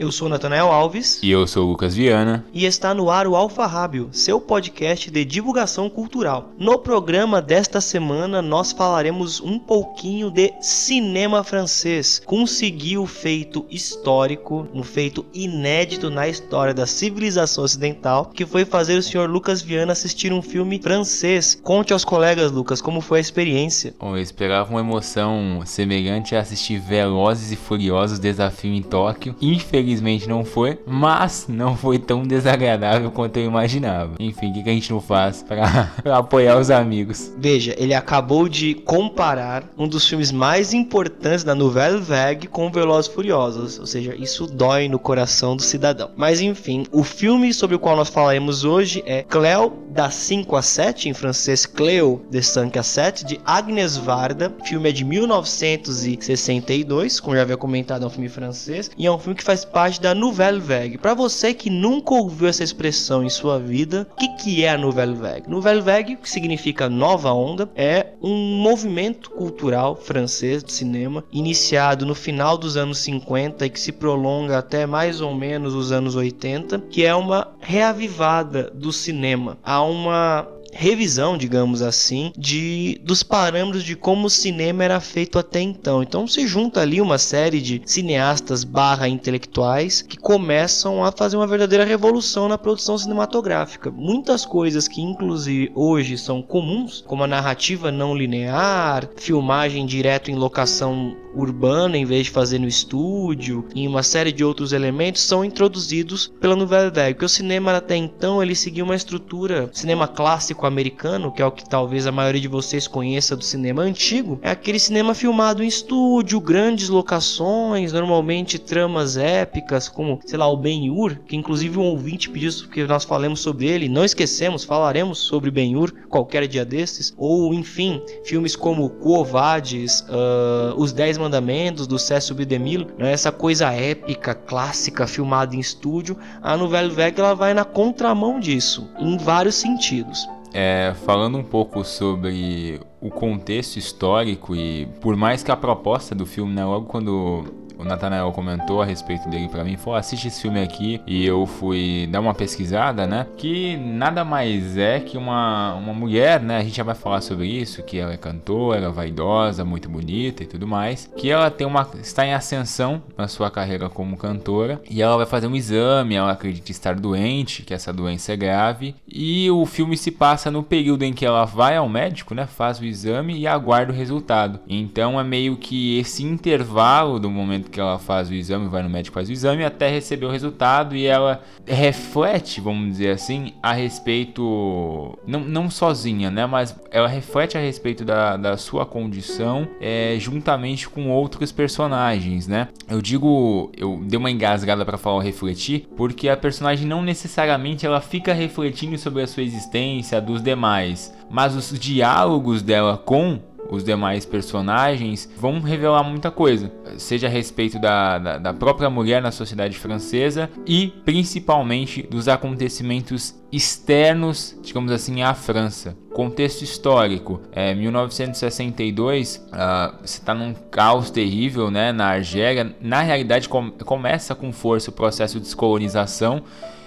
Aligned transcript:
Eu 0.00 0.10
sou 0.10 0.30
Natanael 0.30 0.72
Alves. 0.72 1.20
E 1.22 1.30
eu 1.30 1.46
sou 1.46 1.66
o 1.66 1.68
Lucas 1.68 1.94
Viana. 1.94 2.42
E 2.54 2.64
está 2.64 2.94
no 2.94 3.10
ar 3.10 3.26
o 3.26 3.36
Alfarrábio, 3.36 4.08
seu 4.12 4.40
podcast 4.40 5.10
de 5.10 5.26
divulgação 5.26 5.90
cultural. 5.90 6.52
No 6.58 6.78
programa 6.78 7.42
desta 7.42 7.82
semana, 7.82 8.40
nós 8.40 8.72
falaremos 8.72 9.42
um 9.42 9.58
pouquinho 9.58 10.30
de 10.30 10.54
cinema 10.62 11.44
francês. 11.44 12.22
Conseguiu 12.24 13.02
o 13.02 13.06
feito 13.06 13.66
histórico, 13.68 14.66
um 14.72 14.82
feito 14.82 15.22
inédito 15.34 16.08
na 16.08 16.26
história 16.26 16.72
da 16.72 16.86
civilização 16.86 17.64
ocidental, 17.64 18.30
que 18.34 18.46
foi 18.46 18.64
fazer 18.64 18.96
o 18.96 19.02
senhor 19.02 19.28
Lucas 19.28 19.60
Viana 19.60 19.92
assistir 19.92 20.32
um 20.32 20.40
filme 20.40 20.80
francês. 20.82 21.60
Conte 21.62 21.92
aos 21.92 22.06
colegas, 22.06 22.50
Lucas, 22.50 22.80
como 22.80 23.02
foi 23.02 23.18
a 23.18 23.20
experiência. 23.20 23.94
Bom, 24.00 24.16
eu 24.16 24.22
esperava 24.22 24.70
uma 24.70 24.80
emoção 24.80 25.60
semelhante 25.66 26.34
a 26.34 26.40
assistir 26.40 26.78
Velozes 26.78 27.52
e 27.52 27.56
Furiosos 27.56 28.18
Desafio 28.18 28.72
em 28.72 28.80
Tóquio. 28.80 29.36
Infelizmente, 29.42 29.89
Infelizmente 29.90 30.28
não 30.28 30.44
foi, 30.44 30.78
mas 30.86 31.46
não 31.48 31.76
foi 31.76 31.98
tão 31.98 32.22
desagradável 32.22 33.10
quanto 33.10 33.38
eu 33.38 33.44
imaginava. 33.44 34.14
Enfim, 34.20 34.50
o 34.50 34.54
que, 34.54 34.62
que 34.62 34.70
a 34.70 34.72
gente 34.72 34.92
não 34.92 35.00
faz 35.00 35.42
para 35.42 35.90
apoiar 36.16 36.58
os 36.58 36.70
amigos? 36.70 37.32
Veja, 37.36 37.74
ele 37.76 37.92
acabou 37.92 38.48
de 38.48 38.74
comparar 38.74 39.64
um 39.76 39.88
dos 39.88 40.08
filmes 40.08 40.30
mais 40.30 40.72
importantes 40.72 41.42
da 41.42 41.56
Nouvelle 41.56 41.98
Vague 41.98 42.46
com 42.46 42.70
Velozes 42.70 43.12
Furiosos, 43.12 43.80
ou 43.80 43.86
seja, 43.86 44.14
isso 44.14 44.46
dói 44.46 44.88
no 44.88 45.00
coração 45.00 45.56
do 45.56 45.62
cidadão. 45.62 46.12
Mas 46.16 46.40
enfim, 46.40 46.86
o 46.92 47.02
filme 47.02 47.52
sobre 47.52 47.74
o 47.74 47.80
qual 47.80 47.96
nós 47.96 48.08
falaremos 48.08 48.62
hoje 48.62 49.02
é 49.04 49.24
Cleo 49.24 49.72
da 49.90 50.08
5 50.08 50.54
a 50.54 50.62
7, 50.62 51.08
em 51.08 51.14
francês 51.14 51.66
Cleo 51.66 52.24
de 52.30 52.40
5 52.40 52.78
a 52.78 52.82
7, 52.82 53.26
de 53.26 53.40
Agnes 53.44 53.96
Varda. 53.96 54.54
O 54.60 54.64
filme 54.64 54.88
é 54.88 54.92
de 54.92 55.04
1962, 55.04 57.18
como 57.18 57.34
já 57.34 57.42
havia 57.42 57.56
comentado, 57.56 58.04
é 58.04 58.06
um 58.06 58.10
filme 58.10 58.28
francês, 58.28 58.88
e 58.96 59.04
é 59.04 59.10
um 59.10 59.18
filme 59.18 59.34
que 59.34 59.42
faz 59.42 59.64
parte 59.64 59.79
parte 59.80 59.98
da 59.98 60.14
Nouvelle 60.14 60.60
Vague. 60.60 60.98
Para 60.98 61.14
você 61.14 61.54
que 61.54 61.70
nunca 61.70 62.12
ouviu 62.12 62.46
essa 62.46 62.62
expressão 62.62 63.24
em 63.24 63.30
sua 63.30 63.58
vida, 63.58 64.06
o 64.12 64.16
que, 64.16 64.28
que 64.36 64.62
é 64.62 64.68
a 64.68 64.76
Nouvelle 64.76 65.14
Vague? 65.14 65.48
Nouvelle 65.48 65.80
Vague, 65.80 66.16
que 66.16 66.28
significa 66.28 66.86
nova 66.86 67.32
onda, 67.32 67.66
é 67.74 68.08
um 68.22 68.58
movimento 68.58 69.30
cultural 69.30 69.96
francês 69.96 70.62
de 70.62 70.70
cinema 70.70 71.24
iniciado 71.32 72.04
no 72.04 72.14
final 72.14 72.58
dos 72.58 72.76
anos 72.76 72.98
50 72.98 73.64
e 73.64 73.70
que 73.70 73.80
se 73.80 73.90
prolonga 73.90 74.58
até 74.58 74.84
mais 74.84 75.22
ou 75.22 75.34
menos 75.34 75.74
os 75.74 75.92
anos 75.92 76.14
80, 76.14 76.80
que 76.90 77.06
é 77.06 77.14
uma 77.14 77.48
reavivada 77.58 78.70
do 78.74 78.92
cinema. 78.92 79.56
Há 79.64 79.82
uma 79.82 80.46
revisão, 80.72 81.36
digamos 81.36 81.82
assim, 81.82 82.32
de 82.36 83.00
dos 83.04 83.22
parâmetros 83.22 83.84
de 83.84 83.96
como 83.96 84.26
o 84.26 84.30
cinema 84.30 84.84
era 84.84 85.00
feito 85.00 85.38
até 85.38 85.60
então. 85.60 86.02
Então 86.02 86.26
se 86.26 86.46
junta 86.46 86.80
ali 86.80 87.00
uma 87.00 87.18
série 87.18 87.60
de 87.60 87.82
cineastas 87.84 88.64
barra 88.64 89.08
intelectuais 89.08 90.02
que 90.02 90.16
começam 90.16 91.04
a 91.04 91.12
fazer 91.12 91.36
uma 91.36 91.46
verdadeira 91.46 91.84
revolução 91.84 92.48
na 92.48 92.58
produção 92.58 92.96
cinematográfica. 92.96 93.90
Muitas 93.90 94.44
coisas 94.44 94.88
que 94.88 95.00
inclusive 95.00 95.72
hoje 95.74 96.16
são 96.16 96.42
comuns, 96.42 97.02
como 97.06 97.24
a 97.24 97.26
narrativa 97.26 97.90
não 97.90 98.14
linear, 98.14 99.08
filmagem 99.16 99.86
direto 99.86 100.30
em 100.30 100.34
locação 100.34 101.16
urbana 101.34 101.96
em 101.96 102.04
vez 102.04 102.26
de 102.26 102.30
fazer 102.30 102.58
no 102.58 102.68
estúdio, 102.68 103.66
e 103.74 103.86
uma 103.86 104.02
série 104.02 104.32
de 104.32 104.44
outros 104.44 104.72
elementos 104.72 105.22
são 105.22 105.44
introduzidos 105.44 106.32
pela 106.40 106.56
Nouvelle 106.56 106.90
Vague, 106.90 107.14
porque 107.14 107.24
o 107.24 107.28
cinema 107.28 107.76
até 107.76 107.96
então 107.96 108.42
ele 108.42 108.54
seguia 108.54 108.84
uma 108.84 108.96
estrutura 108.96 109.70
cinema 109.72 110.08
clássico 110.08 110.66
americano, 110.66 111.32
que 111.32 111.42
é 111.42 111.46
o 111.46 111.52
que 111.52 111.68
talvez 111.68 112.06
a 112.06 112.12
maioria 112.12 112.40
de 112.40 112.48
vocês 112.48 112.86
conheça 112.86 113.36
do 113.36 113.44
cinema 113.44 113.82
antigo, 113.82 114.38
é 114.42 114.50
aquele 114.50 114.78
cinema 114.78 115.14
filmado 115.14 115.62
em 115.62 115.68
estúdio, 115.68 116.40
grandes 116.40 116.88
locações, 116.88 117.92
normalmente 117.92 118.58
tramas 118.58 119.16
épicas, 119.16 119.88
como, 119.88 120.20
sei 120.24 120.38
lá, 120.38 120.48
o 120.48 120.56
Ben-Hur, 120.56 121.16
que 121.26 121.36
inclusive 121.36 121.78
um 121.78 121.84
ouvinte 121.84 122.28
pediu 122.28 122.50
que 122.72 122.84
nós 122.84 123.04
falemos 123.04 123.40
sobre 123.40 123.66
ele, 123.66 123.88
não 123.88 124.04
esquecemos, 124.04 124.64
falaremos 124.64 125.18
sobre 125.18 125.50
Ben-Hur 125.50 125.92
qualquer 126.08 126.48
dia 126.48 126.64
desses, 126.64 127.14
ou 127.16 127.54
enfim, 127.54 128.02
filmes 128.24 128.56
como 128.56 128.90
Covades, 128.90 130.00
uh, 130.08 130.74
Os 130.76 130.92
Dez 130.92 131.18
Mandamentos, 131.20 131.86
do 131.86 131.98
Cécio 131.98 132.34
Bidemilo, 132.34 132.88
né, 132.98 133.12
essa 133.12 133.30
coisa 133.30 133.70
épica, 133.72 134.34
clássica, 134.34 135.06
filmada 135.06 135.54
em 135.54 135.60
estúdio, 135.60 136.16
a 136.42 136.56
Nouvelle 136.56 136.90
Vague 136.90 137.20
ela 137.20 137.34
vai 137.34 137.54
na 137.54 137.64
contramão 137.64 138.40
disso, 138.40 138.88
em 138.98 139.16
vários 139.16 139.54
sentidos. 139.54 140.26
É, 140.52 140.94
falando 141.06 141.38
um 141.38 141.44
pouco 141.44 141.84
sobre 141.84 142.80
o 143.00 143.08
contexto 143.08 143.76
histórico 143.76 144.56
e 144.56 144.86
por 145.00 145.14
mais 145.14 145.44
que 145.44 145.50
a 145.52 145.56
proposta 145.56 146.14
do 146.14 146.26
filme, 146.26 146.52
né, 146.52 146.64
logo 146.64 146.86
quando 146.86 147.44
o 147.80 147.84
Nathanael 147.84 148.30
comentou 148.32 148.82
a 148.82 148.84
respeito 148.84 149.28
dele 149.28 149.48
para 149.48 149.64
mim, 149.64 149.76
falou: 149.76 149.98
assiste 149.98 150.28
esse 150.28 150.42
filme 150.42 150.62
aqui. 150.62 151.00
E 151.06 151.24
eu 151.24 151.46
fui 151.46 152.06
dar 152.10 152.20
uma 152.20 152.34
pesquisada, 152.34 153.06
né? 153.06 153.26
Que 153.36 153.76
nada 153.76 154.24
mais 154.24 154.76
é 154.76 155.00
que 155.00 155.16
uma, 155.16 155.74
uma 155.74 155.94
mulher, 155.94 156.40
né? 156.40 156.58
A 156.58 156.62
gente 156.62 156.76
já 156.76 156.84
vai 156.84 156.94
falar 156.94 157.20
sobre 157.20 157.46
isso, 157.46 157.82
que 157.82 157.98
ela 157.98 158.12
é 158.12 158.16
cantora, 158.16 158.90
vaidosa, 158.90 159.64
muito 159.64 159.88
bonita 159.88 160.42
e 160.42 160.46
tudo 160.46 160.66
mais. 160.66 161.10
Que 161.16 161.30
ela 161.30 161.50
tem 161.50 161.66
uma. 161.66 161.88
está 162.00 162.26
em 162.26 162.34
ascensão 162.34 163.02
na 163.16 163.26
sua 163.26 163.50
carreira 163.50 163.88
como 163.88 164.16
cantora. 164.16 164.80
E 164.88 165.00
ela 165.00 165.16
vai 165.16 165.26
fazer 165.26 165.46
um 165.46 165.56
exame, 165.56 166.14
ela 166.14 166.32
acredita 166.32 166.70
estar 166.70 166.94
doente, 166.94 167.62
que 167.62 167.72
essa 167.72 167.92
doença 167.92 168.32
é 168.32 168.36
grave. 168.36 168.94
E 169.08 169.50
o 169.50 169.64
filme 169.64 169.96
se 169.96 170.10
passa 170.10 170.50
no 170.50 170.62
período 170.62 171.02
em 171.04 171.12
que 171.12 171.24
ela 171.24 171.44
vai 171.44 171.76
ao 171.76 171.88
médico, 171.88 172.34
né? 172.34 172.46
Faz 172.46 172.78
o 172.78 172.84
exame 172.84 173.38
e 173.38 173.46
aguarda 173.46 173.92
o 173.92 173.96
resultado. 173.96 174.60
Então 174.68 175.18
é 175.18 175.24
meio 175.24 175.56
que 175.56 175.98
esse 175.98 176.22
intervalo 176.22 177.18
do 177.18 177.30
momento 177.30 177.69
que 177.70 177.80
ela 177.80 177.98
faz 177.98 178.28
o 178.28 178.34
exame, 178.34 178.68
vai 178.68 178.82
no 178.82 178.90
médico 178.90 179.14
faz 179.14 179.28
o 179.28 179.32
exame 179.32 179.64
até 179.64 179.88
receber 179.88 180.26
o 180.26 180.30
resultado 180.30 180.94
e 180.94 181.06
ela 181.06 181.42
reflete, 181.66 182.60
vamos 182.60 182.90
dizer 182.90 183.10
assim, 183.10 183.54
a 183.62 183.72
respeito, 183.72 185.18
não, 185.26 185.40
não 185.40 185.70
sozinha, 185.70 186.30
né, 186.30 186.46
mas 186.46 186.78
ela 186.90 187.08
reflete 187.08 187.56
a 187.56 187.60
respeito 187.60 188.04
da, 188.04 188.36
da 188.36 188.56
sua 188.56 188.84
condição 188.84 189.68
é, 189.80 190.16
juntamente 190.18 190.88
com 190.88 191.08
outros 191.10 191.52
personagens, 191.52 192.46
né. 192.46 192.68
Eu 192.88 193.00
digo, 193.00 193.70
eu 193.76 194.00
dei 194.04 194.18
uma 194.18 194.30
engasgada 194.30 194.84
para 194.84 194.98
falar 194.98 195.22
refletir, 195.22 195.88
porque 195.96 196.28
a 196.28 196.36
personagem 196.36 196.86
não 196.86 197.02
necessariamente 197.02 197.86
ela 197.86 198.00
fica 198.00 198.32
refletindo 198.32 198.98
sobre 198.98 199.22
a 199.22 199.26
sua 199.26 199.42
existência 199.42 200.20
dos 200.20 200.42
demais, 200.42 201.14
mas 201.30 201.54
os 201.54 201.78
diálogos 201.78 202.62
dela 202.62 202.96
com 202.98 203.38
os 203.70 203.84
demais 203.84 204.26
personagens 204.26 205.30
vão 205.38 205.60
revelar 205.60 206.02
muita 206.02 206.30
coisa, 206.30 206.72
seja 206.98 207.28
a 207.28 207.30
respeito 207.30 207.78
da, 207.78 208.18
da, 208.18 208.38
da, 208.38 208.52
própria 208.52 208.90
mulher 208.90 209.22
na 209.22 209.30
sociedade 209.30 209.78
francesa 209.78 210.50
e 210.66 210.88
principalmente 211.04 212.02
dos 212.02 212.26
acontecimentos 212.28 213.34
externos, 213.52 214.58
digamos 214.62 214.90
assim, 214.90 215.22
à 215.22 215.34
França. 215.34 215.96
Contexto 216.12 216.62
histórico: 216.62 217.40
é, 217.52 217.74
1962, 217.74 219.36
uh, 219.36 220.04
está 220.04 220.34
num 220.34 220.52
caos 220.52 221.10
terrível 221.10 221.70
né, 221.70 221.92
na 221.92 222.08
Argélia. 222.08 222.74
Na 222.80 223.02
realidade, 223.02 223.48
com, 223.48 223.70
começa 223.70 224.34
com 224.34 224.52
força 224.52 224.90
o 224.90 224.92
processo 224.92 225.38
de 225.38 225.44
descolonização. 225.44 226.42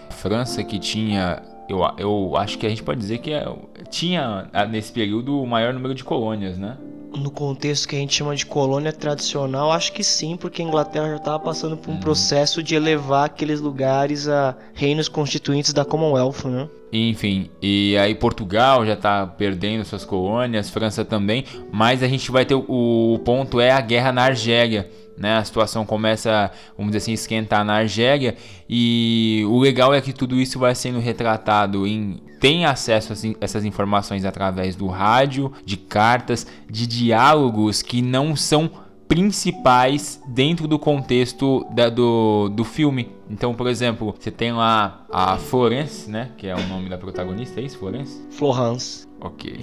França 0.09 0.63
que 0.63 0.77
tinha 0.79 1.41
eu, 1.67 1.79
eu 1.97 2.37
acho 2.37 2.57
que 2.57 2.65
a 2.65 2.69
gente 2.69 2.83
pode 2.83 2.99
dizer 2.99 3.19
que 3.19 3.31
é, 3.31 3.45
tinha 3.89 4.49
nesse 4.69 4.91
período 4.91 5.41
o 5.41 5.47
maior 5.47 5.73
número 5.73 5.95
de 5.95 6.03
colônias, 6.03 6.57
né? 6.57 6.77
No 7.15 7.29
contexto 7.29 7.87
que 7.87 7.95
a 7.95 7.99
gente 7.99 8.15
chama 8.15 8.35
de 8.35 8.43
colônia 8.43 8.91
tradicional, 8.91 9.71
acho 9.71 9.93
que 9.93 10.03
sim, 10.03 10.35
porque 10.35 10.63
a 10.63 10.65
Inglaterra 10.65 11.09
já 11.09 11.17
estava 11.17 11.39
passando 11.39 11.77
por 11.77 11.91
um 11.91 11.93
hum. 11.93 11.99
processo 11.99 12.63
de 12.63 12.73
elevar 12.73 13.25
aqueles 13.25 13.61
lugares 13.61 14.27
a 14.27 14.57
reinos 14.73 15.07
constituintes 15.07 15.73
da 15.73 15.85
Commonwealth, 15.85 16.45
né? 16.45 16.67
Enfim, 16.91 17.49
e 17.61 17.95
aí 17.97 18.15
Portugal 18.15 18.85
já 18.85 18.93
está 18.93 19.27
perdendo 19.27 19.85
suas 19.85 20.05
colônias, 20.05 20.69
França 20.69 21.05
também, 21.05 21.43
mas 21.71 22.01
a 22.01 22.07
gente 22.07 22.31
vai 22.31 22.45
ter 22.45 22.55
o, 22.55 22.65
o 22.67 23.19
ponto 23.19 23.59
é 23.59 23.71
a 23.71 23.81
guerra 23.81 24.11
na 24.11 24.23
Argélia 24.23 24.89
né? 25.17 25.37
A 25.37 25.43
situação 25.43 25.85
começa, 25.85 26.51
vamos 26.77 26.91
dizer 26.91 27.03
assim, 27.03 27.13
esquentar 27.13 27.63
na 27.63 27.75
Argélia 27.75 28.35
e 28.69 29.43
o 29.47 29.59
legal 29.59 29.93
é 29.93 30.01
que 30.01 30.13
tudo 30.13 30.39
isso 30.39 30.59
vai 30.59 30.75
sendo 30.75 30.99
retratado 30.99 31.85
em 31.87 32.21
tem 32.39 32.65
acesso 32.65 33.13
a 33.13 33.15
essas 33.39 33.63
informações 33.63 34.25
através 34.25 34.75
do 34.75 34.87
rádio, 34.87 35.53
de 35.63 35.77
cartas, 35.77 36.45
de 36.69 36.85
diálogos 36.85 37.81
que 37.81 38.01
não 38.01 38.35
são 38.35 38.69
principais 39.07 40.21
dentro 40.27 40.67
do 40.67 40.79
contexto 40.79 41.65
da, 41.71 41.89
do, 41.89 42.49
do 42.49 42.63
filme. 42.63 43.11
Então, 43.29 43.53
por 43.53 43.67
exemplo, 43.67 44.13
você 44.17 44.31
tem 44.31 44.51
lá 44.51 45.05
a 45.09 45.37
Florence, 45.37 46.09
né? 46.09 46.31
Que 46.35 46.47
é 46.47 46.55
o 46.55 46.67
nome 46.67 46.89
da 46.89 46.97
protagonista, 46.97 47.61
é 47.61 47.63
isso, 47.63 47.77
Florence? 47.77 48.21
Florence. 48.31 49.07
Ok. 49.23 49.57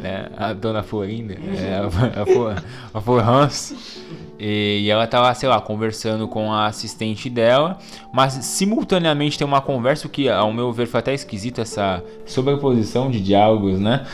né? 0.00 0.28
A 0.36 0.52
dona 0.52 0.82
Florinda. 0.82 1.34
É, 1.34 1.76
a, 1.76 1.84
a, 1.84 2.98
a 2.98 3.00
Florence. 3.00 3.76
E, 4.38 4.80
e 4.82 4.90
ela 4.90 5.06
tá 5.06 5.32
sei 5.32 5.48
lá, 5.48 5.60
conversando 5.60 6.26
com 6.26 6.52
a 6.52 6.66
assistente 6.66 7.30
dela, 7.30 7.78
mas 8.12 8.32
simultaneamente 8.32 9.38
tem 9.38 9.46
uma 9.46 9.60
conversa 9.60 10.08
que, 10.08 10.28
ao 10.28 10.52
meu 10.52 10.72
ver, 10.72 10.86
foi 10.86 10.98
até 10.98 11.14
esquisito 11.14 11.60
essa 11.60 12.02
sobreposição 12.26 13.08
de 13.08 13.20
diálogos, 13.20 13.78
né? 13.78 14.04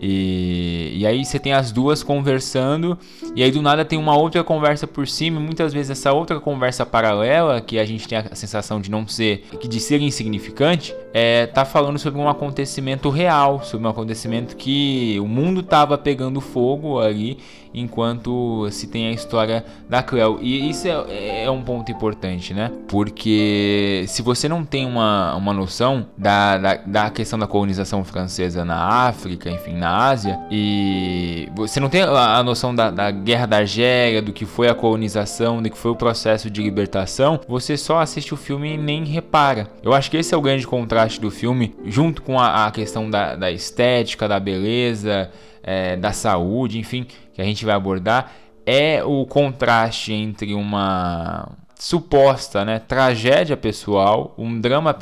E, 0.00 0.92
e 0.96 1.06
aí 1.06 1.24
você 1.24 1.38
tem 1.38 1.52
as 1.52 1.72
duas 1.72 2.02
conversando, 2.02 2.98
e 3.34 3.42
aí 3.42 3.50
do 3.50 3.60
nada 3.60 3.84
tem 3.84 3.98
uma 3.98 4.16
outra 4.16 4.44
conversa 4.44 4.86
por 4.86 5.06
cima, 5.06 5.40
e 5.40 5.42
muitas 5.42 5.72
vezes 5.72 5.90
essa 5.90 6.12
outra 6.12 6.40
conversa 6.40 6.86
paralela, 6.86 7.60
que 7.60 7.78
a 7.78 7.84
gente 7.84 8.06
tem 8.06 8.18
a 8.18 8.34
sensação 8.34 8.80
de 8.80 8.90
não 8.90 9.06
ser, 9.06 9.44
de 9.68 9.80
ser 9.80 10.00
insignificante, 10.00 10.94
é, 11.12 11.46
tá 11.46 11.64
falando 11.64 11.98
sobre 11.98 12.20
um 12.20 12.28
acontecimento 12.28 13.10
real, 13.10 13.62
sobre 13.64 13.86
um 13.86 13.90
acontecimento 13.90 14.56
que 14.56 15.18
o 15.20 15.26
mundo 15.26 15.62
tava 15.62 15.98
pegando 15.98 16.40
fogo 16.40 16.98
ali 16.98 17.38
enquanto 17.72 18.68
se 18.70 18.86
tem 18.86 19.08
a 19.08 19.12
história 19.12 19.64
da 19.88 20.02
Cleo. 20.02 20.38
E 20.40 20.68
isso 20.68 20.86
é, 20.86 21.44
é, 21.44 21.50
um 21.50 21.62
ponto 21.62 21.90
importante, 21.90 22.52
né? 22.54 22.70
Porque 22.88 24.04
se 24.08 24.22
você 24.22 24.48
não 24.48 24.64
tem 24.64 24.86
uma, 24.86 25.34
uma 25.34 25.52
noção 25.52 26.06
da, 26.16 26.58
da, 26.58 26.74
da, 26.74 27.10
questão 27.10 27.38
da 27.38 27.46
colonização 27.46 28.04
francesa 28.04 28.64
na 28.64 29.06
África, 29.06 29.50
enfim, 29.50 29.74
na 29.74 30.08
Ásia, 30.08 30.38
e 30.50 31.48
você 31.54 31.80
não 31.80 31.88
tem 31.88 32.02
a, 32.02 32.38
a 32.38 32.42
noção 32.42 32.74
da, 32.74 32.90
da 32.90 33.10
guerra 33.10 33.46
da 33.46 33.56
Argélia, 33.58 34.22
do 34.22 34.32
que 34.32 34.44
foi 34.44 34.68
a 34.68 34.74
colonização, 34.74 35.62
do 35.62 35.70
que 35.70 35.78
foi 35.78 35.90
o 35.90 35.96
processo 35.96 36.50
de 36.50 36.62
libertação, 36.62 37.40
você 37.48 37.76
só 37.76 38.00
assiste 38.00 38.34
o 38.34 38.36
filme 38.36 38.74
e 38.74 38.78
nem 38.78 39.04
repara. 39.04 39.68
Eu 39.82 39.92
acho 39.92 40.10
que 40.10 40.16
esse 40.16 40.34
é 40.34 40.36
o 40.36 40.42
grande 40.42 40.66
contraste 40.66 41.20
do 41.20 41.30
filme, 41.30 41.74
junto 41.84 42.22
com 42.22 42.38
a, 42.38 42.66
a 42.66 42.70
questão 42.70 43.08
da, 43.10 43.36
da 43.36 43.50
estética, 43.50 44.28
da 44.28 44.38
beleza, 44.38 45.30
é, 45.62 45.96
da 45.96 46.12
saúde, 46.12 46.78
enfim, 46.78 47.06
que 47.32 47.40
a 47.40 47.44
gente 47.44 47.64
vai 47.64 47.74
abordar, 47.74 48.32
é 48.66 49.02
o 49.02 49.24
contraste 49.26 50.12
entre 50.12 50.54
uma 50.54 51.48
suposta 51.78 52.64
né, 52.64 52.78
tragédia 52.78 53.56
pessoal, 53.56 54.34
um 54.36 54.60
drama 54.60 54.92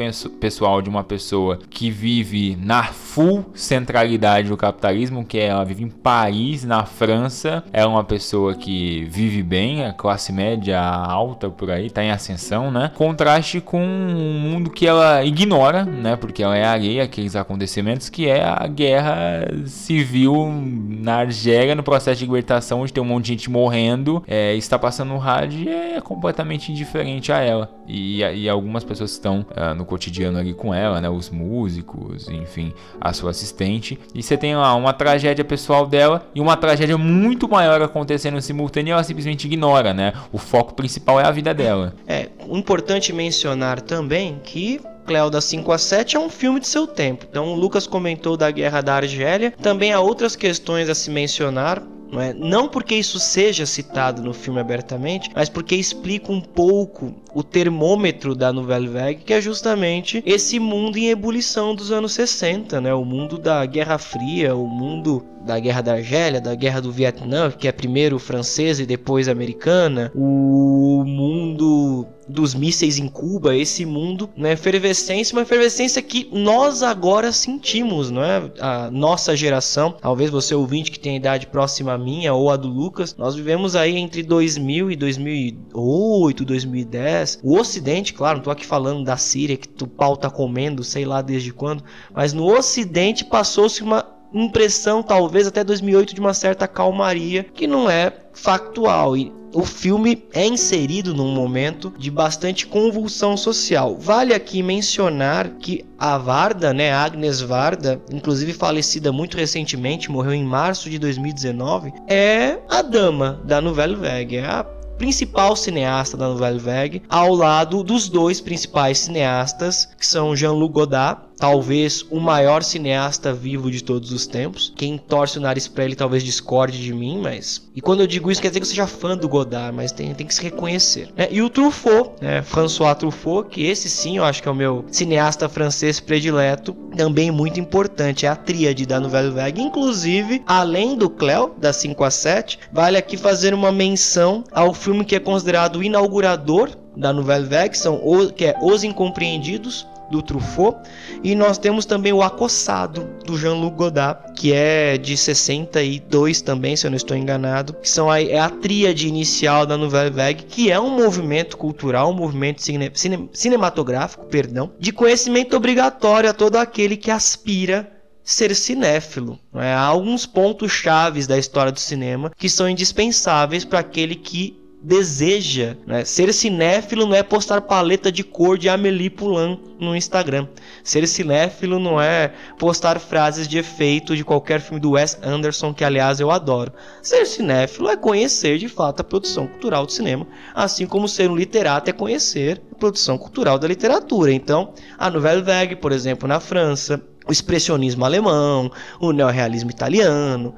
pessoal 0.41 0.83
de 0.83 0.89
uma 0.89 1.03
pessoa 1.03 1.59
que 1.71 1.91
vive 1.91 2.57
na 2.61 2.85
full 2.85 3.47
centralidade 3.55 4.49
do 4.49 4.57
capitalismo, 4.57 5.25
que 5.25 5.39
é, 5.39 5.47
ela 5.47 5.65
vive 5.65 5.85
em 5.85 5.89
Paris, 5.89 6.65
na 6.65 6.85
França, 6.85 7.65
é 7.73 7.85
uma 7.87 8.05
pessoa 8.05 8.55
que 8.55 9.05
vive 9.05 9.43
bem, 9.43 9.85
a 9.85 9.93
classe 9.93 10.33
média 10.33 10.81
alta 10.81 11.49
por 11.49 11.71
aí, 11.71 11.87
está 11.87 12.05
em 12.05 12.11
ascensão, 12.11 12.71
né? 12.71 12.93
Contraste 12.95 13.61
com 13.61 13.83
um 13.83 14.39
mundo 14.39 14.71
que 14.71 14.87
ela 14.87 15.25
ignora, 15.25 15.85
né? 15.85 16.17
Porque 16.17 16.43
ela 16.43 16.57
é 16.57 16.65
alheia 16.65 17.05
àqueles 17.05 17.35
acontecimentos, 17.35 18.09
que 18.11 18.29
é 18.29 18.45
a 18.45 18.67
guerra 18.67 19.49
civil 19.67 20.53
na 21.01 21.17
Argélia, 21.17 21.75
no 21.75 21.83
processo 21.83 22.19
de 22.19 22.27
libertação, 22.27 22.81
onde 22.81 22.93
tem 22.93 23.03
um 23.03 23.07
monte 23.07 23.25
de 23.25 23.33
gente 23.33 23.51
morrendo, 23.51 24.23
é, 24.27 24.55
está 24.55 24.79
passando 24.79 25.09
no 25.09 25.19
rádio 25.19 25.69
é 25.69 26.01
completamente 26.01 26.66
totalmente 26.67 26.73
indiferente 26.73 27.33
a 27.33 27.39
ela. 27.39 27.71
E, 27.87 28.21
e 28.21 28.49
algumas 28.49 28.83
pessoas 28.83 29.13
estão 29.13 29.47
uh, 29.51 29.75
no 29.75 29.85
cotidiano 29.85 30.39
ali 30.39 30.53
com 30.53 30.75
ela, 30.75 31.01
né? 31.01 31.09
Os 31.09 31.31
músicos, 31.31 32.29
enfim, 32.29 32.73
a 33.01 33.13
sua 33.13 33.31
assistente. 33.31 33.99
E 34.15 34.23
você 34.23 34.37
tem 34.37 34.57
lá 34.57 34.75
uma 34.75 34.93
tragédia 34.93 35.45
pessoal 35.45 35.87
dela 35.87 36.29
e 36.35 36.41
uma 36.41 36.57
tragédia 36.57 36.99
muito 36.99 37.49
maior 37.49 37.81
acontecendo 37.83 38.41
simultâneo 38.41 38.91
e 38.91 38.93
ela 38.93 39.05
simplesmente 39.05 39.47
ignora, 39.47 39.95
né? 39.95 40.13
O 40.33 40.39
foco 40.39 40.75
principal 40.75 41.21
é 41.21 41.25
a 41.25 41.31
vida 41.31 41.55
dela. 41.55 41.95
É 42.07 42.29
importante 42.49 43.13
mencionar 43.13 43.81
também 43.81 44.41
que 44.43 44.81
Cleo 45.07 45.31
da 45.31 45.41
5 45.41 45.71
a 45.71 45.79
7 45.79 46.17
é 46.17 46.21
um 46.21 46.29
filme 46.29 46.59
de 46.59 46.67
seu 46.67 46.85
tempo. 46.85 47.27
Então, 47.31 47.53
o 47.53 47.55
Lucas 47.55 47.87
comentou 47.87 48.37
da 48.37 48.51
Guerra 48.51 48.81
da 48.81 48.97
Argélia. 48.97 49.53
Também 49.53 49.93
há 49.93 50.01
outras 50.01 50.35
questões 50.35 50.89
a 50.89 50.97
se 50.97 51.11
mencionar. 51.11 51.81
Não, 52.11 52.21
é? 52.21 52.33
não 52.33 52.69
porque 52.69 52.95
isso 52.95 53.19
seja 53.19 53.67
citado 53.67 54.23
no 54.23 54.33
filme 54.33 54.61
abertamente, 54.61 55.31
mas 55.35 55.49
porque 55.49 55.75
explica 55.75 56.33
um 56.33 56.41
pouco 56.41 57.15
o 57.35 57.43
termômetro 57.43 58.35
da 58.35 58.53
Nouvelle 58.53 58.89
Vague, 58.89 59.23
que 59.25 59.33
é 59.33 59.41
justamente 59.41 60.23
esse 60.25 60.59
mundo 60.59 60.97
em 60.97 61.09
ebulição 61.09 61.75
dos 61.75 61.91
anos 61.91 62.13
60, 62.13 62.81
né? 62.81 62.95
O 62.95 63.05
mundo 63.05 63.39
da 63.39 63.65
Guerra 63.67 63.99
Fria, 63.99 64.55
o 64.55 64.67
mundo 64.67 65.25
da 65.47 65.59
Guerra 65.59 65.81
da 65.81 65.93
Argélia, 65.93 66.41
da 66.41 66.55
Guerra 66.55 66.81
do 66.81 66.91
Vietnã, 66.91 67.51
que 67.51 67.69
é 67.69 67.73
primeiro 67.73 68.19
francesa 68.19 68.83
e 68.83 68.87
depois 68.87 69.29
americana, 69.29 70.11
o 70.15 71.05
mundo 71.07 72.07
dos 72.29 72.55
mísseis 72.55 72.99
em 72.99 73.09
Cuba, 73.09 73.55
esse 73.55 73.87
mundo, 73.87 74.29
né, 74.37 74.53
efervescência, 74.53 75.35
uma 75.35 75.43
efervescência 75.43 76.03
que 76.03 76.29
nós 76.33 76.83
agora 76.83 77.31
sentimos, 77.31 78.11
não 78.11 78.23
é? 78.23 78.51
A 78.59 78.91
nossa 78.91 79.37
geração, 79.37 79.93
talvez 79.93 80.29
você 80.29 80.55
ouvinte 80.55 80.91
que 80.91 80.99
tem 80.99 81.17
idade 81.17 81.47
próxima 81.47 81.93
à 81.93 81.99
minha 81.99 82.35
ou 82.35 82.51
a 82.51 82.57
do 82.57 82.69
Lucas, 82.69 83.15
nós 83.17 83.37
vivemos 83.37 83.77
aí 83.77 83.97
entre 83.97 84.23
2000 84.25 84.91
e 84.91 84.97
2008, 84.97 86.45
2010. 86.45 87.39
O 87.45 87.57
Ocidente, 87.57 88.13
claro, 88.13 88.39
não 88.39 88.45
tô 88.45 88.51
aqui 88.51 88.67
falando 88.67 89.05
da 89.05 89.17
Síria 89.17 89.57
que 89.57 89.69
o 89.85 89.87
pau 89.87 90.17
tá 90.17 90.29
comendo, 90.29 90.83
sei 90.83 91.05
lá 91.05 91.23
desde 91.23 91.53
quando, 91.53 91.85
mas 92.13 92.33
no 92.33 92.45
Ocidente 92.47 93.25
passou-se 93.25 93.83
uma 93.83 94.16
impressão, 94.41 95.03
talvez 95.03 95.47
até 95.47 95.65
2008, 95.65 96.15
de 96.15 96.21
uma 96.21 96.35
certa 96.35 96.69
calmaria 96.69 97.45
que 97.45 97.67
não 97.67 97.89
é 97.91 98.13
factual. 98.33 99.17
E 99.17 99.33
o 99.55 99.65
filme 99.65 100.25
é 100.35 100.47
inserido 100.47 101.15
num 101.15 101.33
momento 101.33 101.93
de 101.97 102.11
bastante 102.11 102.67
convulsão 102.67 103.37
social. 103.37 103.97
Vale 103.99 104.35
aqui 104.35 104.63
mencionar 104.63 105.49
que 105.59 105.83
a 105.99 106.19
Varda, 106.19 106.75
né, 106.75 106.93
Agnes 106.93 107.41
Varda, 107.41 108.01
inclusive 108.13 108.53
falecida 108.53 109.11
muito 109.11 109.37
recentemente, 109.37 110.11
morreu 110.11 110.35
em 110.35 110.45
março 110.45 110.91
de 110.91 110.99
2019, 110.99 111.93
é 112.07 112.59
a 112.69 112.83
dama 112.83 113.41
da 113.45 113.61
Nouvelle 113.61 113.95
Vague, 113.95 114.37
é 114.37 114.45
a 114.45 114.63
principal 114.99 115.55
cineasta 115.57 116.17
da 116.17 116.29
Nouvelle 116.29 116.59
Vague, 116.59 117.03
ao 117.09 117.35
lado 117.35 117.83
dos 117.83 118.09
dois 118.09 118.41
principais 118.41 118.99
cineastas, 118.99 119.89
que 119.99 120.07
são 120.07 120.35
Jean-Luc 120.35 120.73
Godard 120.73 121.21
talvez 121.37 122.05
o 122.11 122.19
maior 122.19 122.63
cineasta 122.63 123.33
vivo 123.33 123.71
de 123.71 123.83
todos 123.83 124.13
os 124.13 124.27
tempos. 124.27 124.73
Quem 124.77 124.99
torce 124.99 125.39
o 125.39 125.41
nariz 125.41 125.69
pra 125.69 125.85
ele 125.85 125.95
talvez 125.95 126.23
discorde 126.23 126.83
de 126.83 126.93
mim, 126.93 127.21
mas. 127.23 127.63
E 127.75 127.81
quando 127.81 128.01
eu 128.01 128.07
digo 128.07 128.31
isso, 128.31 128.41
quer 128.41 128.49
dizer 128.49 128.61
que 128.61 128.65
eu 128.65 128.71
seja 128.71 128.87
fã 128.87 129.17
do 129.17 129.29
Godard, 129.29 129.75
mas 129.75 129.93
tem, 129.93 130.15
tem 130.15 130.27
que 130.27 130.35
se 130.35 130.43
reconhecer. 130.43 131.09
Né? 131.17 131.29
E 131.31 131.43
o 131.43 131.51
Truffaut, 131.51 132.11
né? 132.21 132.43
François 132.43 132.97
Truffaut, 132.97 133.49
que 133.49 133.65
esse 133.65 133.89
sim 133.89 134.17
eu 134.17 134.25
acho 134.25 134.43
que 134.43 134.49
é 134.49 134.51
o 134.51 134.55
meu 134.55 134.85
cineasta 134.91 135.49
francês 135.49 136.01
predileto, 136.01 136.75
também 136.97 137.31
muito 137.31 137.61
importante. 137.61 138.27
É 138.27 138.29
a 138.29 138.37
tríade 138.37 138.87
da 138.87 138.99
Nouvelle 138.99 139.31
Vague. 139.31 139.61
Inclusive, 139.61 140.43
além 140.47 140.97
do 140.97 141.11
Cleo, 141.11 141.55
da 141.59 141.73
5 141.73 142.05
a 142.05 142.11
7, 142.11 142.59
vale 142.73 142.97
aqui 142.97 143.17
fazer 143.17 143.53
uma 143.53 143.71
menção 143.71 144.45
ao 144.51 144.73
filme 144.73 145.05
que 145.05 145.17
é 145.17 145.21
considerado 145.21 145.77
o 145.77 145.83
inaugurador 145.83 146.71
da 146.97 147.13
Nouvelle 147.13 147.47
Vague, 147.47 147.77
são 147.77 148.01
que 148.35 148.47
é 148.47 148.57
Os 148.63 148.83
Incompreendidos, 148.83 149.87
do 150.11 150.23
Truffaut. 150.23 150.79
E 151.23 151.35
nós 151.35 151.59
temos 151.59 151.85
também 151.85 152.13
o 152.13 152.23
Acossado, 152.23 153.09
do 153.25 153.37
Jean-Luc 153.37 153.77
Godard, 153.77 154.33
que 154.35 154.53
é 154.53 154.97
de 154.97 155.17
62 155.17 156.41
também, 156.41 156.77
se 156.77 156.87
eu 156.87 156.91
não 156.91 156.97
estou 156.97 157.17
enganado. 157.17 157.75
Que 157.75 157.89
são 157.89 158.11
a, 158.11 158.21
é 158.21 158.39
a 158.39 158.51
tríade 158.51 159.09
inicial 159.09 159.67
da 159.67 159.77
Nouvelle 159.77 160.11
Vague, 160.11 160.45
que 160.45 160.71
é 160.71 160.79
um 160.79 160.91
movimento 160.91 161.57
cultural, 161.57 162.11
um 162.11 162.15
movimento 162.15 162.63
cine, 162.63 162.91
cine, 162.95 163.29
cinematográfico, 163.33 164.27
perdão, 164.27 164.71
de 164.79 164.93
conhecimento 164.93 165.57
obrigatório 165.57 166.31
a 166.31 166.35
todo 166.35 166.57
aquele 166.57 166.97
que 166.97 167.11
aspira 167.11 167.91
ser 168.27 168.55
cinéfilo. 168.57 169.39
É? 169.55 169.73
Há 169.73 169.83
alguns 169.83 170.27
pontos 170.27 170.73
chaves 170.73 171.29
da 171.29 171.39
história 171.39 171.71
do 171.71 171.79
cinema 171.79 172.33
que 172.37 172.49
são 172.49 172.69
indispensáveis 172.69 173.65
para 173.65 173.79
aquele 173.79 174.17
que 174.17 174.66
deseja. 174.87 175.77
Né? 175.85 176.05
Ser 176.05 176.33
cinéfilo 176.33 177.07
não 177.07 177.17
é 177.17 177.23
postar 177.23 177.61
paleta 177.63 178.13
de 178.13 178.23
cor 178.23 178.57
de 178.57 178.69
Amélie 178.69 179.11
Poulain 179.11 179.61
no 179.81 179.97
Instagram. 179.97 180.47
Ser 180.85 181.09
cinéfilo 181.09 181.81
não 181.81 182.01
é 182.01 182.33
postar 182.57 183.01
frases 183.01 183.49
de 183.49 183.59
efeito 183.59 184.15
de 184.15 184.25
qualquer 184.25 184.61
filme 184.61 184.79
do 184.79 184.93
Wes 184.93 185.19
Anderson, 185.21 185.75
que 185.75 185.83
aliás 185.83 186.21
eu 186.21 186.31
adoro. 186.31 186.73
Ser 187.03 187.27
cinéfilo 187.27 187.89
é 187.89 187.97
conhecer 187.97 188.59
de 188.59 188.69
fato 188.69 189.01
a 189.01 189.05
produção 189.05 189.49
cultural 189.49 189.85
do 189.85 189.91
cinema, 189.91 190.25
assim 190.55 190.87
como 190.87 191.09
ser 191.09 191.29
um 191.29 191.37
literato 191.37 191.91
é 191.91 191.93
conhecer 191.93 192.63
a 192.71 192.77
produção 192.77 193.19
cultural 193.19 193.59
da 193.59 193.67
literatura. 193.67 194.33
Então, 194.33 194.73
a 194.97 195.11
Nouvelle 195.11 195.43
Vague, 195.43 195.75
por 195.75 195.91
exemplo, 195.91 196.29
na 196.29 196.39
França, 196.39 197.03
o 197.27 197.33
expressionismo 197.33 198.05
alemão, 198.05 198.71
o 199.01 199.11
neorrealismo 199.11 199.69
italiano, 199.69 200.55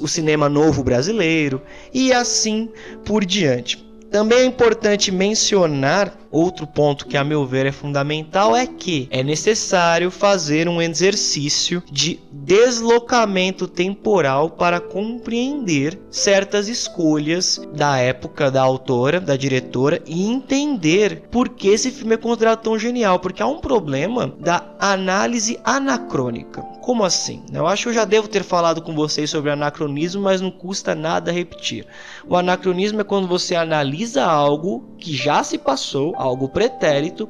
o 0.00 0.08
cinema 0.08 0.48
novo 0.48 0.82
brasileiro 0.82 1.60
e 1.92 2.12
assim 2.12 2.68
por 3.04 3.24
diante. 3.24 3.84
Também 4.10 4.40
é 4.40 4.44
importante 4.44 5.12
mencionar 5.12 6.19
outro 6.30 6.66
ponto 6.66 7.06
que, 7.06 7.16
a 7.16 7.24
meu 7.24 7.44
ver, 7.44 7.66
é 7.66 7.72
fundamental: 7.72 8.54
é 8.54 8.66
que 8.66 9.08
é 9.10 9.22
necessário 9.22 10.10
fazer 10.10 10.68
um 10.68 10.80
exercício 10.80 11.82
de 11.90 12.20
deslocamento 12.32 13.66
temporal 13.66 14.50
para 14.50 14.80
compreender 14.80 15.98
certas 16.10 16.68
escolhas 16.68 17.60
da 17.74 17.98
época 17.98 18.50
da 18.50 18.62
autora, 18.62 19.20
da 19.20 19.36
diretora 19.36 20.02
e 20.06 20.26
entender 20.26 21.22
por 21.30 21.48
que 21.48 21.68
esse 21.68 21.90
filme 21.90 22.14
é 22.14 22.18
considerado 22.18 22.62
tão 22.62 22.78
genial. 22.78 23.18
Porque 23.18 23.42
há 23.42 23.46
um 23.46 23.58
problema 23.58 24.34
da 24.38 24.74
análise 24.78 25.58
anacrônica. 25.64 26.62
Como 26.80 27.04
assim? 27.04 27.42
Eu 27.52 27.66
acho 27.66 27.84
que 27.84 27.88
eu 27.90 27.94
já 27.94 28.04
devo 28.04 28.26
ter 28.26 28.42
falado 28.42 28.82
com 28.82 28.94
vocês 28.94 29.30
sobre 29.30 29.50
anacronismo, 29.50 30.22
mas 30.22 30.40
não 30.40 30.50
custa 30.50 30.94
nada 30.94 31.30
repetir. 31.30 31.86
O 32.26 32.36
anacronismo 32.36 33.00
é 33.00 33.04
quando 33.04 33.28
você 33.28 33.54
analisa 33.54 34.24
algo 34.24 34.84
que 34.98 35.14
já 35.14 35.44
se 35.44 35.58
passou, 35.58 36.14
algo 36.20 36.48
pretérito, 36.48 37.28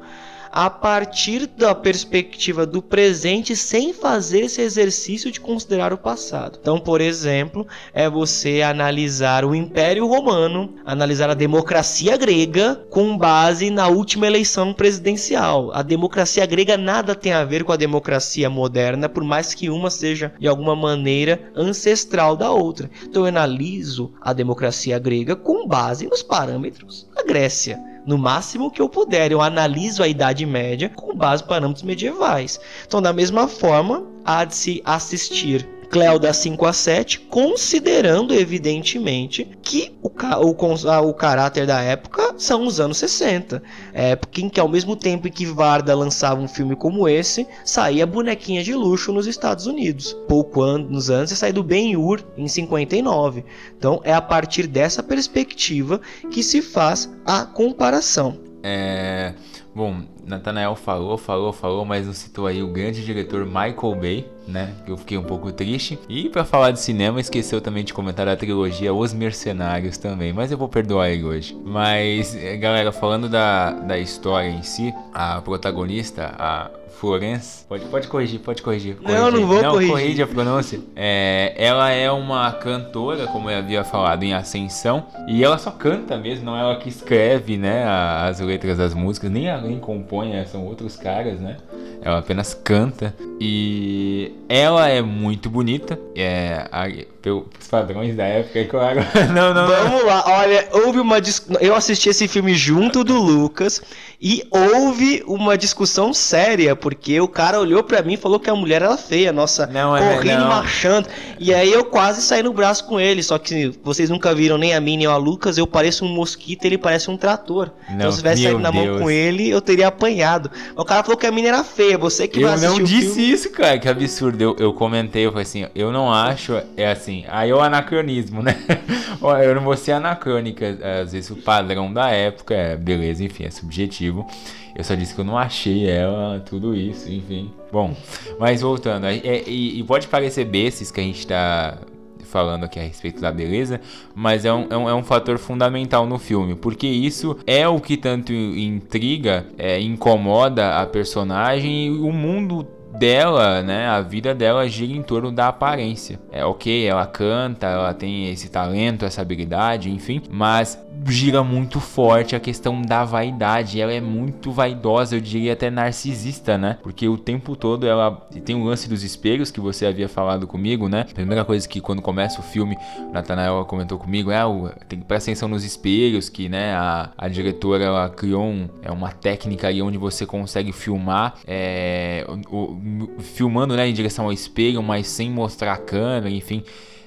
a 0.51 0.69
partir 0.69 1.47
da 1.47 1.73
perspectiva 1.73 2.65
do 2.65 2.81
presente 2.81 3.55
sem 3.55 3.93
fazer 3.93 4.41
esse 4.41 4.61
exercício 4.61 5.31
de 5.31 5.39
considerar 5.39 5.93
o 5.93 5.97
passado. 5.97 6.59
Então, 6.61 6.77
por 6.77 6.99
exemplo, 6.99 7.65
é 7.93 8.09
você 8.09 8.61
analisar 8.61 9.45
o 9.45 9.55
Império 9.55 10.05
Romano, 10.05 10.75
analisar 10.85 11.29
a 11.29 11.35
democracia 11.35 12.17
grega 12.17 12.75
com 12.89 13.17
base 13.17 13.69
na 13.69 13.87
última 13.87 14.27
eleição 14.27 14.73
presidencial. 14.73 15.71
A 15.73 15.81
democracia 15.81 16.45
grega 16.45 16.75
nada 16.77 17.15
tem 17.15 17.31
a 17.31 17.45
ver 17.45 17.63
com 17.63 17.71
a 17.71 17.77
democracia 17.77 18.49
moderna, 18.49 19.07
por 19.07 19.23
mais 19.23 19.53
que 19.53 19.69
uma 19.69 19.89
seja 19.89 20.33
de 20.37 20.47
alguma 20.47 20.75
maneira 20.75 21.49
ancestral 21.55 22.35
da 22.35 22.51
outra. 22.51 22.89
Então, 23.03 23.23
eu 23.23 23.27
analiso 23.27 24.11
a 24.21 24.33
democracia 24.33 24.99
grega 24.99 25.35
com 25.35 25.65
base 25.65 26.07
nos 26.07 26.21
parâmetros 26.21 27.07
da 27.15 27.23
Grécia 27.23 27.90
no 28.05 28.17
máximo 28.17 28.71
que 28.71 28.81
eu 28.81 28.89
puder. 28.89 29.31
Eu 29.31 29.41
analiso 29.41 30.03
a 30.03 30.07
Idade 30.07 30.45
Média 30.45 30.89
com 30.89 31.15
base 31.15 31.43
em 31.43 31.47
parâmetros 31.47 31.83
medievais. 31.83 32.59
Então, 32.85 33.01
da 33.01 33.13
mesma 33.13 33.47
forma, 33.47 34.03
há 34.25 34.45
de 34.45 34.55
se 34.55 34.81
assistir 34.85 35.67
Cleo 35.91 36.17
da 36.17 36.31
5 36.31 36.65
a 36.65 36.71
7, 36.71 37.19
considerando 37.19 38.33
evidentemente 38.33 39.45
que 39.61 39.91
o, 40.01 40.07
o, 40.07 41.09
o 41.09 41.13
caráter 41.13 41.67
da 41.67 41.81
época 41.81 42.33
são 42.37 42.65
os 42.65 42.79
anos 42.79 42.97
60. 42.97 43.61
Época 43.93 44.39
em 44.39 44.47
que, 44.47 44.61
ao 44.61 44.69
mesmo 44.69 44.95
tempo 44.95 45.27
em 45.27 45.31
que 45.31 45.45
Varda 45.45 45.93
lançava 45.93 46.39
um 46.39 46.47
filme 46.47 46.77
como 46.77 47.09
esse, 47.09 47.45
saía 47.65 48.07
Bonequinha 48.07 48.63
de 48.63 48.73
Luxo 48.73 49.11
nos 49.11 49.27
Estados 49.27 49.67
Unidos. 49.67 50.15
Pouco 50.29 50.61
anos 50.61 51.09
antes, 51.09 51.37
saiu 51.37 51.55
do 51.55 51.63
Ben-Hur 51.63 52.23
em 52.37 52.47
59. 52.47 53.43
Então, 53.77 53.99
é 54.05 54.13
a 54.13 54.21
partir 54.21 54.67
dessa 54.67 55.03
perspectiva 55.03 55.99
que 56.31 56.41
se 56.41 56.61
faz 56.61 57.11
a 57.25 57.43
comparação. 57.45 58.39
É. 58.63 59.33
Bom, 59.73 60.01
Nathanael 60.25 60.75
falou, 60.75 61.17
falou, 61.17 61.53
falou, 61.53 61.85
mas 61.85 62.05
não 62.05 62.13
citou 62.13 62.45
aí 62.45 62.61
o 62.61 62.67
grande 62.67 63.05
diretor 63.05 63.45
Michael 63.45 63.95
Bay, 63.95 64.29
né? 64.45 64.73
Que 64.85 64.91
eu 64.91 64.97
fiquei 64.97 65.17
um 65.17 65.23
pouco 65.23 65.51
triste. 65.51 65.97
E 66.09 66.29
para 66.29 66.43
falar 66.43 66.71
de 66.71 66.79
cinema, 66.79 67.21
esqueceu 67.21 67.61
também 67.61 67.83
de 67.83 67.93
comentar 67.93 68.27
a 68.27 68.35
trilogia 68.35 68.93
Os 68.93 69.13
Mercenários 69.13 69.97
também, 69.97 70.33
mas 70.33 70.51
eu 70.51 70.57
vou 70.57 70.67
perdoar 70.67 71.09
ele 71.09 71.23
hoje. 71.23 71.57
Mas, 71.63 72.35
eh, 72.35 72.57
galera, 72.57 72.91
falando 72.91 73.29
da, 73.29 73.71
da 73.71 73.97
história 73.97 74.49
em 74.49 74.61
si, 74.61 74.93
a 75.13 75.41
protagonista, 75.41 76.35
a 76.37 76.69
Florence. 77.01 77.65
Pode, 77.67 77.85
pode 77.85 78.07
corrigir, 78.07 78.39
pode 78.39 78.61
corrigir. 78.61 78.95
corrigir. 78.95 79.19
Não, 79.19 79.31
não 79.31 79.47
vou 79.47 79.59
não, 79.59 79.71
corrigir. 79.71 79.91
corrige 79.91 80.21
a 80.21 80.27
pronúncia. 80.27 80.79
É, 80.95 81.55
ela 81.57 81.89
é 81.89 82.11
uma 82.11 82.51
cantora, 82.51 83.25
como 83.25 83.49
eu 83.49 83.57
havia 83.57 83.83
falado, 83.83 84.21
em 84.21 84.35
ascensão. 84.35 85.07
E 85.27 85.43
ela 85.43 85.57
só 85.57 85.71
canta 85.71 86.15
mesmo, 86.15 86.45
não 86.45 86.55
é 86.55 86.59
ela 86.59 86.75
que 86.75 86.87
escreve, 86.87 87.57
né, 87.57 87.85
as 87.87 88.39
letras 88.39 88.77
das 88.77 88.93
músicas. 88.93 89.31
Nem 89.31 89.47
ela 89.47 89.63
nem 89.63 89.79
compõe, 89.79 90.29
né, 90.29 90.45
são 90.45 90.63
outros 90.63 90.95
caras, 90.95 91.39
né. 91.39 91.57
Ela 92.03 92.19
apenas 92.19 92.53
canta. 92.53 93.15
E 93.39 94.33
ela 94.47 94.87
é 94.87 95.01
muito 95.01 95.49
bonita. 95.49 95.99
É, 96.15 96.67
a, 96.71 96.87
pelos 97.21 97.45
padrões 97.69 98.15
da 98.15 98.25
época, 98.25 98.65
claro. 98.65 98.99
não, 99.33 99.53
não, 99.53 99.67
Vamos 99.67 100.01
não. 100.01 100.05
lá, 100.05 100.23
olha, 100.25 100.67
houve 100.71 100.99
uma. 100.99 101.17
Eu 101.59 101.75
assisti 101.75 102.09
esse 102.09 102.27
filme 102.27 102.53
junto 102.55 103.03
do 103.03 103.19
Lucas. 103.19 103.81
E 104.23 104.43
houve 104.51 105.23
uma 105.25 105.57
discussão 105.57 106.13
séria, 106.13 106.75
porque 106.75 107.19
o 107.19 107.27
cara 107.27 107.59
olhou 107.59 107.83
para 107.83 108.03
mim 108.03 108.13
e 108.13 108.17
falou 108.17 108.39
que 108.39 108.51
a 108.51 108.55
mulher 108.55 108.83
era 108.83 108.95
feia, 108.95 109.33
nossa, 109.33 109.65
não, 109.65 109.97
é, 109.97 110.15
correndo, 110.15 110.41
não. 110.41 110.47
marchando. 110.47 111.09
E 111.39 111.51
aí 111.51 111.73
eu 111.73 111.83
quase 111.83 112.21
saí 112.21 112.43
no 112.43 112.53
braço 112.53 112.85
com 112.85 112.99
ele, 112.99 113.23
só 113.23 113.39
que 113.39 113.73
vocês 113.83 114.11
nunca 114.11 114.31
viram 114.35 114.59
nem 114.59 114.75
a 114.75 114.79
mim 114.79 114.95
nem 114.95 115.07
a 115.07 115.17
Lucas, 115.17 115.57
eu 115.57 115.65
pareço 115.65 116.05
um 116.05 116.09
mosquito 116.09 116.65
ele 116.65 116.77
parece 116.77 117.09
um 117.09 117.17
trator. 117.17 117.71
Não, 117.89 117.95
então 117.95 118.11
se 118.11 118.19
tivesse 118.19 118.43
saído 118.43 118.59
na 118.59 118.71
mão 118.71 118.99
com 118.99 119.09
ele, 119.09 119.49
eu 119.49 119.59
teria 119.59 119.87
apanhado. 119.87 120.51
O 120.75 120.85
cara 120.85 121.01
falou 121.01 121.17
que 121.17 121.25
a 121.25 121.31
mina 121.31 121.47
era 121.47 121.63
feia, 121.63 121.97
você 121.97 122.27
que 122.27 122.43
eu 122.43 122.47
vai 122.47 122.53
assistir 122.53 122.73
Eu 122.73 122.77
não 122.77 122.83
disse 122.83 123.15
filme... 123.15 123.31
isso, 123.31 123.49
cara, 123.49 123.79
que 123.79 123.89
absurdo. 123.89 124.39
Eu, 124.39 124.55
eu 124.59 124.71
comentei, 124.71 125.25
eu 125.25 125.31
falei 125.31 125.47
assim, 125.47 125.65
eu 125.73 125.91
não 125.91 126.13
acho, 126.13 126.61
é 126.77 126.91
assim, 126.91 127.10
aí 127.27 127.49
é 127.49 127.55
o 127.55 127.61
anacronismo, 127.61 128.41
né? 128.41 128.57
eu 129.43 129.55
não 129.55 129.61
vou 129.61 129.77
ser 129.77 129.93
anacrônica, 129.93 130.77
às 131.01 131.11
vezes 131.11 131.29
o 131.29 131.35
padrão 131.35 131.91
da 131.91 132.09
época, 132.09 132.53
é, 132.53 132.75
beleza, 132.75 133.23
enfim, 133.23 133.45
é 133.45 133.51
subjetivo 133.51 134.27
eu 134.75 134.83
só 134.83 134.95
disse 134.95 135.13
que 135.13 135.21
eu 135.21 135.25
não 135.25 135.37
achei 135.37 135.89
ela, 135.89 136.39
tudo 136.39 136.75
isso, 136.75 137.11
enfim. 137.11 137.51
Bom, 137.71 137.95
mas 138.39 138.61
voltando, 138.61 139.05
é, 139.05 139.17
é, 139.17 139.49
e, 139.49 139.83
pode 139.83 140.07
parecer 140.07 140.45
besses 140.45 140.91
que 140.91 140.99
a 140.99 141.03
gente 141.03 141.27
tá 141.27 141.77
falando 142.23 142.63
aqui 142.63 142.79
a 142.79 142.83
respeito 142.83 143.19
da 143.19 143.29
beleza, 143.29 143.81
mas 144.15 144.45
é 144.45 144.53
um, 144.53 144.67
é 144.69 144.77
um, 144.77 144.89
é 144.89 144.93
um, 144.95 145.03
fator 145.03 145.37
fundamental 145.37 146.07
no 146.07 146.17
filme, 146.17 146.55
porque 146.55 146.87
isso 146.87 147.37
é 147.45 147.67
o 147.67 147.81
que 147.81 147.97
tanto 147.97 148.31
intriga, 148.31 149.45
é, 149.57 149.81
incomoda 149.81 150.79
a 150.79 150.85
personagem 150.85 151.87
e 151.87 151.89
o 151.89 152.11
mundo 152.13 152.65
dela, 152.97 153.61
né, 153.61 153.87
a 153.87 154.01
vida 154.01 154.33
dela 154.33 154.67
gira 154.67 154.93
em 154.93 155.01
torno 155.01 155.31
da 155.31 155.47
aparência. 155.47 156.19
É 156.31 156.45
ok, 156.45 156.85
ela 156.85 157.05
canta, 157.05 157.67
ela 157.67 157.93
tem 157.93 158.29
esse 158.29 158.49
talento, 158.49 159.05
essa 159.05 159.21
habilidade, 159.21 159.89
enfim, 159.89 160.21
mas 160.29 160.77
gira 161.07 161.43
muito 161.43 161.79
forte 161.79 162.35
a 162.35 162.39
questão 162.39 162.81
da 162.81 163.03
vaidade. 163.03 163.79
Ela 163.79 163.93
é 163.93 164.01
muito 164.01 164.51
vaidosa, 164.51 165.15
eu 165.15 165.21
diria 165.21 165.53
até 165.53 165.69
narcisista, 165.69 166.57
né? 166.57 166.77
Porque 166.81 167.07
o 167.07 167.17
tempo 167.17 167.55
todo 167.55 167.87
ela 167.87 168.11
tem 168.45 168.55
o 168.55 168.63
lance 168.63 168.87
dos 168.87 169.03
espelhos 169.03 169.51
que 169.51 169.59
você 169.59 169.85
havia 169.85 170.07
falado 170.07 170.47
comigo, 170.47 170.87
né? 170.87 171.05
A 171.09 171.13
primeira 171.13 171.45
coisa 171.45 171.67
que 171.67 171.81
quando 171.81 172.01
começa 172.01 172.39
o 172.39 172.43
filme, 172.43 172.77
o 172.99 173.11
Nathanael 173.11 173.65
comentou 173.65 173.97
comigo 173.97 174.31
é 174.31 174.45
o, 174.45 174.69
tem 174.87 174.99
que 174.99 175.05
prestar 175.05 175.31
atenção 175.31 175.47
nos 175.47 175.63
espelhos, 175.63 176.29
que 176.29 176.49
né, 176.49 176.73
a, 176.73 177.11
a 177.17 177.27
diretora 177.27 177.83
ela 177.83 178.09
criou 178.09 178.43
um, 178.43 178.67
é 178.81 178.91
uma 178.91 179.11
técnica 179.11 179.67
aí 179.67 179.81
onde 179.81 179.97
você 179.97 180.25
consegue 180.25 180.71
filmar, 180.71 181.35
é, 181.47 182.25
o, 182.49 182.57
o, 182.57 183.21
filmando 183.21 183.75
né, 183.75 183.87
em 183.87 183.93
direção 183.93 184.25
ao 184.25 184.33
espelho, 184.33 184.81
mas 184.83 185.07
sem 185.07 185.29
mostrar 185.29 185.73
a 185.73 185.77
câmera, 185.77 186.29
enfim. 186.29 186.63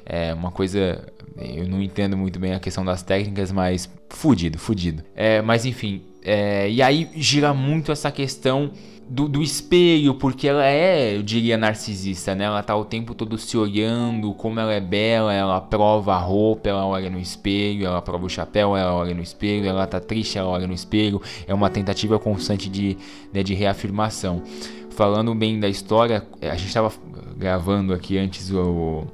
É 0.07 0.35
uma 0.35 0.51
coisa 0.51 1.03
eu 1.37 1.69
não 1.69 1.83
entendo 1.83 2.17
muito 2.17 2.39
bem 2.39 2.55
a 2.55 2.61
questão 2.61 2.85
das 2.85 3.03
técnicas, 3.03 3.51
mas 3.51 3.91
fudido, 4.09 4.59
fudido. 4.59 5.03
É, 5.15 5.43
mas 5.43 5.65
enfim, 5.67 6.03
é, 6.23 6.71
e 6.71 6.81
aí 6.81 7.11
gira 7.17 7.53
muito 7.53 7.91
essa 7.91 8.11
questão 8.11 8.71
do, 9.09 9.29
do, 9.29 9.43
espelho, 9.43 10.15
porque 10.15 10.49
ela 10.49 10.65
é, 10.65 11.17
eu 11.17 11.23
diria, 11.23 11.59
narcisista, 11.59 12.35
né? 12.35 12.45
Ela 12.45 12.63
tá 12.63 12.75
o 12.75 12.85
tempo 12.85 13.15
todo 13.15 13.37
se 13.37 13.57
olhando, 13.57 14.33
como 14.33 14.59
ela 14.59 14.73
é 14.73 14.81
bela, 14.81 15.33
ela 15.33 15.61
prova 15.61 16.15
a 16.15 16.19
roupa, 16.19 16.71
ela 16.71 16.87
olha 16.87 17.11
no 17.11 17.19
espelho, 17.19 17.85
ela 17.85 18.01
prova 18.01 18.25
o 18.25 18.31
chapéu, 18.31 18.75
ela 18.75 18.95
olha 18.95 19.15
no 19.15 19.21
espelho, 19.23 19.67
ela 19.67 19.87
tá 19.87 20.01
triste, 20.01 20.39
ela 20.39 20.49
olha 20.49 20.67
no 20.67 20.73
espelho. 20.73 21.21
É 21.47 21.53
uma 21.53 21.69
tentativa 21.69 22.19
constante 22.19 22.71
de, 22.71 22.97
né, 23.33 23.43
de 23.43 23.53
reafirmação. 23.53 24.43
Falando 24.91 25.35
bem 25.35 25.61
da 25.61 25.69
história, 25.69 26.25
a 26.41 26.55
gente 26.55 26.69
estava 26.69 26.91
gravando 27.37 27.93
aqui 27.93 28.17
antes 28.17 28.51
o 28.51 29.07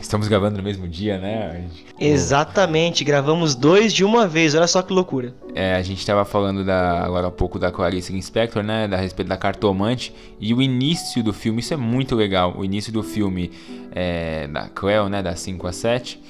Estamos 0.00 0.28
gravando 0.28 0.58
no 0.58 0.62
mesmo 0.62 0.88
dia, 0.88 1.18
né? 1.18 1.66
Gente... 1.68 1.86
Exatamente, 1.98 3.04
gravamos 3.04 3.54
dois 3.54 3.92
de 3.92 4.04
uma 4.04 4.26
vez, 4.26 4.54
olha 4.54 4.66
só 4.66 4.82
que 4.82 4.92
loucura. 4.92 5.34
É, 5.54 5.74
a 5.74 5.82
gente 5.82 5.98
estava 5.98 6.24
falando 6.24 6.64
da, 6.64 7.00
agora 7.04 7.28
há 7.28 7.30
pouco 7.30 7.58
da 7.58 7.70
Clarice 7.70 8.12
Lispector, 8.12 8.62
né? 8.62 8.86
Da 8.86 8.96
respeito 8.96 9.28
da 9.28 9.36
cartomante. 9.36 10.14
E 10.40 10.54
o 10.54 10.62
início 10.62 11.22
do 11.22 11.32
filme, 11.32 11.60
isso 11.60 11.74
é 11.74 11.76
muito 11.76 12.14
legal. 12.14 12.54
O 12.56 12.64
início 12.64 12.92
do 12.92 13.02
filme 13.02 13.50
é, 13.92 14.46
da 14.48 14.68
Cleo, 14.68 15.08
né? 15.08 15.22
Da 15.22 15.34
5 15.34 15.66
a 15.66 15.72
7. 15.72 16.20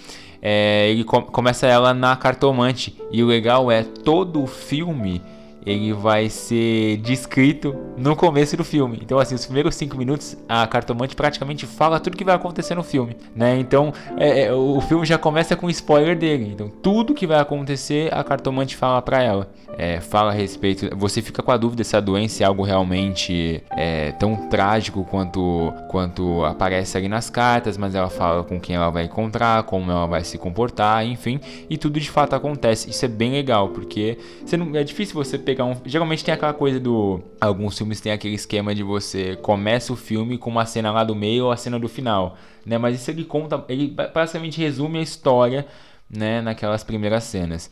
É, 0.41 0.89
ele 0.91 1.05
com, 1.05 1.23
começa 1.23 1.67
ela 1.67 1.93
na 1.93 2.17
cartomante. 2.17 2.97
E 3.11 3.23
o 3.23 3.27
legal 3.27 3.71
é 3.71 3.83
todo 3.83 4.43
o 4.43 4.47
filme 4.47 5.23
ele 5.69 5.93
vai 5.93 6.29
ser 6.31 6.97
descrito 6.99 7.77
no 7.97 8.17
começo 8.17 8.57
do 8.57 8.65
filme. 8.65 8.99
Então, 9.03 9.19
assim, 9.19 9.35
os 9.35 9.45
primeiros 9.45 9.75
cinco 9.75 9.97
minutos, 9.97 10.37
a 10.49 10.67
cartomante 10.67 11.15
praticamente 11.15 11.67
fala 11.67 12.01
tudo 12.01 12.17
que 12.17 12.25
vai 12.25 12.35
acontecer 12.35 12.75
no 12.75 12.83
filme, 12.83 13.17
né? 13.35 13.59
Então, 13.59 13.93
é, 14.17 14.45
é, 14.45 14.53
o 14.53 14.81
filme 14.81 15.05
já 15.05 15.19
começa 15.19 15.55
com 15.55 15.69
spoiler 15.69 16.17
dele. 16.17 16.51
Então, 16.53 16.69
tudo 16.69 17.15
que 17.15 17.27
vai 17.27 17.39
acontecer, 17.39 18.13
a 18.13 18.25
cartomante 18.25 18.77
fala 18.77 19.03
para 19.03 19.23
ela. 19.23 19.51
É, 19.77 20.01
fala 20.01 20.31
a 20.31 20.35
respeito. 20.35 20.89
Você 20.97 21.23
fica 21.23 21.43
com 21.43 21.53
a 21.53 21.57
dúvida 21.57 21.85
se 21.85 21.97
a 21.97 22.01
doença 22.01 22.43
é 22.43 22.47
algo 22.47 22.65
realmente 22.65 23.63
é, 23.71 24.11
tão 24.13 24.49
trágico 24.49 25.05
quanto, 25.05 25.73
quanto 25.89 26.45
aparece 26.45 26.97
ali 26.97 27.09
nas 27.09 27.31
cartas, 27.31 27.77
mas 27.77 27.95
ela 27.95 28.11
fala 28.11 28.43
com 28.43 28.59
quem 28.59 28.75
ela 28.75 28.91
vai 28.91 29.05
encontrar, 29.05 29.63
como 29.65 29.91
ela 29.91 30.07
vai 30.07 30.25
se 30.25 30.37
comportar, 30.37 31.07
enfim, 31.07 31.39
e 31.71 31.77
tudo 31.77 32.01
de 32.01 32.11
fato 32.11 32.35
acontece. 32.35 32.91
Isso 32.91 33.05
é 33.05 33.09
bem 33.09 33.31
legal, 33.31 33.69
porque 33.69 34.19
não, 34.57 34.75
é 34.75 34.83
difícil 34.83 35.15
você 35.15 35.39
pegar 35.39 35.58
um. 35.65 35.77
Geralmente 35.85 36.25
tem 36.25 36.33
aquela 36.33 36.53
coisa 36.53 36.79
do. 36.79 37.21
Alguns 37.41 37.77
filmes 37.77 38.01
tem 38.01 38.13
aquele 38.13 38.35
esquema 38.35 38.75
de 38.75 38.83
você 38.83 39.37
começa 39.37 39.93
o 39.93 39.97
filme 39.97 40.39
com 40.39 40.51
uma 40.51 40.67
cena 40.67 40.91
lá 40.91 41.05
do 41.05 41.15
meio 41.15 41.47
ou 41.47 41.53
a 41.53 41.57
cena 41.57 41.79
do 41.79 41.89
final, 41.89 42.37
né? 42.65 42.79
Mas 42.79 43.01
isso 43.01 43.11
ele 43.11 43.25
conta, 43.25 43.65
ele 43.69 43.89
basicamente 44.15 44.59
resume 44.59 44.99
a 44.99 45.03
história, 45.03 45.67
né? 46.11 46.41
Naquelas 46.41 46.85
primeiras 46.85 47.25
cenas. 47.25 47.71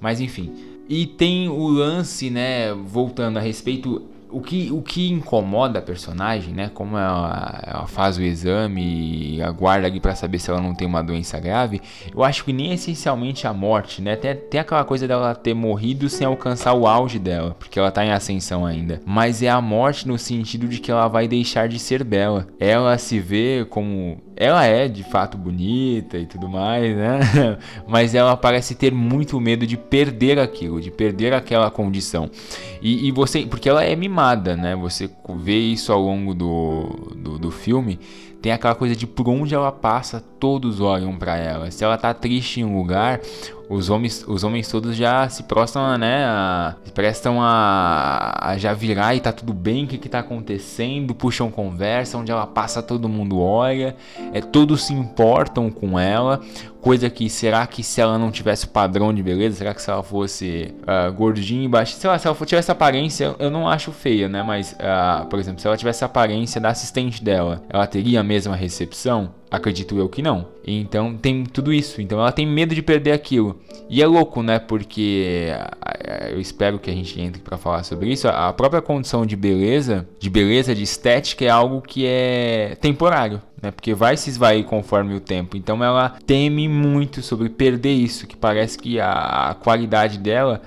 Mas 0.00 0.20
enfim. 0.20 0.52
E 0.88 1.06
tem 1.06 1.48
o 1.48 1.68
lance, 1.68 2.30
né? 2.30 2.74
Voltando 2.74 3.38
a 3.38 3.40
respeito 3.40 4.09
o 4.30 4.40
que, 4.40 4.70
o 4.70 4.82
que 4.82 5.10
incomoda 5.10 5.78
a 5.78 5.82
personagem, 5.82 6.54
né? 6.54 6.70
Como 6.72 6.96
ela, 6.96 7.60
ela 7.66 7.86
faz 7.86 8.16
o 8.16 8.22
exame 8.22 9.36
e 9.36 9.42
aguarda 9.42 9.86
ali 9.86 10.00
para 10.00 10.14
saber 10.14 10.38
se 10.38 10.50
ela 10.50 10.60
não 10.60 10.74
tem 10.74 10.86
uma 10.86 11.02
doença 11.02 11.38
grave, 11.38 11.80
eu 12.14 12.22
acho 12.22 12.44
que 12.44 12.52
nem 12.52 12.72
essencialmente 12.72 13.46
a 13.46 13.52
morte, 13.52 14.00
né? 14.00 14.16
Tem, 14.16 14.34
tem 14.34 14.60
aquela 14.60 14.84
coisa 14.84 15.06
dela 15.06 15.34
ter 15.34 15.54
morrido 15.54 16.08
sem 16.08 16.26
alcançar 16.26 16.72
o 16.74 16.86
auge 16.86 17.18
dela, 17.18 17.56
porque 17.58 17.78
ela 17.78 17.90
tá 17.90 18.04
em 18.04 18.12
ascensão 18.12 18.64
ainda. 18.64 19.00
Mas 19.04 19.42
é 19.42 19.48
a 19.48 19.60
morte 19.60 20.06
no 20.06 20.18
sentido 20.18 20.68
de 20.68 20.80
que 20.80 20.90
ela 20.90 21.08
vai 21.08 21.26
deixar 21.26 21.68
de 21.68 21.78
ser 21.78 22.04
bela. 22.04 22.46
Ela 22.58 22.96
se 22.98 23.18
vê 23.18 23.66
como 23.68 24.18
ela 24.40 24.64
é 24.64 24.88
de 24.88 25.04
fato 25.04 25.36
bonita 25.36 26.16
e 26.16 26.24
tudo 26.24 26.48
mais, 26.48 26.96
né? 26.96 27.20
Mas 27.86 28.14
ela 28.14 28.34
parece 28.38 28.74
ter 28.74 28.90
muito 28.90 29.38
medo 29.38 29.66
de 29.66 29.76
perder 29.76 30.38
aquilo, 30.38 30.80
de 30.80 30.90
perder 30.90 31.34
aquela 31.34 31.70
condição. 31.70 32.30
E, 32.80 33.06
e 33.06 33.12
você, 33.12 33.42
porque 33.42 33.68
ela 33.68 33.84
é 33.84 33.94
mimada, 33.94 34.56
né? 34.56 34.74
Você 34.76 35.10
vê 35.36 35.58
isso 35.58 35.92
ao 35.92 36.00
longo 36.00 36.32
do, 36.32 37.14
do, 37.14 37.38
do 37.38 37.50
filme 37.50 38.00
tem 38.40 38.52
aquela 38.52 38.74
coisa 38.74 38.96
de 38.96 39.06
por 39.06 39.28
onde 39.28 39.54
ela 39.54 39.70
passa, 39.70 40.24
todos 40.40 40.80
olham 40.80 41.14
para 41.16 41.36
ela. 41.36 41.70
Se 41.70 41.84
ela 41.84 41.98
tá 41.98 42.14
triste 42.14 42.60
em 42.60 42.64
um 42.64 42.78
lugar, 42.78 43.20
os 43.70 43.88
homens, 43.88 44.24
os 44.26 44.42
homens 44.42 44.66
todos 44.68 44.96
já 44.96 45.28
se 45.28 45.44
prostam, 45.44 45.96
né? 45.96 46.24
A, 46.24 46.74
prestam 46.92 47.40
a, 47.40 48.36
a, 48.40 48.58
já 48.58 48.74
virar 48.74 49.14
e 49.14 49.20
tá 49.20 49.30
tudo 49.30 49.52
bem, 49.54 49.84
o 49.84 49.86
que 49.86 49.96
que 49.96 50.08
tá 50.08 50.18
acontecendo, 50.18 51.14
puxam 51.14 51.52
conversa, 51.52 52.18
onde 52.18 52.32
ela 52.32 52.48
passa 52.48 52.82
todo 52.82 53.08
mundo 53.08 53.38
olha, 53.38 53.94
é, 54.32 54.40
todos 54.40 54.86
se 54.86 54.92
importam 54.92 55.70
com 55.70 55.96
ela. 55.96 56.40
Coisa 56.80 57.08
que, 57.08 57.30
será 57.30 57.64
que 57.64 57.84
se 57.84 58.00
ela 58.00 58.18
não 58.18 58.32
tivesse 58.32 58.66
padrão 58.66 59.14
de 59.14 59.22
beleza, 59.22 59.58
será 59.58 59.72
que 59.72 59.82
se 59.82 59.90
ela 59.90 60.02
fosse 60.02 60.74
uh, 60.82 61.12
gordinha 61.12 61.64
e 61.64 61.68
baixa, 61.68 61.94
sei 61.94 62.10
lá, 62.10 62.18
se 62.18 62.26
ela 62.26 62.36
tivesse 62.44 62.72
aparência, 62.72 63.36
eu 63.38 63.50
não 63.50 63.68
acho 63.68 63.92
feia, 63.92 64.28
né? 64.28 64.42
Mas, 64.42 64.72
uh, 64.72 65.26
por 65.26 65.38
exemplo, 65.38 65.60
se 65.60 65.66
ela 65.68 65.76
tivesse 65.76 66.02
a 66.02 66.06
aparência 66.06 66.60
da 66.60 66.70
assistente 66.70 67.22
dela, 67.22 67.62
ela 67.68 67.86
teria 67.86 68.20
a 68.20 68.24
mesma 68.24 68.56
recepção? 68.56 69.39
Acredito 69.50 69.98
eu 69.98 70.08
que 70.08 70.22
não. 70.22 70.46
Então 70.64 71.16
tem 71.16 71.44
tudo 71.44 71.72
isso. 71.72 72.00
Então 72.00 72.20
ela 72.20 72.30
tem 72.30 72.46
medo 72.46 72.72
de 72.72 72.82
perder 72.82 73.10
aquilo. 73.10 73.60
E 73.88 74.00
é 74.00 74.06
louco, 74.06 74.42
né? 74.42 74.60
Porque 74.60 75.48
eu 76.30 76.40
espero 76.40 76.78
que 76.78 76.88
a 76.88 76.94
gente 76.94 77.20
entre 77.20 77.42
para 77.42 77.58
falar 77.58 77.82
sobre 77.82 78.12
isso. 78.12 78.28
A 78.28 78.52
própria 78.52 78.80
condição 78.80 79.26
de 79.26 79.34
beleza, 79.34 80.06
de 80.20 80.30
beleza, 80.30 80.72
de 80.72 80.84
estética, 80.84 81.44
é 81.44 81.48
algo 81.48 81.82
que 81.82 82.06
é 82.06 82.76
temporário. 82.80 83.42
Né, 83.60 83.70
porque 83.70 83.92
vai 83.92 84.16
se 84.16 84.30
esvair 84.30 84.64
conforme 84.64 85.14
o 85.14 85.20
tempo. 85.20 85.56
Então 85.56 85.84
ela 85.84 86.14
teme 86.24 86.66
muito 86.66 87.20
sobre 87.20 87.50
perder 87.50 87.92
isso, 87.92 88.26
que 88.26 88.34
parece 88.34 88.78
que 88.78 88.98
a, 88.98 89.54
qualidade 89.60 90.18
dela 90.18 90.62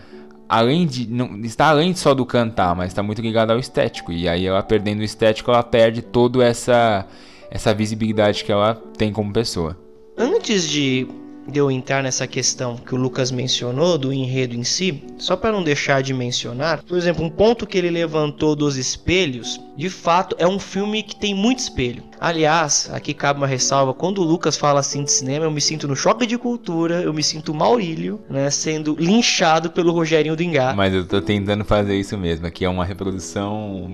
além 0.48 0.86
de 0.86 1.10
não 1.10 1.40
está 1.40 1.70
além 1.70 1.96
só 1.96 2.14
do 2.14 2.24
cantar, 2.24 2.76
mas 2.76 2.90
está 2.90 3.02
muito 3.02 3.20
ligada 3.20 3.54
ao 3.54 3.58
estético. 3.58 4.12
E 4.12 4.30
aí 4.30 4.46
ela 4.46 4.62
perdendo 4.62 5.00
o 5.00 5.04
estético, 5.04 5.50
ela 5.50 5.64
perde 5.64 6.04
toda 6.04 6.44
essa 6.44 7.08
essa 7.54 7.72
visibilidade 7.72 8.44
que 8.44 8.52
ela 8.52 8.74
tem 8.98 9.14
como 9.14 9.32
pessoa. 9.32 9.78
Antes 10.18 10.68
de 10.68 11.08
eu 11.54 11.70
entrar 11.70 12.02
nessa 12.02 12.26
questão 12.26 12.78
que 12.78 12.96
o 12.96 12.98
Lucas 12.98 13.30
mencionou 13.30 13.96
do 13.96 14.12
enredo 14.12 14.56
em 14.56 14.64
si, 14.64 15.04
só 15.20 15.36
para 15.36 15.52
não 15.52 15.62
deixar 15.62 16.02
de 16.02 16.16
mencionar, 16.16 16.82
por 16.82 16.98
exemplo, 16.98 17.24
um 17.24 17.30
ponto 17.30 17.68
que 17.68 17.78
ele 17.78 17.92
levantou 17.92 18.56
dos 18.56 18.76
espelhos, 18.76 19.62
de 19.78 19.88
fato 19.88 20.36
é 20.40 20.48
um 20.48 20.58
filme 20.58 21.04
que 21.04 21.16
tem 21.16 21.36
muito 21.36 21.60
espelho. 21.60 22.04
Aliás, 22.24 22.90
aqui 22.94 23.14
cabe 23.14 23.42
uma 23.42 23.48
ressalva: 23.48 23.94
quando 23.94 24.20
o 24.20 24.24
Lucas 24.24 24.56
fala 24.56 24.80
assim 24.80 25.04
de 25.04 25.12
cinema, 25.12 25.44
eu 25.44 25.52
me 25.52 25.60
sinto 25.60 25.90
no 25.90 25.96
choque 25.96 26.26
de 26.26 26.38
cultura, 26.38 27.02
eu 27.02 27.14
me 27.14 27.22
sinto 27.22 27.54
Maurílio, 27.54 28.22
né, 28.30 28.50
sendo 28.50 28.96
linchado 28.98 29.70
pelo 29.70 29.92
Rogerinho 29.92 30.34
Dingá. 30.34 30.74
Mas 30.74 30.94
eu 30.94 31.06
tô 31.06 31.22
tentando 31.22 31.66
fazer 31.66 31.98
isso 31.98 32.18
mesmo. 32.18 32.48
Aqui 32.48 32.64
é 32.64 32.70
uma 32.70 32.86
reprodução 32.86 33.90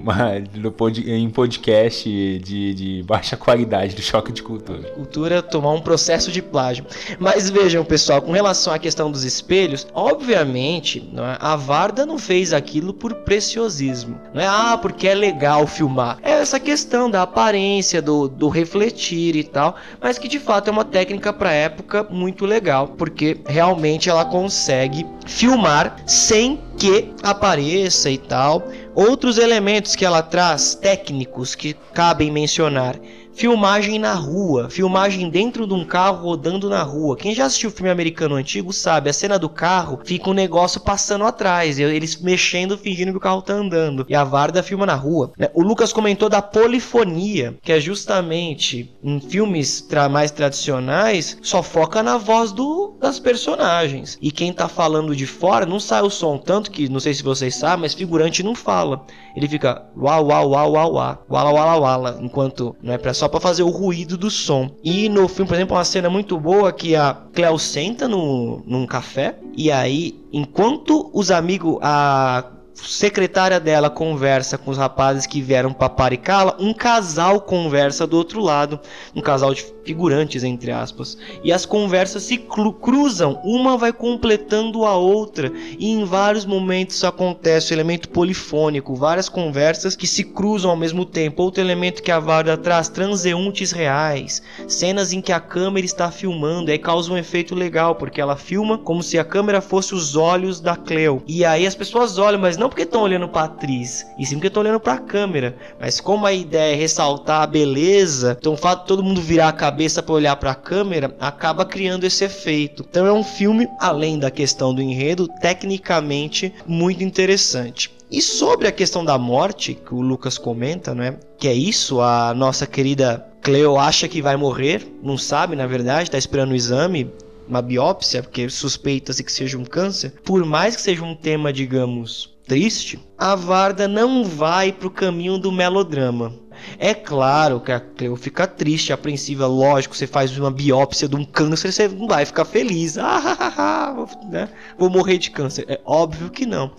em 1.07 1.27
podcast 1.31 2.07
de, 2.07 2.74
de 2.75 3.03
baixa 3.03 3.36
qualidade 3.36 3.95
do 3.95 4.01
choque 4.03 4.31
de 4.31 4.43
cultura. 4.43 4.91
Cultura 4.91 5.41
tomar 5.41 5.71
um 5.71 5.81
processo 5.81 6.31
de 6.31 6.43
plágio. 6.43 6.86
Mas 7.17 7.50
vejam, 7.50 7.83
pessoal, 7.83 8.21
com 8.21 8.31
relação 8.31 8.71
à 8.71 8.77
questão 8.77 9.12
dos 9.12 9.24
espelhos, 9.24 9.88
obviamente, 9.91 11.00
é? 11.15 11.38
a 11.39 11.55
Varda 11.55 12.05
não 12.05 12.19
fez 12.19 12.53
aquilo 12.53 12.93
por 12.93 13.12
preciosismo. 13.15 14.21
Não 14.36 14.41
é 14.43 14.45
ah, 14.45 14.77
porque 14.79 15.07
é 15.07 15.15
legal 15.15 15.65
filmar. 15.65 16.19
É 16.21 16.33
essa 16.33 16.59
questão 16.59 17.09
da 17.09 17.24
aparência, 17.24 18.00
do 18.00 18.18
do, 18.27 18.50
refletir 18.50 19.35
e 19.35 19.44
tal, 19.44 19.75
mas 20.01 20.17
que 20.17 20.27
de 20.27 20.39
fato 20.39 20.67
é 20.67 20.72
uma 20.72 20.85
técnica 20.85 21.31
para 21.31 21.51
época 21.51 22.05
muito 22.09 22.46
legal, 22.46 22.87
porque 22.89 23.39
realmente 23.46 24.09
ela 24.09 24.25
consegue 24.25 25.05
filmar 25.25 25.96
sem 26.05 26.59
que 26.77 27.13
apareça 27.24 28.09
e 28.09 28.17
tal. 28.17 28.67
Outros 28.96 29.37
elementos 29.37 29.96
que 29.96 30.05
ela 30.05 30.22
traz, 30.22 30.75
técnicos 30.75 31.55
que 31.55 31.75
cabem 31.94 32.31
mencionar 32.31 32.96
filmagem 33.39 33.97
na 33.97 34.13
rua, 34.15 34.69
filmagem 34.69 35.29
dentro 35.29 35.65
de 35.65 35.73
um 35.73 35.85
carro 35.85 36.25
rodando 36.25 36.69
na 36.69 36.83
rua. 36.83 37.15
Quem 37.15 37.33
já 37.33 37.45
assistiu 37.45 37.71
filme 37.71 37.89
americano 37.89 38.35
antigo 38.35 38.73
sabe, 38.73 39.09
a 39.09 39.13
cena 39.13 39.39
do 39.39 39.47
carro 39.47 40.01
fica 40.03 40.29
um 40.29 40.33
negócio 40.33 40.81
passando 40.81 41.23
atrás, 41.23 41.79
eles 41.79 42.21
mexendo, 42.21 42.77
fingindo 42.77 43.11
que 43.13 43.17
o 43.17 43.21
carro 43.21 43.41
tá 43.41 43.53
andando. 43.53 44.05
E 44.09 44.13
a 44.13 44.25
Varda 44.25 44.61
filma 44.61 44.85
na 44.85 44.95
rua. 44.95 45.31
Né? 45.37 45.49
O 45.53 45.63
Lucas 45.63 45.93
comentou 45.93 46.27
da 46.27 46.41
polifonia, 46.41 47.57
que 47.63 47.71
é 47.71 47.79
justamente 47.79 48.93
em 49.01 49.21
filmes 49.21 49.79
tra 49.79 50.09
mais 50.09 50.31
tradicionais, 50.31 51.37
só 51.41 51.63
foca 51.63 52.03
na 52.03 52.17
voz 52.17 52.51
do, 52.51 52.97
das 52.99 53.19
personagens. 53.19 54.17
E 54.21 54.33
quem 54.33 54.51
tá 54.51 54.67
falando 54.67 55.15
de 55.15 55.25
fora 55.25 55.65
não 55.65 55.79
sai 55.79 56.01
o 56.01 56.09
som, 56.09 56.37
tanto 56.37 56.69
que, 56.69 56.89
não 56.89 56.99
sei 56.99 57.13
se 57.13 57.23
vocês 57.23 57.55
sabem, 57.55 57.83
mas 57.83 57.93
figurante 57.93 58.43
não 58.43 58.53
fala. 58.53 59.05
Ele 59.33 59.47
fica 59.47 59.85
uau, 59.97 60.27
uau, 60.27 60.49
uau, 60.49 60.73
uau, 60.73 60.93
uau, 60.93 61.25
uau, 61.29 61.55
uau, 61.55 61.81
uau, 61.83 62.21
enquanto 62.21 62.75
não 62.83 62.93
é 62.93 62.97
para 62.97 63.13
só 63.13 63.28
para 63.29 63.39
fazer 63.39 63.63
o 63.63 63.70
ruído 63.70 64.18
do 64.18 64.29
som. 64.29 64.70
E 64.83 65.07
no 65.09 65.27
filme, 65.27 65.48
por 65.48 65.55
exemplo, 65.55 65.75
uma 65.75 65.83
cena 65.83 66.09
muito 66.09 66.37
boa 66.39 66.72
que 66.72 66.96
a 66.96 67.13
Cleo 67.33 67.57
senta 67.57 68.07
no, 68.07 68.61
num 68.65 68.85
café 68.85 69.37
e 69.55 69.72
aí, 69.72 70.20
enquanto 70.31 71.09
os 71.13 71.31
amigos, 71.31 71.77
a 71.81 72.58
secretária 72.83 73.59
dela 73.59 73.89
conversa 73.89 74.57
com 74.57 74.72
os 74.72 74.77
rapazes 74.77 75.25
que 75.25 75.42
vieram 75.42 75.74
paparicá-la, 75.74 76.55
um 76.59 76.74
casal 76.74 77.42
conversa 77.42 78.05
do 78.05 78.18
outro 78.18 78.42
lado, 78.42 78.79
um 79.15 79.22
casal 79.22 79.53
de 79.53 79.65
figurantes 79.83 80.44
entre 80.44 80.72
aspas, 80.72 81.18
e 81.44 81.51
as 81.51 81.65
conversas 81.65 82.24
se 82.24 82.37
cruzam, 82.37 83.42
uma 83.44 83.77
vai 83.77 83.92
completando 83.92 84.85
a 84.85 84.96
outra, 84.96 85.51
e 85.79 85.89
em 85.89 86.03
vários 86.05 86.46
momentos 86.46 87.03
acontece 87.03 87.72
o 87.72 87.75
elemento 87.75 88.09
polifônico, 88.09 88.96
várias 88.96 89.27
conversas 89.27 89.96
que 89.96 90.05
se 90.05 90.24
cruzam 90.24 90.70
ao 90.70 90.77
mesmo 90.77 91.05
tempo. 91.05 91.42
Outro 91.42 91.63
elemento 91.63 92.03
que 92.03 92.11
a 92.11 92.20
Varda 92.20 92.55
traz, 92.57 92.87
transeuntes 92.87 93.72
reais, 93.72 94.42
cenas 94.68 95.11
em 95.11 95.22
que 95.22 95.31
a 95.31 95.39
câmera 95.39 95.85
está 95.85 96.11
filmando, 96.11 96.72
aí 96.72 96.77
causa 96.77 97.11
um 97.11 97.18
efeito 97.18 97.55
legal, 97.55 97.96
porque 97.96 98.22
ela 98.22 98.35
filma 98.35 98.77
como 98.77 99.01
se 99.01 99.18
a 99.18 99.24
câmera 99.24 99.61
fosse 99.61 99.96
os 99.96 100.15
olhos 100.15 100.59
da 100.59 100.75
Cleo. 100.75 101.24
E 101.27 101.44
aí 101.44 101.65
as 101.65 101.75
pessoas 101.75 102.18
olham, 102.18 102.39
mas 102.39 102.57
não 102.57 102.69
não 102.70 102.72
porque 102.72 102.84
estão 102.84 103.01
olhando 103.01 103.27
para 103.27 103.46
atriz, 103.46 104.05
e 104.18 104.25
sim 104.25 104.36
porque 104.36 104.48
estão 104.48 104.62
olhando 104.62 104.79
para 104.79 104.94
a 104.94 105.00
câmera. 105.00 105.55
Mas 105.79 106.00
como 106.00 106.25
a 106.25 106.32
ideia 106.32 106.74
é 106.74 106.77
ressaltar 106.77 107.42
a 107.42 107.48
beleza, 107.48 108.38
então 108.40 108.53
o 108.53 108.58
fato 108.58 108.82
de 108.82 108.88
todo 108.88 109.03
mundo 109.03 109.20
virar 109.20 109.50
a 109.50 109.53
cabeça 109.53 110.03
para 110.03 110.14
olhar 110.14 110.36
para 110.36 110.51
a 110.51 110.55
câmera 110.55 111.16
acaba 111.20 111.66
criando 111.66 112.03
esse 112.03 112.24
efeito. 112.24 112.86
Então 112.88 113.08
é 113.08 113.12
um 113.12 113.24
filme, 113.24 113.68
além 113.79 114.20
da 114.20 114.29
questão 114.29 114.74
do 114.74 114.82
enredo, 114.82 115.27
tecnicamente 115.42 116.53
muito 116.68 117.03
interessante. 117.03 117.92
E 118.12 118.22
sobre 118.22 118.68
a 118.68 118.72
questão 118.72 119.03
da 119.03 119.18
morte, 119.18 119.74
que 119.74 119.94
o 119.94 120.01
Lucas 120.01 120.38
comenta, 120.38 120.94
né? 120.94 121.18
Que 121.38 121.48
é 121.48 121.53
isso, 121.53 122.01
a 122.01 122.34
nossa 122.36 122.68
querida 122.68 123.25
Cleo 123.42 123.77
acha 123.77 124.08
que 124.08 124.22
vai 124.22 124.36
morrer, 124.36 124.86
não 125.01 125.18
sabe, 125.18 125.55
na 125.55 125.66
verdade, 125.66 126.03
está 126.03 126.18
esperando 126.18 126.51
o 126.51 126.55
exame, 126.55 127.12
uma 127.50 127.62
biópsia, 127.64 128.22
porque 128.22 128.48
suspeita-se 128.48 129.24
que 129.24 129.32
seja 129.32 129.58
um 129.58 129.66
câncer. 129.66 130.14
Por 130.24 130.46
mais 130.46 130.75
que 130.75 130.82
seja 130.84 131.03
um 131.03 131.16
tema, 131.16 131.51
digamos, 131.51 132.28
triste, 132.50 133.00
a 133.16 133.35
Varda 133.35 133.88
não 133.88 134.25
vai 134.25 134.72
para 134.72 134.88
o 134.88 134.92
caminho 134.92 135.38
do 135.38 135.51
melodrama. 135.51 136.33
É 136.77 136.94
claro 136.94 137.62
que 137.62 137.72
a 137.72 137.79
Cleo 137.79 138.16
fica 138.16 138.48
triste, 138.48 138.92
apreensiva, 138.92 139.48
lógico, 139.48 139.96
você 139.96 140.07
faz 140.07 140.35
uma 140.38 140.51
biópsia 140.51 141.07
de 141.07 141.16
um 141.16 141.24
câncer, 141.24 141.72
você 141.72 141.88
não 141.88 142.07
vai 142.07 142.25
ficar 142.25 142.44
feliz. 142.44 142.98
Ah, 142.98 143.96
né? 144.29 144.50
Vou 144.77 144.90
morrer 144.90 145.18
de 145.20 145.29
câncer. 145.31 145.66
É 145.70 145.79
óbvio 145.85 146.29
que 146.29 146.46
não. 146.46 146.72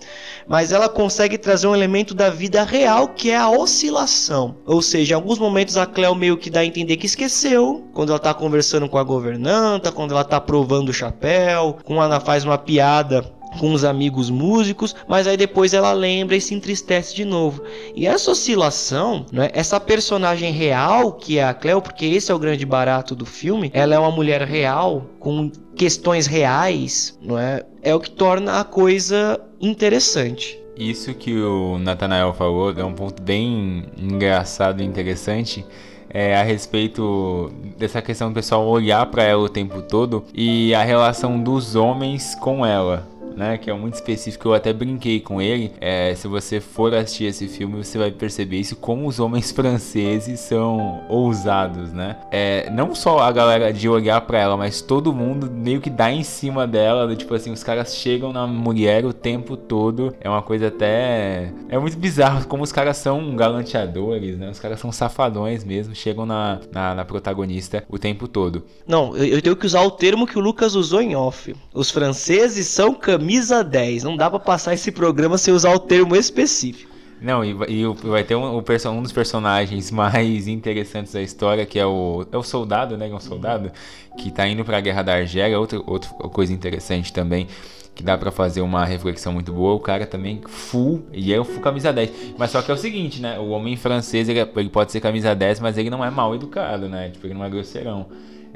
Mas 0.47 0.71
ela 0.71 0.89
consegue 0.89 1.37
trazer 1.37 1.67
um 1.67 1.75
elemento 1.75 2.13
da 2.13 2.29
vida 2.29 2.63
real 2.63 3.07
que 3.07 3.31
é 3.31 3.37
a 3.37 3.49
oscilação. 3.49 4.57
Ou 4.65 4.81
seja, 4.81 5.13
em 5.13 5.15
alguns 5.15 5.39
momentos 5.39 5.77
a 5.77 5.85
Cleo 5.85 6.13
meio 6.13 6.37
que 6.37 6.49
dá 6.49 6.59
a 6.59 6.65
entender 6.65 6.97
que 6.97 7.05
esqueceu, 7.05 7.87
quando 7.93 8.09
ela 8.09 8.17
está 8.17 8.33
conversando 8.33 8.89
com 8.89 8.97
a 8.97 9.03
governanta, 9.03 9.91
quando 9.91 10.11
ela 10.11 10.21
está 10.21 10.39
provando 10.39 10.89
o 10.89 10.93
chapéu, 10.93 11.77
quando 11.85 12.03
ela 12.03 12.19
faz 12.19 12.43
uma 12.43 12.57
piada 12.57 13.40
com 13.59 13.73
os 13.73 13.83
amigos 13.83 14.29
músicos, 14.29 14.95
mas 15.07 15.27
aí 15.27 15.37
depois 15.37 15.73
ela 15.73 15.91
lembra 15.93 16.35
e 16.35 16.41
se 16.41 16.53
entristece 16.53 17.15
de 17.15 17.25
novo. 17.25 17.63
E 17.95 18.07
essa 18.07 18.31
oscilação, 18.31 19.25
né, 19.31 19.49
essa 19.53 19.79
personagem 19.79 20.51
real 20.51 21.13
que 21.13 21.37
é 21.37 21.43
a 21.43 21.53
Cleo, 21.53 21.81
porque 21.81 22.05
esse 22.05 22.31
é 22.31 22.35
o 22.35 22.39
grande 22.39 22.65
barato 22.65 23.15
do 23.15 23.25
filme, 23.25 23.69
ela 23.73 23.95
é 23.95 23.99
uma 23.99 24.11
mulher 24.11 24.41
real 24.43 25.05
com 25.19 25.51
questões 25.75 26.27
reais, 26.27 27.17
não 27.21 27.37
é? 27.37 27.63
É 27.81 27.93
o 27.95 27.99
que 27.99 28.11
torna 28.11 28.59
a 28.59 28.63
coisa 28.63 29.39
interessante. 29.59 30.59
Isso 30.77 31.13
que 31.13 31.39
o 31.39 31.77
Nathanael 31.77 32.33
falou 32.33 32.71
é 32.71 32.83
um 32.83 32.93
ponto 32.93 33.21
bem 33.21 33.85
engraçado 33.97 34.81
e 34.81 34.85
interessante 34.85 35.65
é, 36.09 36.35
a 36.35 36.43
respeito 36.43 37.51
dessa 37.77 38.01
questão 38.01 38.29
do 38.29 38.33
pessoal 38.33 38.67
olhar 38.67 39.05
para 39.07 39.23
ela 39.23 39.43
o 39.43 39.49
tempo 39.49 39.81
todo 39.81 40.25
e 40.33 40.73
a 40.73 40.83
relação 40.83 41.41
dos 41.41 41.75
homens 41.75 42.35
com 42.35 42.65
ela 42.65 43.10
né? 43.35 43.57
Que 43.57 43.69
é 43.69 43.73
muito 43.73 43.95
específico. 43.95 44.49
Eu 44.49 44.53
até 44.53 44.73
brinquei 44.73 45.19
com 45.19 45.41
ele. 45.41 45.71
É, 45.79 46.13
se 46.15 46.27
você 46.27 46.59
for 46.59 46.93
assistir 46.93 47.25
esse 47.25 47.47
filme, 47.47 47.83
você 47.83 47.97
vai 47.97 48.11
perceber 48.11 48.57
isso 48.57 48.75
como 48.75 49.07
os 49.07 49.19
homens 49.19 49.51
franceses 49.53 50.39
são 50.39 51.03
ousados, 51.09 51.91
né? 51.91 52.17
É, 52.31 52.69
não 52.71 52.93
só 52.95 53.19
a 53.19 53.31
galera 53.31 53.71
de 53.71 53.87
olhar 53.87 54.21
para 54.21 54.39
ela, 54.39 54.57
mas 54.57 54.81
todo 54.81 55.13
mundo 55.13 55.49
meio 55.49 55.81
que 55.81 55.89
dá 55.89 56.11
em 56.11 56.23
cima 56.23 56.67
dela. 56.67 57.15
Tipo 57.15 57.33
assim, 57.33 57.51
os 57.51 57.63
caras 57.63 57.95
chegam 57.95 58.31
na 58.31 58.47
mulher 58.47 59.05
o 59.05 59.13
tempo 59.13 59.55
todo. 59.57 60.15
É 60.19 60.29
uma 60.29 60.41
coisa 60.41 60.67
até. 60.67 61.51
É 61.69 61.77
muito 61.77 61.97
bizarro 61.97 62.45
como 62.47 62.63
os 62.63 62.71
caras 62.71 62.97
são 62.97 63.35
galanteadores, 63.35 64.37
né? 64.37 64.49
Os 64.49 64.59
caras 64.59 64.79
são 64.79 64.91
safadões 64.91 65.63
mesmo. 65.63 65.95
Chegam 65.95 66.25
na, 66.25 66.59
na, 66.71 66.95
na 66.95 67.05
protagonista 67.05 67.83
o 67.89 67.97
tempo 67.97 68.27
todo. 68.27 68.63
Não, 68.87 69.15
eu, 69.15 69.25
eu 69.25 69.41
tenho 69.41 69.55
que 69.55 69.65
usar 69.65 69.81
o 69.81 69.91
termo 69.91 70.27
que 70.27 70.37
o 70.37 70.41
Lucas 70.41 70.75
usou 70.75 71.01
em 71.01 71.15
off. 71.15 71.55
Os 71.73 71.89
franceses 71.89 72.67
são 72.67 72.93
camisa 73.21 73.63
10. 73.63 74.03
Não 74.03 74.17
dá 74.17 74.29
para 74.29 74.39
passar 74.39 74.73
esse 74.73 74.91
programa 74.91 75.37
sem 75.37 75.53
usar 75.53 75.73
o 75.73 75.79
termo 75.79 76.15
específico. 76.15 76.89
Não, 77.21 77.45
e, 77.45 77.55
e 77.69 77.85
vai 78.07 78.23
ter 78.23 78.33
um, 78.33 78.57
um, 78.57 79.01
dos 79.03 79.11
personagens 79.11 79.91
mais 79.93 80.47
interessantes 80.47 81.13
da 81.13 81.21
história, 81.21 81.67
que 81.67 81.77
é 81.77 81.85
o, 81.85 82.25
é 82.31 82.37
o 82.37 82.41
soldado, 82.41 82.97
né? 82.97 83.07
É 83.07 83.13
um 83.13 83.19
soldado 83.19 83.71
que 84.17 84.31
tá 84.31 84.47
indo 84.47 84.65
para 84.65 84.79
a 84.79 84.81
Guerra 84.81 85.03
da 85.03 85.13
Argélia. 85.13 85.59
Outra, 85.59 85.79
outra 85.85 86.09
coisa 86.29 86.51
interessante 86.51 87.13
também, 87.13 87.47
que 87.93 88.01
dá 88.01 88.17
para 88.17 88.31
fazer 88.31 88.61
uma 88.61 88.83
reflexão 88.85 89.31
muito 89.31 89.53
boa. 89.53 89.75
O 89.75 89.79
cara 89.79 90.07
também 90.07 90.41
full, 90.47 91.05
e 91.13 91.31
é 91.31 91.39
o 91.39 91.43
full 91.43 91.61
camisa 91.61 91.93
10. 91.93 92.33
Mas 92.39 92.49
só 92.49 92.59
que 92.63 92.71
é 92.71 92.73
o 92.73 92.77
seguinte, 92.77 93.21
né? 93.21 93.37
O 93.37 93.49
homem 93.49 93.77
francês, 93.77 94.27
ele, 94.27 94.39
ele 94.39 94.69
pode 94.69 94.91
ser 94.91 94.99
camisa 94.99 95.35
10, 95.35 95.59
mas 95.59 95.77
ele 95.77 95.91
não 95.91 96.03
é 96.03 96.09
mal 96.09 96.33
educado, 96.33 96.89
né? 96.89 97.11
Tipo, 97.11 97.27
ele 97.27 97.35
não 97.35 97.45
é 97.45 97.49
grosseirão. 97.51 98.07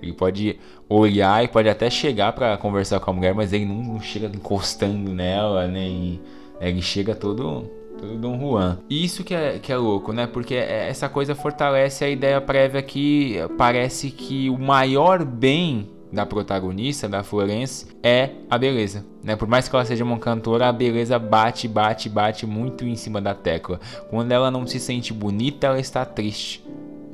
Ele 0.01 0.13
pode 0.13 0.60
olhar 0.89 1.43
e 1.43 1.47
pode 1.47 1.69
até 1.69 1.89
chegar 1.89 2.34
para 2.34 2.58
conversar 2.58 2.99
com 2.99 3.12
a 3.12 3.13
mulher, 3.13 3.34
mas 3.34 3.53
ele 3.53 3.65
não, 3.65 3.99
chega 3.99 4.27
encostando 4.27 5.12
nela? 5.12 5.65
E, 5.65 5.71
né, 5.71 6.19
ele 6.62 6.81
chega 6.81 7.15
todo 7.15 7.69
todo 7.97 8.17
Dom 8.17 8.39
Juan. 8.39 8.79
Isso 8.89 9.23
que 9.23 9.34
é, 9.34 9.58
que 9.60 9.71
é 9.71 9.77
louco, 9.77 10.12
né? 10.12 10.27
Porque 10.27 10.55
é, 10.55 10.89
essa 10.89 11.08
coisa 11.08 11.34
fortalece 11.34 12.03
a 12.03 12.10
ideia 12.10 12.39
prévia 12.41 12.81
que 12.81 13.38
parece 13.58 14.12
que 14.12 14.49
o 14.49 14.58
maior 14.58 15.23
bem 15.23 15.89
da 16.12 16.25
protagonista, 16.25 17.10
da 17.10 17.23
Florence, 17.23 17.88
é 18.01 18.29
a 18.49 18.58
beleza. 18.58 19.05
Né? 19.23 19.36
Por 19.36 19.47
mais 19.47 19.67
que 19.67 19.75
ela 19.75 19.84
seja 19.84 20.03
uma 20.03 20.17
cantora, 20.17 20.69
a 20.69 20.71
beleza 20.71 21.19
bate, 21.19 21.67
bate, 21.67 22.08
bate 22.08 22.45
muito 22.45 22.86
em 22.86 22.95
cima 22.95 23.21
da 23.21 23.34
tecla. 23.34 23.79
Quando 24.10 24.31
ela 24.31 24.49
não 24.49 24.65
se 24.65 24.79
sente 24.79 25.12
bonita, 25.13 25.67
ela 25.67 25.79
está 25.79 26.05
triste. 26.05 26.63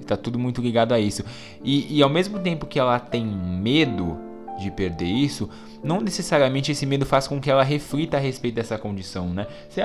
Tá 0.02 0.18
tudo 0.18 0.38
muito 0.38 0.62
ligado 0.62 0.94
a 0.94 1.00
isso. 1.00 1.24
E, 1.64 1.98
e 1.98 2.04
ao 2.04 2.10
mesmo 2.10 2.40
tempo 2.40 2.66
que 2.66 2.80
ela 2.80 3.00
tem 3.00 3.26
medo 3.26 4.18
de 4.60 4.70
perder 4.70 5.06
isso, 5.06 5.50
não 5.84 6.00
necessariamente 6.00 6.72
esse 6.72 6.86
medo 6.86 7.06
faz 7.06 7.28
com 7.28 7.40
que 7.40 7.50
ela 7.50 7.64
reflita 7.64 8.18
a 8.18 8.20
respeito 8.20 8.56
dessa 8.56 8.78
condição, 8.78 9.30
né? 9.30 9.48
Você, 9.68 9.82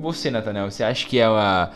você 0.00 0.30
Nathaniel, 0.30 0.70
você 0.70 0.84
acha 0.84 1.06
que 1.06 1.18
ela, 1.18 1.72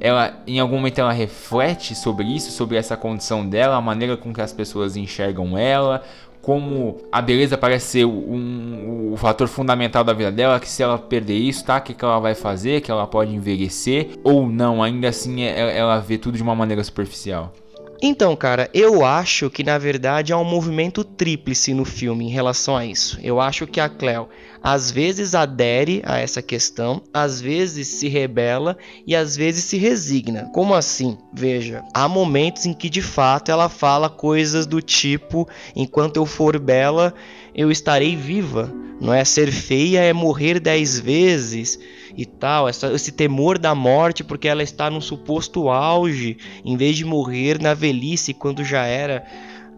ela, 0.00 0.42
em 0.46 0.58
algum 0.58 0.76
momento, 0.76 0.98
ela 0.98 1.12
reflete 1.12 1.94
sobre 1.94 2.26
isso, 2.26 2.50
sobre 2.50 2.76
essa 2.76 2.96
condição 2.96 3.46
dela, 3.46 3.76
a 3.76 3.80
maneira 3.80 4.16
com 4.16 4.32
que 4.32 4.40
as 4.40 4.52
pessoas 4.52 4.96
enxergam 4.96 5.58
ela, 5.58 6.02
como 6.48 6.96
a 7.12 7.20
beleza 7.20 7.58
parece 7.58 7.86
ser 7.88 8.04
um, 8.06 9.12
um, 9.12 9.16
fator 9.18 9.46
fundamental 9.46 10.02
da 10.02 10.14
vida 10.14 10.32
dela, 10.32 10.58
que 10.58 10.66
se 10.66 10.82
ela 10.82 10.96
perder 10.96 11.36
isso, 11.36 11.62
tá? 11.62 11.76
O 11.76 11.82
que, 11.82 11.92
que 11.92 12.02
ela 12.02 12.18
vai 12.18 12.34
fazer? 12.34 12.80
Que 12.80 12.90
ela 12.90 13.06
pode 13.06 13.34
envelhecer 13.34 14.12
ou 14.24 14.48
não? 14.48 14.82
Ainda 14.82 15.10
assim, 15.10 15.42
é, 15.42 15.76
ela 15.76 15.98
vê 15.98 16.16
tudo 16.16 16.38
de 16.38 16.42
uma 16.42 16.54
maneira 16.54 16.82
superficial. 16.82 17.52
Então, 18.00 18.36
cara, 18.36 18.70
eu 18.72 19.04
acho 19.04 19.50
que 19.50 19.64
na 19.64 19.76
verdade 19.76 20.32
há 20.32 20.38
um 20.38 20.44
movimento 20.44 21.02
tríplice 21.02 21.74
no 21.74 21.84
filme 21.84 22.26
em 22.26 22.30
relação 22.30 22.76
a 22.76 22.86
isso. 22.86 23.18
Eu 23.22 23.40
acho 23.40 23.66
que 23.66 23.80
a 23.80 23.88
Cleo 23.88 24.28
às 24.62 24.90
vezes 24.90 25.34
adere 25.34 26.02
a 26.04 26.18
essa 26.18 26.40
questão, 26.40 27.02
às 27.12 27.40
vezes 27.40 27.88
se 27.88 28.08
rebela 28.08 28.76
e 29.06 29.16
às 29.16 29.36
vezes 29.36 29.64
se 29.64 29.76
resigna. 29.78 30.48
Como 30.54 30.74
assim? 30.74 31.18
Veja, 31.32 31.82
há 31.92 32.08
momentos 32.08 32.66
em 32.66 32.72
que 32.72 32.88
de 32.88 33.02
fato 33.02 33.50
ela 33.50 33.68
fala 33.68 34.08
coisas 34.08 34.64
do 34.64 34.80
tipo: 34.80 35.48
enquanto 35.74 36.18
eu 36.18 36.26
for 36.26 36.58
bela, 36.58 37.12
eu 37.52 37.70
estarei 37.70 38.14
viva. 38.14 38.72
Não 39.00 39.12
é 39.12 39.24
ser 39.24 39.50
feia 39.50 40.00
é 40.00 40.12
morrer 40.12 40.58
dez 40.60 40.98
vezes 40.98 41.78
e 42.18 42.26
tal, 42.26 42.68
essa, 42.68 42.92
esse 42.92 43.12
temor 43.12 43.58
da 43.58 43.76
morte 43.76 44.24
porque 44.24 44.48
ela 44.48 44.64
está 44.64 44.90
num 44.90 45.00
suposto 45.00 45.68
auge, 45.68 46.36
em 46.64 46.76
vez 46.76 46.96
de 46.96 47.04
morrer 47.04 47.62
na 47.62 47.74
velhice 47.74 48.34
quando 48.34 48.64
já 48.64 48.84
era 48.84 49.24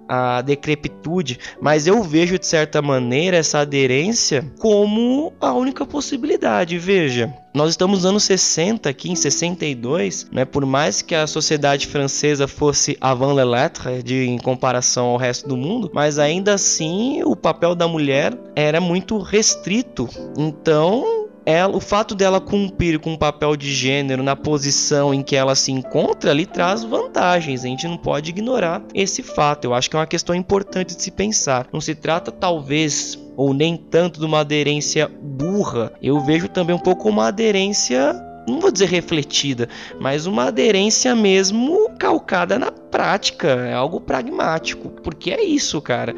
a 0.09 0.43
decrepitude, 0.43 1.39
mas 1.61 1.87
eu 1.87 2.03
vejo 2.03 2.37
de 2.37 2.45
certa 2.45 2.83
maneira 2.83 3.37
essa 3.37 3.61
aderência 3.61 4.45
como 4.59 5.33
a 5.41 5.53
única 5.53 5.87
possibilidade. 5.87 6.79
Veja, 6.79 7.33
nós 7.55 7.71
estamos 7.71 7.99
nos 7.99 8.07
anos 8.07 8.25
60 8.25 8.89
aqui, 8.89 9.13
em 9.13 9.15
62, 9.15 10.27
né? 10.33 10.45
Por 10.45 10.67
mais 10.67 11.01
que 11.01 11.15
a 11.15 11.29
sociedade 11.29 11.87
francesa 11.87 12.49
fosse 12.49 12.99
avant 13.01 13.35
la 13.35 13.45
lettre 13.45 14.03
de, 14.03 14.27
em 14.27 14.39
comparação 14.39 15.07
ao 15.07 15.17
resto 15.17 15.49
do 15.49 15.57
mundo, 15.57 15.89
mas 15.95 16.19
ainda 16.19 16.55
assim 16.55 17.23
o 17.23 17.37
papel 17.37 17.77
da 17.77 17.87
mulher 17.87 18.37
era 18.57 18.81
muito 18.81 19.17
restrito. 19.19 20.09
Então, 20.37 21.20
ela, 21.51 21.77
o 21.77 21.81
fato 21.81 22.15
dela 22.15 22.41
cumprir 22.41 22.99
com 22.99 23.13
um 23.13 23.17
papel 23.17 23.57
de 23.57 23.73
gênero 23.73 24.23
na 24.23 24.37
posição 24.37 25.13
em 25.13 25.23
que 25.23 25.35
ela 25.35 25.55
se 25.55 25.73
encontra 25.73 26.33
lhe 26.33 26.47
traz 26.47 26.85
vantagens. 26.85 27.65
A 27.65 27.69
gente 27.69 27.89
não 27.89 27.97
pode 27.97 28.31
ignorar 28.31 28.83
esse 28.95 29.23
fato. 29.23 29.65
Eu 29.65 29.75
acho 29.75 29.91
que 29.91 29.97
é 29.97 29.99
uma 29.99 30.07
questão 30.07 30.35
importante 30.35 30.97
de 30.97 31.03
se 31.03 31.11
pensar. 31.11 31.67
Não 31.73 31.81
se 31.81 31.95
trata, 31.95 32.31
talvez, 32.31 33.19
ou 33.37 33.53
nem 33.53 33.77
tanto 33.77 34.21
de 34.21 34.27
uma 34.27 34.41
aderência 34.41 35.11
burra. 35.21 35.93
Eu 36.01 36.21
vejo 36.21 36.49
também 36.49 36.75
um 36.75 36.81
pouco 36.81 37.09
uma 37.09 37.29
aderência 37.29 38.15
não 38.49 38.59
vou 38.59 38.73
dizer 38.73 38.89
refletida, 38.89 39.69
mas 40.01 40.27
uma 40.27 40.47
aderência 40.47 41.15
mesmo 41.15 41.91
calcada 41.99 42.59
na 42.59 42.73
prática, 42.73 43.49
é 43.49 43.73
algo 43.73 44.01
pragmático, 44.01 44.89
porque 45.03 45.31
é 45.31 45.45
isso, 45.45 45.81
cara 45.81 46.17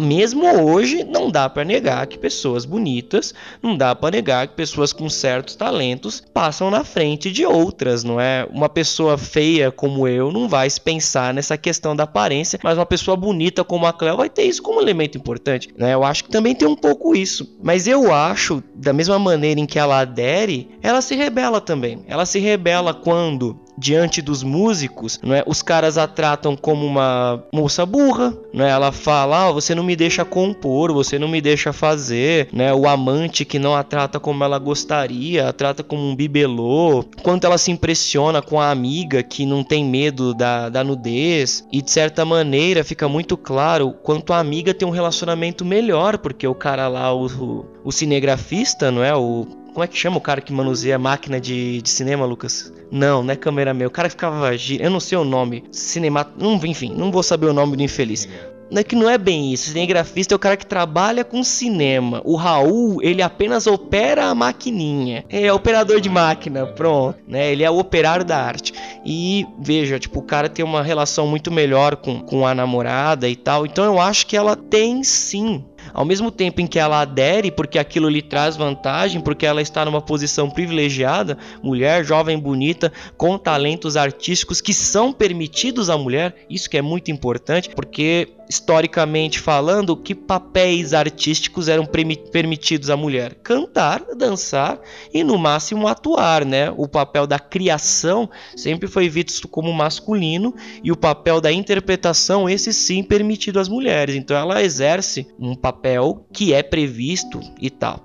mesmo 0.00 0.46
hoje 0.62 1.04
não 1.04 1.30
dá 1.30 1.48
para 1.48 1.64
negar 1.64 2.06
que 2.06 2.18
pessoas 2.18 2.64
bonitas, 2.64 3.34
não 3.62 3.76
dá 3.76 3.94
para 3.94 4.16
negar 4.16 4.48
que 4.48 4.54
pessoas 4.54 4.92
com 4.92 5.08
certos 5.08 5.54
talentos 5.54 6.22
passam 6.32 6.70
na 6.70 6.84
frente 6.84 7.30
de 7.30 7.44
outras, 7.44 8.04
não 8.04 8.20
é? 8.20 8.46
Uma 8.50 8.68
pessoa 8.68 9.16
feia 9.18 9.70
como 9.70 10.06
eu 10.06 10.30
não 10.32 10.48
vai 10.48 10.68
se 10.68 10.80
pensar 10.80 11.32
nessa 11.34 11.56
questão 11.56 11.94
da 11.94 12.04
aparência, 12.04 12.58
mas 12.62 12.78
uma 12.78 12.86
pessoa 12.86 13.16
bonita 13.16 13.64
como 13.64 13.86
a 13.86 13.92
Cleo 13.92 14.16
vai 14.16 14.28
ter 14.28 14.44
isso 14.44 14.62
como 14.62 14.80
elemento 14.80 15.18
importante, 15.18 15.68
né? 15.76 15.94
Eu 15.94 16.04
acho 16.04 16.24
que 16.24 16.30
também 16.30 16.54
tem 16.54 16.68
um 16.68 16.76
pouco 16.76 17.14
isso, 17.14 17.56
mas 17.62 17.86
eu 17.86 18.12
acho 18.12 18.62
da 18.74 18.92
mesma 18.92 19.18
maneira 19.18 19.60
em 19.60 19.66
que 19.66 19.78
ela 19.78 20.00
adere, 20.00 20.68
ela 20.82 21.00
se 21.00 21.14
rebela 21.14 21.60
também. 21.60 22.04
Ela 22.06 22.26
se 22.26 22.38
rebela 22.38 22.94
quando 22.94 23.65
diante 23.78 24.22
dos 24.22 24.42
músicos, 24.42 25.20
não 25.22 25.34
é? 25.34 25.42
Os 25.46 25.62
caras 25.62 25.98
a 25.98 26.06
tratam 26.06 26.56
como 26.56 26.86
uma 26.86 27.42
moça 27.52 27.84
burra, 27.84 28.36
é? 28.54 28.70
Ela 28.70 28.92
fala: 28.92 29.46
ah, 29.46 29.52
"Você 29.52 29.74
não 29.74 29.82
me 29.82 29.96
deixa 29.96 30.24
compor, 30.24 30.92
você 30.92 31.18
não 31.18 31.28
me 31.28 31.40
deixa 31.40 31.72
fazer", 31.72 32.48
né? 32.52 32.72
O 32.72 32.88
amante 32.88 33.44
que 33.44 33.58
não 33.58 33.74
a 33.74 33.82
trata 33.82 34.18
como 34.18 34.42
ela 34.42 34.58
gostaria, 34.58 35.48
a 35.48 35.52
trata 35.52 35.82
como 35.82 36.02
um 36.02 36.16
bibelô. 36.16 37.04
Quanto 37.22 37.44
ela 37.44 37.58
se 37.58 37.70
impressiona 37.70 38.42
com 38.42 38.60
a 38.60 38.70
amiga 38.70 39.22
que 39.22 39.46
não 39.46 39.62
tem 39.62 39.84
medo 39.84 40.34
da, 40.34 40.68
da 40.68 40.82
nudez 40.82 41.66
e 41.72 41.82
de 41.82 41.90
certa 41.90 42.24
maneira 42.24 42.84
fica 42.84 43.08
muito 43.08 43.36
claro 43.36 43.92
quanto 44.02 44.32
a 44.32 44.38
amiga 44.38 44.74
tem 44.74 44.86
um 44.86 44.90
relacionamento 44.90 45.64
melhor, 45.64 46.18
porque 46.18 46.46
o 46.46 46.54
cara 46.54 46.88
lá 46.88 47.12
o, 47.12 47.26
o, 47.26 47.66
o 47.84 47.92
cinegrafista, 47.92 48.90
não 48.90 49.02
é? 49.02 49.14
O 49.14 49.46
como 49.76 49.84
é 49.84 49.86
que 49.86 49.98
chama 49.98 50.16
o 50.16 50.22
cara 50.22 50.40
que 50.40 50.54
manuseia 50.54 50.96
a 50.96 50.98
máquina 50.98 51.38
de, 51.38 51.82
de 51.82 51.90
cinema, 51.90 52.24
Lucas? 52.24 52.72
Não, 52.90 53.22
não 53.22 53.30
é 53.30 53.36
câmera 53.36 53.74
meu. 53.74 53.88
O 53.88 53.90
cara 53.90 54.08
que 54.08 54.14
ficava. 54.14 54.48
Eu 54.80 54.90
não 54.90 54.98
sei 54.98 55.18
o 55.18 55.24
nome. 55.24 55.64
Cinema. 55.70 56.26
Enfim, 56.64 56.94
não 56.96 57.12
vou 57.12 57.22
saber 57.22 57.44
o 57.44 57.52
nome 57.52 57.76
do 57.76 57.82
infeliz. 57.82 58.26
Não 58.70 58.80
é 58.80 58.82
que 58.82 58.96
não 58.96 59.10
é 59.10 59.18
bem 59.18 59.52
isso. 59.52 59.68
Cinegrafista 59.68 60.32
é 60.32 60.36
o 60.36 60.38
cara 60.38 60.56
que 60.56 60.64
trabalha 60.64 61.22
com 61.24 61.44
cinema. 61.44 62.22
O 62.24 62.36
Raul, 62.36 63.02
ele 63.02 63.20
apenas 63.20 63.66
opera 63.66 64.24
a 64.24 64.34
maquininha. 64.34 65.26
É 65.28 65.52
operador 65.52 66.00
de 66.00 66.08
máquina, 66.08 66.66
pronto. 66.66 67.18
Né? 67.28 67.52
Ele 67.52 67.62
é 67.62 67.70
o 67.70 67.78
operário 67.78 68.24
da 68.24 68.38
arte. 68.38 68.72
E 69.04 69.46
veja, 69.60 69.98
tipo, 69.98 70.20
o 70.20 70.22
cara 70.22 70.48
tem 70.48 70.64
uma 70.64 70.82
relação 70.82 71.26
muito 71.26 71.52
melhor 71.52 71.96
com, 71.96 72.18
com 72.20 72.46
a 72.46 72.54
namorada 72.54 73.28
e 73.28 73.36
tal. 73.36 73.66
Então 73.66 73.84
eu 73.84 74.00
acho 74.00 74.26
que 74.26 74.38
ela 74.38 74.56
tem 74.56 75.04
sim 75.04 75.62
ao 75.96 76.04
mesmo 76.04 76.30
tempo 76.30 76.60
em 76.60 76.66
que 76.66 76.78
ela 76.78 77.00
adere 77.00 77.50
porque 77.50 77.78
aquilo 77.78 78.10
lhe 78.10 78.20
traz 78.20 78.54
vantagem, 78.54 79.18
porque 79.18 79.46
ela 79.46 79.62
está 79.62 79.82
numa 79.82 80.02
posição 80.02 80.50
privilegiada, 80.50 81.38
mulher 81.62 82.04
jovem 82.04 82.38
bonita 82.38 82.92
com 83.16 83.38
talentos 83.38 83.96
artísticos 83.96 84.60
que 84.60 84.74
são 84.74 85.10
permitidos 85.10 85.88
à 85.88 85.96
mulher, 85.96 86.36
isso 86.50 86.68
que 86.68 86.76
é 86.76 86.82
muito 86.82 87.10
importante, 87.10 87.70
porque 87.70 88.36
historicamente 88.48 89.40
falando, 89.40 89.96
que 89.96 90.14
papéis 90.14 90.94
artísticos 90.94 91.68
eram 91.68 91.84
permitidos 91.84 92.90
à 92.90 92.96
mulher? 92.96 93.34
Cantar, 93.42 94.04
dançar 94.16 94.80
e 95.12 95.24
no 95.24 95.36
máximo 95.36 95.88
atuar, 95.88 96.44
né? 96.44 96.72
O 96.76 96.88
papel 96.88 97.26
da 97.26 97.38
criação 97.38 98.30
sempre 98.56 98.88
foi 98.88 99.08
visto 99.08 99.48
como 99.48 99.72
masculino 99.72 100.54
e 100.82 100.92
o 100.92 100.96
papel 100.96 101.40
da 101.40 101.52
interpretação, 101.52 102.48
esse 102.48 102.72
sim 102.72 103.02
permitido 103.02 103.58
às 103.58 103.68
mulheres. 103.68 104.14
Então 104.14 104.36
ela 104.36 104.62
exerce 104.62 105.26
um 105.38 105.54
papel 105.86 106.26
que 106.32 106.52
é 106.52 106.62
previsto 106.62 107.40
e 107.60 107.70
tal. 107.70 108.00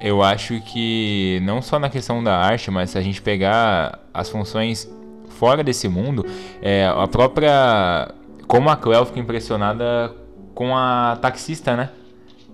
Eu 0.00 0.22
acho 0.22 0.60
que 0.62 1.40
não 1.42 1.62
só 1.62 1.78
na 1.78 1.88
questão 1.88 2.24
da 2.24 2.36
arte, 2.36 2.70
mas 2.70 2.90
se 2.90 2.98
a 2.98 3.02
gente 3.02 3.22
pegar 3.22 4.00
as 4.12 4.28
funções 4.28 4.90
fora 5.28 5.62
desse 5.62 5.88
mundo, 5.88 6.26
é, 6.60 6.86
a 6.86 7.06
própria. 7.06 8.12
Como 8.46 8.68
a 8.68 8.76
Cleo 8.76 9.04
fica 9.06 9.20
impressionada 9.20 10.12
com 10.54 10.76
a 10.76 11.16
taxista, 11.20 11.76
né? 11.76 11.90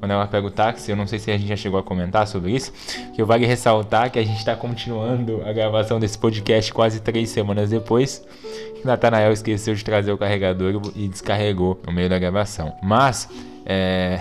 Quando 0.06 0.12
ela 0.12 0.28
pega 0.28 0.46
o 0.46 0.50
táxi, 0.52 0.88
eu 0.88 0.96
não 0.96 1.04
sei 1.04 1.18
se 1.18 1.32
a 1.32 1.36
gente 1.36 1.48
já 1.48 1.56
chegou 1.56 1.80
a 1.80 1.82
comentar 1.82 2.28
sobre 2.28 2.52
isso, 2.52 2.72
que 3.12 3.24
vale 3.24 3.44
ressaltar 3.44 4.08
que 4.08 4.20
a 4.20 4.22
gente 4.22 4.38
está 4.38 4.54
continuando 4.54 5.42
a 5.44 5.52
gravação 5.52 5.98
desse 5.98 6.16
podcast 6.16 6.72
quase 6.72 7.00
três 7.00 7.28
semanas 7.28 7.70
depois. 7.70 8.24
Natanael 8.84 9.32
esqueceu 9.32 9.74
de 9.74 9.84
trazer 9.84 10.12
o 10.12 10.16
carregador 10.16 10.80
e 10.94 11.08
descarregou 11.08 11.80
no 11.84 11.92
meio 11.92 12.08
da 12.08 12.20
gravação. 12.20 12.72
Mas 12.80 13.28
é... 13.66 14.20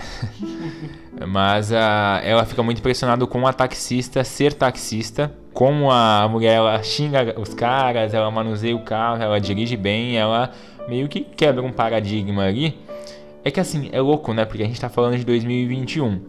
Mas 1.24 1.72
a, 1.72 2.20
ela 2.24 2.44
fica 2.44 2.64
muito 2.64 2.80
impressionada 2.80 3.24
com 3.24 3.46
a 3.46 3.52
taxista 3.52 4.24
ser 4.24 4.54
taxista. 4.54 5.32
Como 5.54 5.88
a 5.92 6.28
mulher 6.28 6.56
ela 6.56 6.82
xinga 6.82 7.40
os 7.40 7.54
caras, 7.54 8.12
ela 8.12 8.28
manuseia 8.28 8.74
o 8.74 8.80
carro, 8.80 9.22
ela 9.22 9.38
dirige 9.38 9.76
bem, 9.76 10.16
ela 10.16 10.50
meio 10.88 11.08
que 11.08 11.20
quebra 11.20 11.62
um 11.62 11.70
paradigma 11.70 12.42
ali. 12.42 12.76
É 13.46 13.50
que 13.52 13.60
assim, 13.60 13.88
é 13.92 14.00
louco, 14.00 14.34
né? 14.34 14.44
Porque 14.44 14.64
a 14.64 14.66
gente 14.66 14.80
tá 14.80 14.88
falando 14.88 15.16
de 15.16 15.24
2021. 15.24 16.20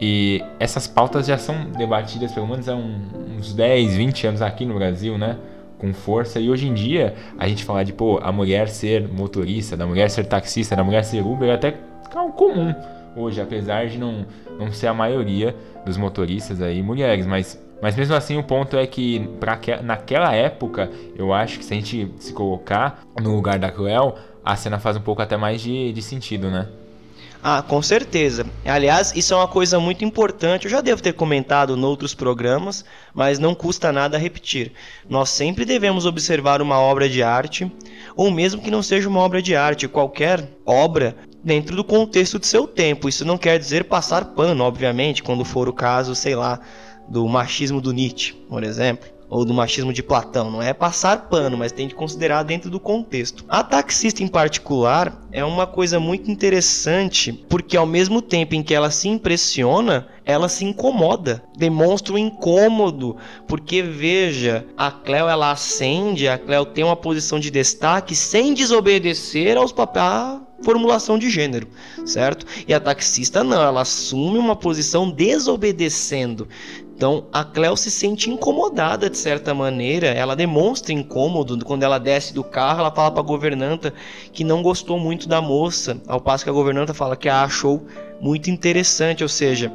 E 0.00 0.42
essas 0.58 0.86
pautas 0.86 1.26
já 1.26 1.36
são 1.36 1.70
debatidas 1.70 2.32
pelo 2.32 2.46
menos 2.46 2.66
há 2.66 2.74
uns 2.74 3.52
10, 3.52 3.94
20 3.94 4.26
anos 4.28 4.40
aqui 4.40 4.64
no 4.64 4.72
Brasil, 4.76 5.18
né? 5.18 5.36
Com 5.76 5.92
força. 5.92 6.40
E 6.40 6.48
hoje 6.48 6.66
em 6.66 6.72
dia, 6.72 7.14
a 7.38 7.46
gente 7.46 7.62
falar 7.62 7.82
de, 7.82 7.92
pô, 7.92 8.18
a 8.22 8.32
mulher 8.32 8.70
ser 8.70 9.06
motorista, 9.06 9.76
da 9.76 9.86
mulher 9.86 10.08
ser 10.08 10.24
taxista, 10.24 10.74
da 10.74 10.82
mulher 10.82 11.04
ser 11.04 11.20
Uber, 11.20 11.50
é 11.50 11.52
até 11.52 11.76
comum 12.36 12.74
hoje, 13.14 13.38
apesar 13.38 13.88
de 13.88 13.98
não, 13.98 14.24
não 14.58 14.72
ser 14.72 14.86
a 14.86 14.94
maioria 14.94 15.54
dos 15.84 15.98
motoristas 15.98 16.62
aí 16.62 16.82
mulheres, 16.82 17.26
mas 17.26 17.60
mas 17.82 17.96
mesmo 17.96 18.14
assim 18.14 18.38
o 18.38 18.44
ponto 18.44 18.76
é 18.76 18.86
que 18.86 19.28
pra 19.40 19.56
que, 19.56 19.74
naquela 19.82 20.32
época, 20.32 20.88
eu 21.16 21.34
acho 21.34 21.58
que 21.58 21.64
se 21.64 21.74
a 21.74 21.76
gente 21.76 22.14
se 22.20 22.32
colocar 22.32 23.02
no 23.20 23.34
lugar 23.34 23.58
da 23.58 23.72
Cruel, 23.72 24.16
a 24.44 24.56
cena 24.56 24.78
faz 24.78 24.96
um 24.96 25.00
pouco 25.00 25.22
até 25.22 25.36
mais 25.36 25.60
de, 25.60 25.92
de 25.92 26.02
sentido, 26.02 26.50
né? 26.50 26.68
Ah, 27.44 27.60
com 27.60 27.82
certeza. 27.82 28.46
Aliás, 28.64 29.12
isso 29.16 29.34
é 29.34 29.36
uma 29.36 29.48
coisa 29.48 29.80
muito 29.80 30.04
importante. 30.04 30.66
Eu 30.66 30.70
já 30.70 30.80
devo 30.80 31.02
ter 31.02 31.12
comentado 31.12 31.76
em 31.76 31.84
outros 31.84 32.14
programas, 32.14 32.84
mas 33.12 33.40
não 33.40 33.52
custa 33.52 33.90
nada 33.90 34.16
repetir. 34.16 34.72
Nós 35.10 35.28
sempre 35.30 35.64
devemos 35.64 36.06
observar 36.06 36.62
uma 36.62 36.78
obra 36.78 37.08
de 37.08 37.20
arte, 37.20 37.70
ou 38.14 38.30
mesmo 38.30 38.62
que 38.62 38.70
não 38.70 38.80
seja 38.80 39.08
uma 39.08 39.18
obra 39.18 39.42
de 39.42 39.56
arte, 39.56 39.88
qualquer 39.88 40.48
obra 40.64 41.16
dentro 41.42 41.74
do 41.74 41.82
contexto 41.82 42.38
de 42.38 42.46
seu 42.46 42.64
tempo. 42.68 43.08
Isso 43.08 43.24
não 43.24 43.36
quer 43.36 43.58
dizer 43.58 43.84
passar 43.84 44.24
pano, 44.26 44.62
obviamente, 44.62 45.20
quando 45.20 45.44
for 45.44 45.68
o 45.68 45.72
caso, 45.72 46.14
sei 46.14 46.36
lá, 46.36 46.60
do 47.08 47.26
machismo 47.26 47.80
do 47.80 47.92
Nietzsche, 47.92 48.34
por 48.48 48.62
exemplo, 48.62 49.08
ou 49.32 49.46
do 49.46 49.54
machismo 49.54 49.94
de 49.94 50.02
Platão. 50.02 50.50
Não 50.50 50.60
é 50.60 50.74
passar 50.74 51.30
pano, 51.30 51.56
mas 51.56 51.72
tem 51.72 51.88
que 51.88 51.94
considerar 51.94 52.42
dentro 52.42 52.68
do 52.68 52.78
contexto. 52.78 53.46
A 53.48 53.64
taxista 53.64 54.22
em 54.22 54.28
particular 54.28 55.26
é 55.32 55.42
uma 55.42 55.66
coisa 55.66 55.98
muito 55.98 56.30
interessante, 56.30 57.32
porque 57.48 57.74
ao 57.74 57.86
mesmo 57.86 58.20
tempo 58.20 58.54
em 58.54 58.62
que 58.62 58.74
ela 58.74 58.90
se 58.90 59.08
impressiona, 59.08 60.06
ela 60.26 60.50
se 60.50 60.66
incomoda, 60.66 61.42
demonstra 61.56 62.12
um 62.12 62.18
incômodo, 62.18 63.16
porque 63.48 63.80
veja, 63.80 64.66
a 64.76 64.90
Cleo 64.90 65.26
ela 65.26 65.50
acende, 65.50 66.28
a 66.28 66.36
Cleo 66.36 66.66
tem 66.66 66.84
uma 66.84 66.94
posição 66.94 67.40
de 67.40 67.50
destaque 67.50 68.14
sem 68.14 68.52
desobedecer 68.52 69.56
aos 69.56 69.72
papéis 69.72 70.42
formulação 70.62 71.18
de 71.18 71.28
gênero, 71.28 71.68
certo? 72.06 72.46
E 72.66 72.72
a 72.72 72.80
taxista 72.80 73.42
não, 73.42 73.60
ela 73.60 73.82
assume 73.82 74.38
uma 74.38 74.56
posição 74.56 75.10
desobedecendo. 75.10 76.48
Então 77.02 77.24
a 77.32 77.42
Cleo 77.42 77.76
se 77.76 77.90
sente 77.90 78.30
incomodada 78.30 79.10
de 79.10 79.18
certa 79.18 79.52
maneira, 79.52 80.06
ela 80.06 80.36
demonstra 80.36 80.92
incômodo. 80.92 81.64
Quando 81.64 81.82
ela 81.82 81.98
desce 81.98 82.32
do 82.32 82.44
carro, 82.44 82.78
ela 82.78 82.92
fala 82.92 83.10
para 83.10 83.18
a 83.18 83.26
governanta 83.26 83.92
que 84.32 84.44
não 84.44 84.62
gostou 84.62 85.00
muito 85.00 85.28
da 85.28 85.40
moça, 85.40 86.00
ao 86.06 86.20
passo 86.20 86.44
que 86.44 86.50
a 86.50 86.52
governanta 86.52 86.94
fala 86.94 87.16
que 87.16 87.28
a 87.28 87.42
achou 87.42 87.84
muito 88.20 88.52
interessante, 88.52 89.24
ou 89.24 89.28
seja, 89.28 89.72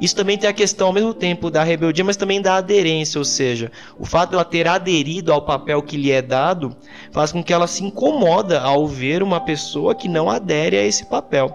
isso 0.00 0.16
também 0.16 0.38
tem 0.38 0.48
a 0.48 0.52
questão 0.54 0.86
ao 0.86 0.94
mesmo 0.94 1.12
tempo 1.12 1.50
da 1.50 1.62
rebeldia, 1.62 2.04
mas 2.04 2.16
também 2.16 2.40
da 2.40 2.56
aderência, 2.56 3.18
ou 3.18 3.24
seja, 3.26 3.70
o 3.98 4.06
fato 4.06 4.30
dela 4.30 4.42
ter 4.42 4.66
aderido 4.66 5.30
ao 5.30 5.42
papel 5.42 5.82
que 5.82 5.98
lhe 5.98 6.10
é 6.10 6.22
dado 6.22 6.74
faz 7.10 7.30
com 7.32 7.44
que 7.44 7.52
ela 7.52 7.66
se 7.66 7.84
incomoda 7.84 8.62
ao 8.62 8.86
ver 8.86 9.22
uma 9.22 9.40
pessoa 9.40 9.94
que 9.94 10.08
não 10.08 10.30
adere 10.30 10.78
a 10.78 10.82
esse 10.82 11.04
papel. 11.04 11.54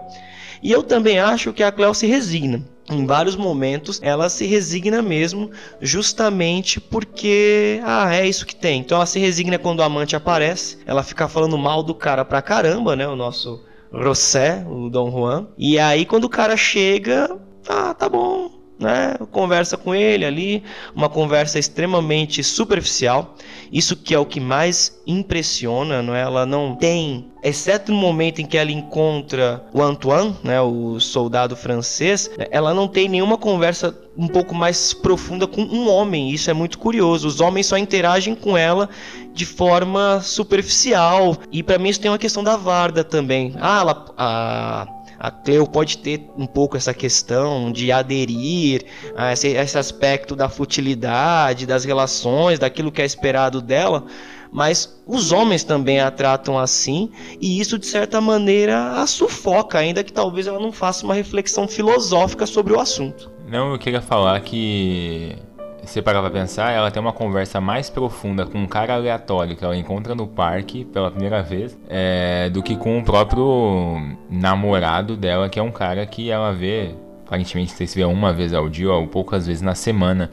E 0.62 0.70
eu 0.72 0.82
também 0.82 1.18
acho 1.18 1.52
que 1.52 1.62
a 1.62 1.72
Cleo 1.72 1.94
se 1.94 2.06
resigna. 2.06 2.62
Em 2.90 3.04
vários 3.04 3.36
momentos 3.36 4.00
ela 4.02 4.30
se 4.30 4.46
resigna 4.46 5.02
mesmo, 5.02 5.50
justamente 5.80 6.80
porque 6.80 7.80
ah, 7.84 8.14
é 8.14 8.26
isso 8.26 8.46
que 8.46 8.56
tem. 8.56 8.80
Então 8.80 8.96
ela 8.96 9.06
se 9.06 9.18
resigna 9.18 9.58
quando 9.58 9.80
o 9.80 9.82
amante 9.82 10.16
aparece, 10.16 10.78
ela 10.86 11.02
fica 11.02 11.28
falando 11.28 11.58
mal 11.58 11.82
do 11.82 11.94
cara 11.94 12.24
pra 12.24 12.40
caramba, 12.40 12.96
né? 12.96 13.06
O 13.06 13.14
nosso 13.14 13.62
Rossé, 13.92 14.64
o 14.66 14.88
Dom 14.88 15.10
Juan. 15.10 15.48
E 15.58 15.78
aí 15.78 16.06
quando 16.06 16.24
o 16.24 16.30
cara 16.30 16.56
chega, 16.56 17.38
ah, 17.68 17.92
tá 17.92 18.08
bom, 18.08 18.57
né? 18.78 19.16
Conversa 19.30 19.76
com 19.76 19.94
ele 19.94 20.24
ali, 20.24 20.62
uma 20.94 21.08
conversa 21.08 21.58
extremamente 21.58 22.42
superficial. 22.42 23.34
Isso 23.72 23.96
que 23.96 24.14
é 24.14 24.18
o 24.18 24.24
que 24.24 24.40
mais 24.40 24.98
impressiona, 25.06 26.02
não 26.02 26.14
é? 26.14 26.22
Ela 26.22 26.46
não 26.46 26.74
tem, 26.74 27.26
exceto 27.42 27.92
no 27.92 27.98
momento 27.98 28.40
em 28.40 28.46
que 28.46 28.56
ela 28.56 28.70
encontra 28.70 29.64
o 29.72 29.82
Antoine, 29.82 30.34
né, 30.42 30.60
o 30.60 30.98
soldado 31.00 31.54
francês, 31.54 32.30
ela 32.50 32.72
não 32.72 32.88
tem 32.88 33.08
nenhuma 33.08 33.36
conversa 33.36 33.94
um 34.16 34.26
pouco 34.26 34.54
mais 34.54 34.92
profunda 34.92 35.46
com 35.46 35.62
um 35.62 35.88
homem. 35.88 36.30
Isso 36.30 36.50
é 36.50 36.54
muito 36.54 36.78
curioso. 36.78 37.28
Os 37.28 37.40
homens 37.40 37.66
só 37.66 37.76
interagem 37.76 38.34
com 38.34 38.56
ela 38.56 38.88
de 39.32 39.46
forma 39.46 40.20
superficial. 40.20 41.36
E 41.52 41.62
para 41.62 41.78
mim 41.78 41.88
isso 41.88 42.00
tem 42.00 42.10
uma 42.10 42.18
questão 42.18 42.42
da 42.42 42.56
Varda 42.56 43.04
também. 43.04 43.54
Ah, 43.60 43.80
ela, 43.80 44.06
a 44.16 44.88
a 45.18 45.30
Cleo 45.30 45.66
pode 45.66 45.98
ter 45.98 46.30
um 46.36 46.46
pouco 46.46 46.76
essa 46.76 46.94
questão 46.94 47.72
de 47.72 47.90
aderir 47.90 48.84
a 49.16 49.32
esse, 49.32 49.56
a 49.56 49.62
esse 49.62 49.76
aspecto 49.76 50.36
da 50.36 50.48
futilidade, 50.48 51.66
das 51.66 51.84
relações, 51.84 52.58
daquilo 52.58 52.92
que 52.92 53.02
é 53.02 53.04
esperado 53.04 53.60
dela, 53.60 54.04
mas 54.52 55.02
os 55.06 55.32
homens 55.32 55.64
também 55.64 56.00
a 56.00 56.10
tratam 56.10 56.58
assim, 56.58 57.10
e 57.40 57.60
isso 57.60 57.78
de 57.78 57.86
certa 57.86 58.20
maneira 58.20 58.92
a 58.92 59.06
sufoca, 59.06 59.78
ainda 59.78 60.04
que 60.04 60.12
talvez 60.12 60.46
ela 60.46 60.60
não 60.60 60.72
faça 60.72 61.04
uma 61.04 61.14
reflexão 61.14 61.66
filosófica 61.66 62.46
sobre 62.46 62.72
o 62.72 62.80
assunto. 62.80 63.30
Não, 63.48 63.72
eu 63.72 63.78
queria 63.78 64.00
falar 64.00 64.40
que 64.40 65.36
você 65.88 66.02
parar 66.02 66.20
pra 66.20 66.30
pensar, 66.30 66.70
ela 66.70 66.90
tem 66.90 67.00
uma 67.00 67.12
conversa 67.12 67.60
mais 67.60 67.88
profunda 67.88 68.44
com 68.44 68.58
um 68.58 68.66
cara 68.66 68.94
aleatório 68.94 69.56
que 69.56 69.64
ela 69.64 69.76
encontra 69.76 70.14
no 70.14 70.26
parque 70.26 70.84
pela 70.84 71.10
primeira 71.10 71.42
vez, 71.42 71.78
é, 71.88 72.50
do 72.50 72.62
que 72.62 72.76
com 72.76 72.98
o 72.98 73.04
próprio 73.04 74.16
namorado 74.30 75.16
dela, 75.16 75.48
que 75.48 75.58
é 75.58 75.62
um 75.62 75.70
cara 75.70 76.04
que 76.06 76.30
ela 76.30 76.52
vê, 76.52 76.94
aparentemente, 77.26 77.72
se 77.72 77.86
vê 77.96 78.04
uma 78.04 78.32
vez 78.32 78.52
ao 78.52 78.68
dia 78.68 78.92
ou 78.92 79.06
poucas 79.06 79.46
vezes 79.46 79.62
na 79.62 79.74
semana. 79.74 80.30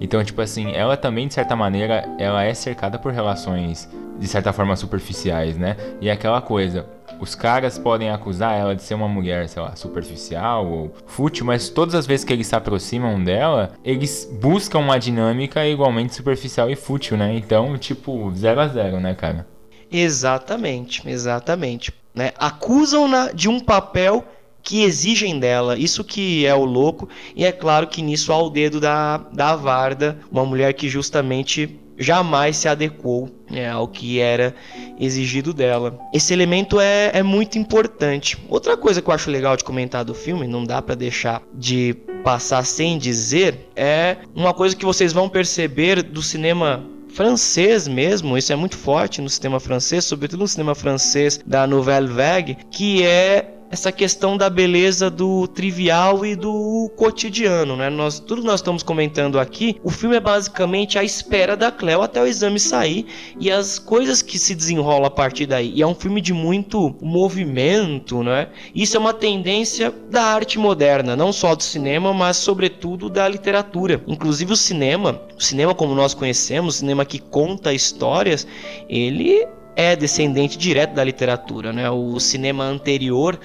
Então, 0.00 0.22
tipo 0.24 0.40
assim, 0.40 0.72
ela 0.72 0.96
também, 0.96 1.28
de 1.28 1.34
certa 1.34 1.54
maneira, 1.54 2.04
ela 2.18 2.44
é 2.44 2.54
cercada 2.54 2.98
por 2.98 3.12
relações, 3.12 3.88
de 4.18 4.26
certa 4.26 4.52
forma, 4.52 4.76
superficiais, 4.76 5.56
né? 5.56 5.76
E 6.00 6.08
é 6.08 6.12
aquela 6.12 6.40
coisa, 6.40 6.86
os 7.20 7.34
caras 7.34 7.78
podem 7.78 8.10
acusar 8.10 8.58
ela 8.58 8.74
de 8.74 8.82
ser 8.82 8.94
uma 8.94 9.08
mulher, 9.08 9.48
sei 9.48 9.62
lá, 9.62 9.76
superficial 9.76 10.66
ou 10.66 10.94
fútil, 11.06 11.46
mas 11.46 11.68
todas 11.68 11.94
as 11.94 12.06
vezes 12.06 12.24
que 12.24 12.32
eles 12.32 12.46
se 12.46 12.56
aproximam 12.56 13.22
dela, 13.22 13.72
eles 13.84 14.28
buscam 14.40 14.80
uma 14.80 14.98
dinâmica 14.98 15.66
igualmente 15.66 16.14
superficial 16.14 16.70
e 16.70 16.76
fútil, 16.76 17.16
né? 17.16 17.34
Então, 17.34 17.78
tipo, 17.78 18.32
zero 18.34 18.60
a 18.60 18.68
zero, 18.68 18.98
né, 18.98 19.14
cara? 19.14 19.46
Exatamente, 19.90 21.08
exatamente. 21.08 21.92
Né? 22.14 22.32
Acusam-na 22.38 23.32
de 23.32 23.48
um 23.48 23.60
papel 23.60 24.24
que 24.62 24.82
exigem 24.82 25.38
dela. 25.38 25.78
Isso 25.78 26.04
que 26.04 26.46
é 26.46 26.54
o 26.54 26.64
louco. 26.64 27.08
E 27.34 27.44
é 27.44 27.52
claro 27.52 27.86
que 27.86 28.02
nisso 28.02 28.32
há 28.32 28.40
o 28.40 28.50
dedo 28.50 28.80
da, 28.80 29.18
da 29.32 29.56
Varda, 29.56 30.18
uma 30.30 30.44
mulher 30.44 30.72
que 30.74 30.88
justamente 30.88 31.78
jamais 31.98 32.56
se 32.56 32.68
adequou 32.68 33.30
né, 33.50 33.70
ao 33.70 33.86
que 33.86 34.18
era 34.18 34.54
exigido 34.98 35.52
dela. 35.52 35.98
Esse 36.12 36.32
elemento 36.32 36.80
é, 36.80 37.10
é 37.14 37.22
muito 37.22 37.58
importante. 37.58 38.36
Outra 38.48 38.76
coisa 38.76 39.00
que 39.00 39.08
eu 39.08 39.14
acho 39.14 39.30
legal 39.30 39.56
de 39.56 39.64
comentar 39.64 40.04
do 40.04 40.14
filme, 40.14 40.46
não 40.46 40.64
dá 40.64 40.80
para 40.80 40.94
deixar 40.94 41.42
de 41.54 41.94
passar 42.24 42.64
sem 42.64 42.98
dizer, 42.98 43.68
é 43.74 44.16
uma 44.34 44.54
coisa 44.54 44.76
que 44.76 44.84
vocês 44.84 45.12
vão 45.12 45.28
perceber 45.28 46.02
do 46.02 46.22
cinema 46.22 46.84
francês 47.12 47.86
mesmo, 47.86 48.38
isso 48.38 48.52
é 48.52 48.56
muito 48.56 48.76
forte 48.76 49.20
no 49.20 49.28
cinema 49.28 49.60
francês, 49.60 50.04
sobretudo 50.04 50.40
no 50.40 50.48
cinema 50.48 50.74
francês 50.74 51.40
da 51.44 51.66
Nouvelle 51.66 52.08
Vague, 52.08 52.56
que 52.70 53.02
é 53.02 53.51
essa 53.72 53.90
questão 53.90 54.36
da 54.36 54.50
beleza 54.50 55.10
do 55.10 55.48
trivial 55.48 56.26
e 56.26 56.36
do 56.36 56.92
cotidiano, 56.94 57.74
né? 57.74 57.88
Nós, 57.88 58.20
tudo 58.20 58.42
nós 58.42 58.60
estamos 58.60 58.82
comentando 58.82 59.40
aqui, 59.40 59.80
o 59.82 59.88
filme 59.88 60.14
é 60.14 60.20
basicamente 60.20 60.98
a 60.98 61.02
espera 61.02 61.56
da 61.56 61.72
Cleo 61.72 62.02
até 62.02 62.20
o 62.20 62.26
exame 62.26 62.60
sair 62.60 63.06
e 63.40 63.50
as 63.50 63.78
coisas 63.78 64.20
que 64.20 64.38
se 64.38 64.54
desenrolam 64.54 65.06
a 65.06 65.10
partir 65.10 65.46
daí. 65.46 65.72
E 65.74 65.80
é 65.80 65.86
um 65.86 65.94
filme 65.94 66.20
de 66.20 66.34
muito 66.34 66.94
movimento, 67.00 68.22
né? 68.22 68.48
Isso 68.74 68.98
é 68.98 69.00
uma 69.00 69.14
tendência 69.14 69.90
da 70.10 70.22
arte 70.22 70.58
moderna, 70.58 71.16
não 71.16 71.32
só 71.32 71.54
do 71.54 71.62
cinema, 71.62 72.12
mas 72.12 72.36
sobretudo 72.36 73.08
da 73.08 73.26
literatura. 73.26 74.02
Inclusive 74.06 74.52
o 74.52 74.56
cinema, 74.56 75.22
o 75.34 75.42
cinema 75.42 75.74
como 75.74 75.94
nós 75.94 76.12
conhecemos, 76.12 76.74
o 76.74 76.78
cinema 76.78 77.06
que 77.06 77.18
conta 77.18 77.72
histórias, 77.72 78.46
ele 78.86 79.48
é 79.76 79.96
descendente 79.96 80.58
direto 80.58 80.94
da 80.94 81.04
literatura, 81.04 81.72
né? 81.72 81.90
O 81.90 82.18
cinema 82.20 82.64
anterior, 82.64 83.38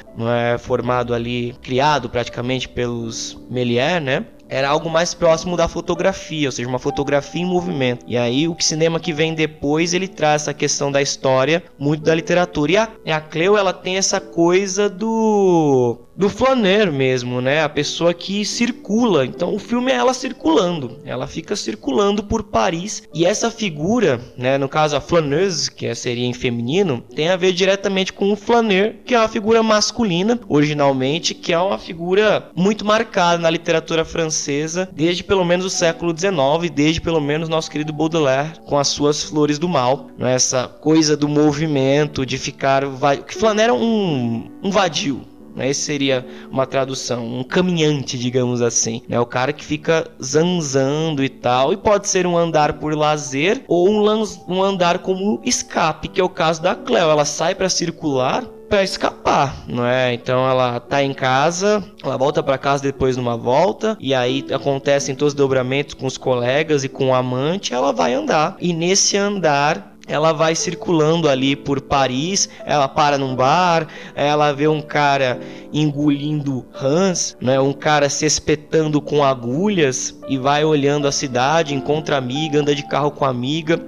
é 0.53 0.57
formado 0.57 1.13
ali, 1.13 1.55
criado 1.61 2.09
praticamente 2.09 2.67
pelos 2.67 3.37
Méliès, 3.49 4.01
né? 4.01 4.25
Era 4.49 4.69
algo 4.69 4.89
mais 4.89 5.13
próximo 5.13 5.57
da 5.57 5.67
fotografia, 5.67 6.47
ou 6.47 6.51
seja, 6.51 6.69
uma 6.69 6.79
fotografia 6.79 7.41
em 7.41 7.45
movimento. 7.45 8.05
E 8.07 8.17
aí 8.17 8.47
o 8.47 8.55
cinema 8.59 8.99
que 8.99 9.11
vem 9.11 9.33
depois, 9.33 9.93
ele 9.93 10.07
traz 10.07 10.43
essa 10.43 10.53
questão 10.53 10.89
da 10.89 11.01
história, 11.01 11.63
muito 11.77 12.03
da 12.03 12.15
literatura. 12.15 12.89
E 13.05 13.11
a, 13.11 13.17
a 13.17 13.21
Cleo, 13.21 13.57
ela 13.57 13.73
tem 13.73 13.97
essa 13.97 14.21
coisa 14.21 14.89
do 14.89 16.06
do 16.17 16.29
flaner 16.29 16.91
mesmo, 16.91 17.39
né? 17.39 17.61
A 17.61 17.69
pessoa 17.69 18.13
que 18.13 18.43
circula. 18.43 19.25
Então 19.25 19.53
o 19.53 19.59
filme 19.59 19.91
é 19.91 19.95
ela 19.95 20.13
circulando. 20.13 20.99
Ela 21.05 21.27
fica 21.27 21.55
circulando 21.55 22.23
por 22.23 22.43
Paris 22.43 23.03
e 23.13 23.25
essa 23.25 23.51
figura, 23.51 24.19
né, 24.35 24.57
no 24.57 24.67
caso 24.67 24.95
a 24.95 25.01
flaneuse, 25.01 25.69
que 25.69 25.85
é, 25.85 25.93
seria 25.93 26.25
em 26.25 26.33
feminino, 26.33 27.03
tem 27.15 27.29
a 27.29 27.35
ver 27.35 27.53
diretamente 27.53 28.11
com 28.11 28.31
o 28.31 28.35
flaner, 28.35 28.99
que 29.05 29.13
é 29.13 29.19
uma 29.19 29.27
figura 29.27 29.61
masculina, 29.61 30.39
originalmente, 30.47 31.33
que 31.33 31.53
é 31.53 31.59
uma 31.59 31.77
figura 31.77 32.49
muito 32.55 32.85
marcada 32.85 33.41
na 33.41 33.49
literatura 33.49 34.03
francesa 34.03 34.89
desde 34.91 35.23
pelo 35.23 35.45
menos 35.45 35.65
o 35.65 35.69
século 35.69 36.17
XIX, 36.17 36.71
desde 36.73 37.01
pelo 37.01 37.21
menos 37.21 37.49
nosso 37.49 37.69
querido 37.69 37.93
Baudelaire 37.93 38.59
com 38.65 38.77
as 38.77 38.87
suas 38.87 39.23
Flores 39.23 39.59
do 39.59 39.69
Mal, 39.69 40.07
né? 40.17 40.33
essa 40.33 40.67
coisa 40.67 41.15
do 41.15 41.27
movimento, 41.27 42.25
de 42.25 42.37
ficar, 42.37 42.83
que 43.25 43.35
flaner 43.35 43.69
é 43.69 43.73
um, 43.73 44.49
um 44.63 44.71
vadio, 44.71 45.21
né? 45.57 45.69
Esse 45.69 45.81
seria 45.81 46.25
uma 46.49 46.65
tradução, 46.65 47.25
um 47.25 47.43
caminhante, 47.43 48.17
digamos 48.17 48.61
assim. 48.61 49.01
Né? 49.09 49.19
O 49.19 49.25
cara 49.25 49.51
que 49.51 49.65
fica 49.65 50.09
zanzando 50.23 51.23
e 51.23 51.29
tal. 51.29 51.73
E 51.73 51.77
pode 51.77 52.07
ser 52.07 52.27
um 52.27 52.37
andar 52.37 52.73
por 52.73 52.95
lazer 52.95 53.63
ou 53.67 53.89
um, 53.89 54.23
um 54.47 54.63
andar 54.63 54.99
como 54.99 55.41
escape, 55.43 56.07
que 56.07 56.21
é 56.21 56.23
o 56.23 56.29
caso 56.29 56.61
da 56.61 56.75
Cleo. 56.75 57.09
Ela 57.09 57.25
sai 57.25 57.55
para 57.55 57.67
circular 57.67 58.45
para 58.69 58.83
escapar, 58.83 59.63
não 59.65 59.85
é? 59.85 60.13
Então 60.13 60.45
ela 60.45 60.79
tá 60.79 61.01
em 61.01 61.13
casa, 61.13 61.81
ela 62.03 62.17
volta 62.17 62.43
para 62.43 62.57
casa 62.57 62.83
depois 62.83 63.15
numa 63.15 63.37
volta 63.37 63.97
e 63.97 64.13
aí 64.13 64.45
acontecem 64.51 65.15
todos 65.15 65.33
os 65.33 65.37
dobramentos 65.37 65.93
com 65.93 66.05
os 66.05 66.17
colegas 66.17 66.83
e 66.83 66.89
com 66.89 67.07
o 67.07 67.15
amante, 67.15 67.73
ela 67.73 67.93
vai 67.93 68.13
andar. 68.13 68.57
E 68.59 68.73
nesse 68.73 69.15
andar 69.15 69.96
ela 70.07 70.31
vai 70.31 70.55
circulando 70.55 71.27
ali 71.29 71.55
por 71.55 71.81
Paris, 71.81 72.49
ela 72.65 72.87
para 72.87 73.17
num 73.17 73.35
bar, 73.35 73.87
ela 74.15 74.51
vê 74.53 74.67
um 74.67 74.81
cara 74.81 75.39
engolindo 75.73 76.65
rãs, 76.71 77.35
né, 77.41 77.59
um 77.59 77.73
cara 77.73 78.09
se 78.09 78.25
espetando 78.25 79.01
com 79.01 79.23
agulhas 79.23 80.17
e 80.29 80.37
vai 80.37 80.63
olhando 80.63 81.07
a 81.07 81.11
cidade, 81.11 81.75
encontra 81.75 82.17
amiga, 82.17 82.59
anda 82.59 82.73
de 82.73 82.87
carro 82.87 83.11
com 83.11 83.25
amiga. 83.25 83.79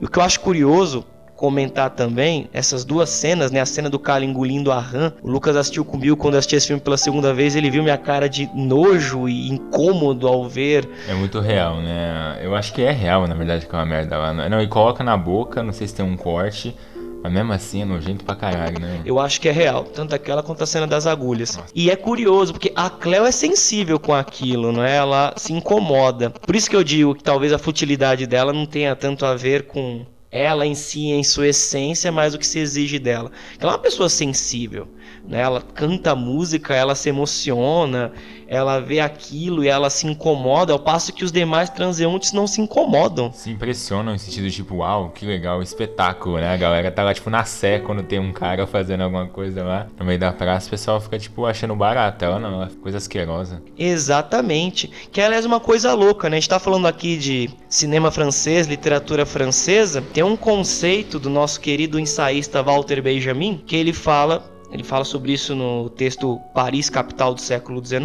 E 0.00 0.04
o 0.04 0.08
que 0.08 0.18
eu 0.18 0.22
acho 0.22 0.40
curioso 0.40 1.04
comentar 1.38 1.90
também 1.90 2.50
essas 2.52 2.84
duas 2.84 3.08
cenas, 3.08 3.52
né? 3.52 3.60
A 3.60 3.66
cena 3.66 3.88
do 3.88 3.98
cara 3.98 4.24
engolindo 4.24 4.72
a 4.72 4.80
rã. 4.80 5.12
O 5.22 5.30
Lucas 5.30 5.54
assistiu 5.54 5.84
comigo 5.84 6.16
quando 6.16 6.34
assistiu 6.34 6.58
esse 6.58 6.66
filme 6.66 6.82
pela 6.82 6.96
segunda 6.96 7.32
vez, 7.32 7.54
ele 7.54 7.70
viu 7.70 7.80
minha 7.80 7.96
cara 7.96 8.28
de 8.28 8.50
nojo 8.52 9.28
e 9.28 9.48
incômodo 9.48 10.26
ao 10.26 10.48
ver. 10.48 10.88
É 11.08 11.14
muito 11.14 11.38
real, 11.38 11.76
né? 11.76 12.40
Eu 12.42 12.56
acho 12.56 12.72
que 12.72 12.82
é 12.82 12.90
real, 12.90 13.28
na 13.28 13.36
verdade, 13.36 13.66
que 13.66 13.74
é 13.74 13.78
uma 13.78 13.86
merda 13.86 14.18
lá. 14.18 14.48
Não, 14.48 14.60
e 14.60 14.66
coloca 14.66 15.04
na 15.04 15.16
boca, 15.16 15.62
não 15.62 15.72
sei 15.72 15.86
se 15.86 15.94
tem 15.94 16.04
um 16.04 16.16
corte. 16.16 16.74
Mas 17.22 17.32
mesmo 17.32 17.52
assim 17.52 17.82
é 17.82 17.84
nojento 17.84 18.24
pra 18.24 18.34
caralho, 18.34 18.80
né? 18.80 19.00
Eu 19.04 19.18
acho 19.18 19.40
que 19.40 19.48
é 19.48 19.52
real, 19.52 19.84
tanto 19.84 20.14
aquela 20.14 20.42
quanto 20.42 20.62
a 20.62 20.66
cena 20.66 20.86
das 20.86 21.06
agulhas. 21.06 21.56
Nossa. 21.56 21.68
E 21.74 21.90
é 21.90 21.96
curioso, 21.96 22.52
porque 22.52 22.72
a 22.74 22.90
Cleo 22.90 23.24
é 23.24 23.32
sensível 23.32 23.98
com 23.98 24.14
aquilo, 24.14 24.72
não 24.72 24.84
é? 24.84 24.96
Ela 24.96 25.34
se 25.36 25.52
incomoda. 25.52 26.30
Por 26.30 26.54
isso 26.54 26.70
que 26.70 26.76
eu 26.76 26.84
digo 26.84 27.14
que 27.14 27.22
talvez 27.22 27.52
a 27.52 27.58
futilidade 27.58 28.26
dela 28.26 28.52
não 28.52 28.66
tenha 28.66 28.94
tanto 28.94 29.24
a 29.26 29.34
ver 29.34 29.66
com 29.66 30.04
ela 30.30 30.66
em 30.66 30.74
si, 30.74 31.06
em 31.06 31.24
sua 31.24 31.48
essência, 31.48 32.12
mais 32.12 32.34
o 32.34 32.38
que 32.38 32.46
se 32.46 32.58
exige 32.58 32.98
dela. 32.98 33.30
Ela 33.58 33.72
é 33.72 33.74
uma 33.74 33.82
pessoa 33.82 34.08
sensível, 34.08 34.88
né? 35.28 35.40
Ela 35.40 35.60
canta 35.60 36.14
música, 36.16 36.74
ela 36.74 36.94
se 36.94 37.08
emociona, 37.08 38.12
ela 38.48 38.80
vê 38.80 38.98
aquilo 38.98 39.62
e 39.62 39.68
ela 39.68 39.90
se 39.90 40.06
incomoda, 40.06 40.72
ao 40.72 40.78
passo 40.78 41.12
que 41.12 41.22
os 41.22 41.30
demais 41.30 41.68
transeuntes 41.68 42.32
não 42.32 42.46
se 42.46 42.62
incomodam. 42.62 43.30
Se 43.32 43.50
impressionam 43.50 44.14
em 44.14 44.18
sentido 44.18 44.50
tipo, 44.50 44.76
uau, 44.76 45.10
que 45.10 45.26
legal, 45.26 45.62
espetáculo, 45.62 46.38
né? 46.38 46.52
A 46.52 46.56
galera 46.56 46.90
tá 46.90 47.02
lá 47.02 47.12
tipo 47.12 47.28
na 47.28 47.44
sé 47.44 47.78
quando 47.78 48.02
tem 48.02 48.18
um 48.18 48.32
cara 48.32 48.66
fazendo 48.66 49.02
alguma 49.02 49.26
coisa 49.26 49.62
lá 49.62 49.86
no 49.98 50.06
meio 50.06 50.18
da 50.18 50.32
praça, 50.32 50.66
o 50.66 50.70
pessoal 50.70 51.00
fica 51.00 51.18
tipo 51.18 51.44
achando 51.44 51.76
barato, 51.76 52.24
ela 52.24 52.38
não, 52.40 52.54
ela 52.54 52.70
é 52.72 52.82
coisa 52.82 52.96
asquerosa. 52.96 53.62
Exatamente. 53.78 54.90
Que 55.12 55.20
aliás 55.20 55.44
é 55.44 55.48
uma 55.48 55.60
coisa 55.60 55.92
louca, 55.92 56.30
né? 56.30 56.38
A 56.38 56.40
gente 56.40 56.48
tá 56.48 56.58
falando 56.58 56.86
aqui 56.86 57.18
de 57.18 57.50
cinema 57.68 58.10
francês, 58.10 58.66
literatura 58.66 59.26
francesa, 59.26 60.02
tem 60.14 60.22
um 60.22 60.36
conceito 60.36 61.18
do 61.18 61.28
nosso 61.28 61.60
querido 61.60 62.00
ensaísta 62.00 62.62
Walter 62.62 63.02
Benjamin 63.02 63.62
que 63.66 63.76
ele 63.76 63.92
fala 63.92 64.57
ele 64.70 64.84
fala 64.84 65.04
sobre 65.04 65.32
isso 65.32 65.54
no 65.54 65.88
texto 65.88 66.40
Paris, 66.54 66.90
capital 66.90 67.34
do 67.34 67.40
século 67.40 67.84
XIX, 67.84 68.02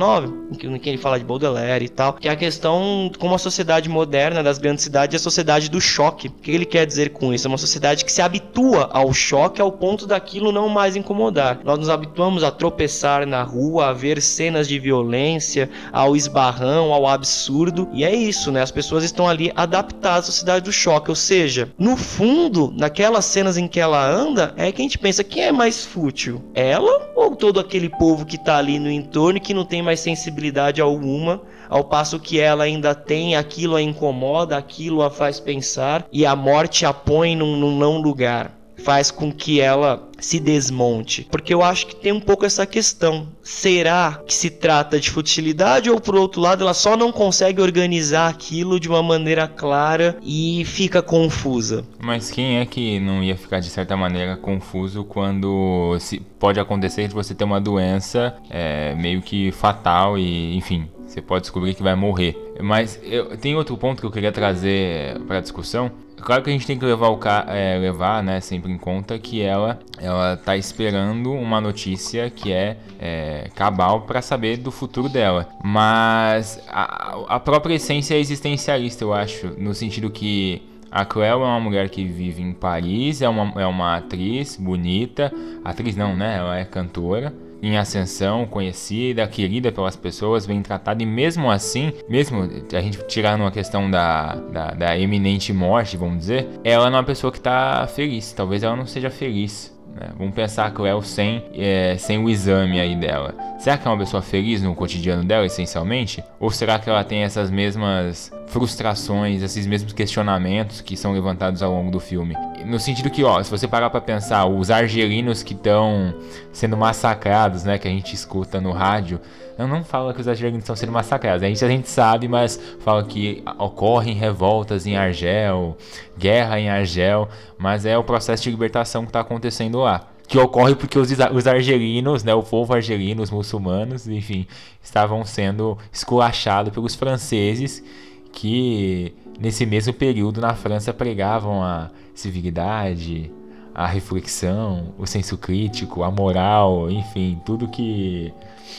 em 0.51 0.77
que, 0.77 0.89
ele 0.89 0.97
fala 0.97 1.19
de 1.19 1.25
Baudelaire 1.25 1.85
e 1.85 1.89
tal, 1.89 2.13
que 2.13 2.27
é 2.27 2.31
a 2.31 2.35
questão 2.35 3.11
como 3.19 3.35
a 3.35 3.37
sociedade 3.37 3.89
moderna 3.89 4.41
das 4.41 4.57
grandes 4.57 4.83
cidades 4.83 5.13
é 5.13 5.17
a 5.17 5.19
sociedade 5.19 5.69
do 5.69 5.81
choque. 5.81 6.27
O 6.27 6.31
que 6.31 6.51
ele 6.51 6.65
quer 6.65 6.85
dizer 6.85 7.09
com 7.09 7.33
isso? 7.33 7.47
É 7.47 7.49
uma 7.49 7.57
sociedade 7.57 8.05
que 8.05 8.11
se 8.11 8.21
habitua 8.21 8.89
ao 8.93 9.13
choque 9.13 9.61
ao 9.61 9.71
ponto 9.71 10.07
daquilo 10.07 10.51
não 10.51 10.69
mais 10.69 10.95
incomodar. 10.95 11.59
Nós 11.63 11.77
nos 11.79 11.89
habituamos 11.89 12.43
a 12.43 12.51
tropeçar 12.51 13.25
na 13.25 13.43
rua, 13.43 13.87
a 13.87 13.93
ver 13.93 14.21
cenas 14.21 14.67
de 14.67 14.79
violência, 14.79 15.69
ao 15.91 16.15
esbarrão, 16.15 16.93
ao 16.93 17.07
absurdo, 17.07 17.89
e 17.93 18.03
é 18.03 18.15
isso, 18.15 18.51
né? 18.51 18.61
As 18.61 18.71
pessoas 18.71 19.03
estão 19.03 19.27
ali 19.27 19.51
adaptadas 19.55 20.25
à 20.25 20.31
sociedade 20.31 20.65
do 20.65 20.71
choque, 20.71 21.09
ou 21.09 21.15
seja, 21.15 21.71
no 21.77 21.97
fundo, 21.97 22.73
naquelas 22.77 23.25
cenas 23.25 23.57
em 23.57 23.67
que 23.67 23.79
ela 23.79 24.09
anda, 24.09 24.53
é 24.55 24.71
que 24.71 24.81
a 24.81 24.83
gente 24.83 24.97
pensa 24.97 25.23
quem 25.23 25.43
é 25.43 25.51
mais 25.51 25.83
fútil 25.83 26.41
ela 26.53 27.11
ou 27.15 27.35
todo 27.35 27.59
aquele 27.59 27.89
povo 27.89 28.25
que 28.25 28.35
está 28.35 28.57
ali 28.57 28.79
no 28.79 28.91
entorno 28.91 29.37
e 29.37 29.41
que 29.41 29.53
não 29.53 29.65
tem 29.65 29.81
mais 29.81 29.99
sensibilidade 29.99 30.81
alguma, 30.81 31.41
ao 31.69 31.83
passo 31.83 32.19
que 32.19 32.39
ela 32.39 32.63
ainda 32.63 32.93
tem 32.93 33.35
aquilo 33.35 33.75
a 33.75 33.81
incomoda, 33.81 34.57
aquilo 34.57 35.01
a 35.01 35.09
faz 35.09 35.39
pensar 35.39 36.05
e 36.11 36.25
a 36.25 36.35
morte 36.35 36.85
a 36.85 36.93
põe 36.93 37.35
num, 37.35 37.57
num 37.57 37.77
não 37.77 38.01
lugar 38.01 38.62
faz 38.83 39.09
com 39.09 39.31
que 39.31 39.59
ela 39.59 40.09
se 40.19 40.39
desmonte. 40.39 41.27
Porque 41.29 41.53
eu 41.53 41.61
acho 41.61 41.87
que 41.87 41.95
tem 41.95 42.11
um 42.11 42.19
pouco 42.19 42.45
essa 42.45 42.65
questão. 42.65 43.27
Será 43.41 44.21
que 44.25 44.33
se 44.33 44.49
trata 44.49 44.99
de 44.99 45.09
futilidade 45.09 45.89
ou 45.89 45.99
por 45.99 46.15
outro 46.15 46.41
lado 46.41 46.63
ela 46.63 46.73
só 46.73 46.95
não 46.95 47.11
consegue 47.11 47.61
organizar 47.61 48.29
aquilo 48.29 48.79
de 48.79 48.87
uma 48.87 49.03
maneira 49.03 49.47
clara 49.47 50.17
e 50.23 50.63
fica 50.65 51.01
confusa? 51.01 51.85
Mas 51.99 52.31
quem 52.31 52.59
é 52.59 52.65
que 52.65 52.99
não 52.99 53.21
ia 53.23 53.35
ficar 53.35 53.59
de 53.59 53.69
certa 53.69 53.97
maneira 53.97 54.37
confuso 54.37 55.03
quando 55.03 55.97
se 55.99 56.19
pode 56.39 56.59
acontecer 56.59 57.07
de 57.07 57.13
você 57.13 57.35
ter 57.35 57.43
uma 57.43 57.59
doença 57.59 58.35
é, 58.49 58.95
meio 58.95 59.21
que 59.21 59.51
fatal 59.51 60.17
e 60.17 60.55
enfim 60.55 60.87
você 61.05 61.21
pode 61.21 61.41
descobrir 61.41 61.73
que 61.73 61.83
vai 61.83 61.95
morrer. 61.95 62.35
Mas 62.61 62.99
eu, 63.03 63.37
tem 63.37 63.55
outro 63.55 63.77
ponto 63.77 63.99
que 63.99 64.05
eu 64.05 64.11
queria 64.11 64.31
trazer 64.31 65.19
para 65.21 65.39
discussão 65.39 65.91
Claro 66.23 66.41
que 66.41 66.49
a 66.49 66.53
gente 66.53 66.65
tem 66.65 66.79
que 66.79 66.85
levar, 66.85 67.09
o 67.09 67.19
é, 67.49 67.77
levar 67.77 68.23
né, 68.23 68.39
sempre 68.39 68.71
em 68.71 68.77
conta 68.77 69.19
que 69.19 69.41
ela 69.41 69.79
ela 69.99 70.37
tá 70.37 70.55
esperando 70.55 71.33
uma 71.33 71.59
notícia 71.59 72.29
que 72.29 72.51
é, 72.51 72.77
é 72.97 73.49
cabal 73.55 74.01
para 74.01 74.21
saber 74.21 74.57
do 74.57 74.71
futuro 74.71 75.09
dela. 75.09 75.49
Mas 75.63 76.63
a, 76.69 77.25
a 77.27 77.39
própria 77.39 77.75
essência 77.75 78.15
é 78.15 78.19
existencialista, 78.19 79.03
eu 79.03 79.13
acho, 79.13 79.47
no 79.59 79.73
sentido 79.73 80.09
que 80.09 80.61
a 80.89 81.03
Cleo 81.03 81.25
é 81.25 81.35
uma 81.35 81.59
mulher 81.59 81.89
que 81.89 82.05
vive 82.05 82.41
em 82.41 82.53
Paris, 82.53 83.21
é 83.21 83.27
uma, 83.27 83.61
é 83.61 83.65
uma 83.65 83.97
atriz 83.97 84.55
bonita. 84.55 85.33
Atriz 85.65 85.95
não, 85.95 86.15
né? 86.15 86.37
Ela 86.37 86.59
é 86.59 86.63
cantora 86.63 87.33
em 87.63 87.77
ascensão, 87.77 88.45
conhecida, 88.45 89.25
querida 89.25 89.71
pelas 89.71 89.95
pessoas, 89.95 90.45
bem 90.45 90.61
tratada, 90.61 91.01
e 91.01 91.05
mesmo 91.05 91.49
assim, 91.49 91.93
mesmo 92.09 92.43
a 92.73 92.81
gente 92.81 93.01
tirar 93.07 93.37
numa 93.37 93.51
questão 93.51 93.89
da, 93.89 94.35
da, 94.35 94.71
da 94.71 94.99
eminente 94.99 95.53
morte, 95.53 95.95
vamos 95.95 96.19
dizer, 96.19 96.47
ela 96.63 96.89
não 96.89 96.97
é 96.97 96.99
uma 96.99 97.05
pessoa 97.05 97.31
que 97.31 97.37
está 97.37 97.87
feliz. 97.87 98.33
Talvez 98.33 98.63
ela 98.63 98.75
não 98.75 98.85
seja 98.85 99.09
feliz. 99.09 99.72
Né? 99.95 100.09
Vamos 100.17 100.33
pensar 100.33 100.65
a 100.65 100.71
Cleo 100.71 101.01
sem, 101.01 101.43
é, 101.55 101.95
sem 101.97 102.17
o 102.17 102.29
exame 102.29 102.79
aí 102.79 102.95
dela. 102.95 103.35
Será 103.59 103.77
que 103.77 103.87
é 103.87 103.91
uma 103.91 103.97
pessoa 103.97 104.21
feliz 104.21 104.61
no 104.61 104.73
cotidiano 104.75 105.23
dela, 105.23 105.45
essencialmente? 105.45 106.23
Ou 106.39 106.49
será 106.49 106.79
que 106.79 106.89
ela 106.89 107.03
tem 107.03 107.23
essas 107.23 107.49
mesmas 107.51 108.31
frustrações, 108.47 109.41
esses 109.41 109.65
mesmos 109.65 109.93
questionamentos 109.93 110.81
que 110.81 110.97
são 110.97 111.13
levantados 111.13 111.61
ao 111.61 111.71
longo 111.71 111.91
do 111.91 111.99
filme? 111.99 112.35
no 112.65 112.79
sentido 112.79 113.09
que, 113.09 113.23
ó, 113.23 113.41
se 113.43 113.51
você 113.51 113.67
parar 113.67 113.89
para 113.89 114.01
pensar, 114.01 114.45
os 114.45 114.71
argelinos 114.71 115.43
que 115.43 115.53
estão 115.53 116.13
sendo 116.51 116.77
massacrados, 116.77 117.63
né, 117.63 117.77
que 117.77 117.87
a 117.87 117.91
gente 117.91 118.13
escuta 118.13 118.59
no 118.61 118.71
rádio, 118.71 119.19
eu 119.57 119.67
não 119.67 119.83
falo 119.83 120.13
que 120.13 120.21
os 120.21 120.27
argelinos 120.27 120.63
estão 120.63 120.75
sendo 120.75 120.91
massacrados, 120.91 121.43
a 121.43 121.47
gente, 121.47 121.63
a 121.63 121.67
gente 121.67 121.89
sabe, 121.89 122.27
mas 122.27 122.59
fala 122.79 123.03
que 123.03 123.43
ocorrem 123.57 124.15
revoltas 124.15 124.85
em 124.85 124.95
Argel, 124.95 125.77
guerra 126.17 126.59
em 126.59 126.69
Argel, 126.69 127.27
mas 127.57 127.85
é 127.85 127.97
o 127.97 128.03
processo 128.03 128.43
de 128.43 128.49
libertação 128.49 129.03
que 129.03 129.09
está 129.09 129.19
acontecendo 129.19 129.79
lá 129.79 130.07
que 130.27 130.37
ocorre 130.39 130.73
porque 130.73 130.97
os, 130.97 131.09
os 131.11 131.47
argelinos, 131.47 132.23
né, 132.23 132.33
o 132.33 132.41
povo 132.41 132.73
argelino, 132.73 133.21
os 133.21 133.29
muçulmanos, 133.29 134.07
enfim, 134.07 134.47
estavam 134.81 135.23
sendo 135.25 135.77
esculachados 135.91 136.73
pelos 136.73 136.95
franceses 136.95 137.83
que 138.31 139.13
nesse 139.39 139.65
mesmo 139.65 139.93
período 139.93 140.41
na 140.41 140.55
França 140.55 140.93
pregavam 140.93 141.63
a 141.63 141.91
civilidade, 142.15 143.31
a 143.75 143.87
reflexão, 143.87 144.93
o 144.97 145.05
senso 145.05 145.37
crítico, 145.37 146.03
a 146.03 146.11
moral, 146.11 146.89
enfim, 146.89 147.39
tudo 147.45 147.67
que 147.67 148.33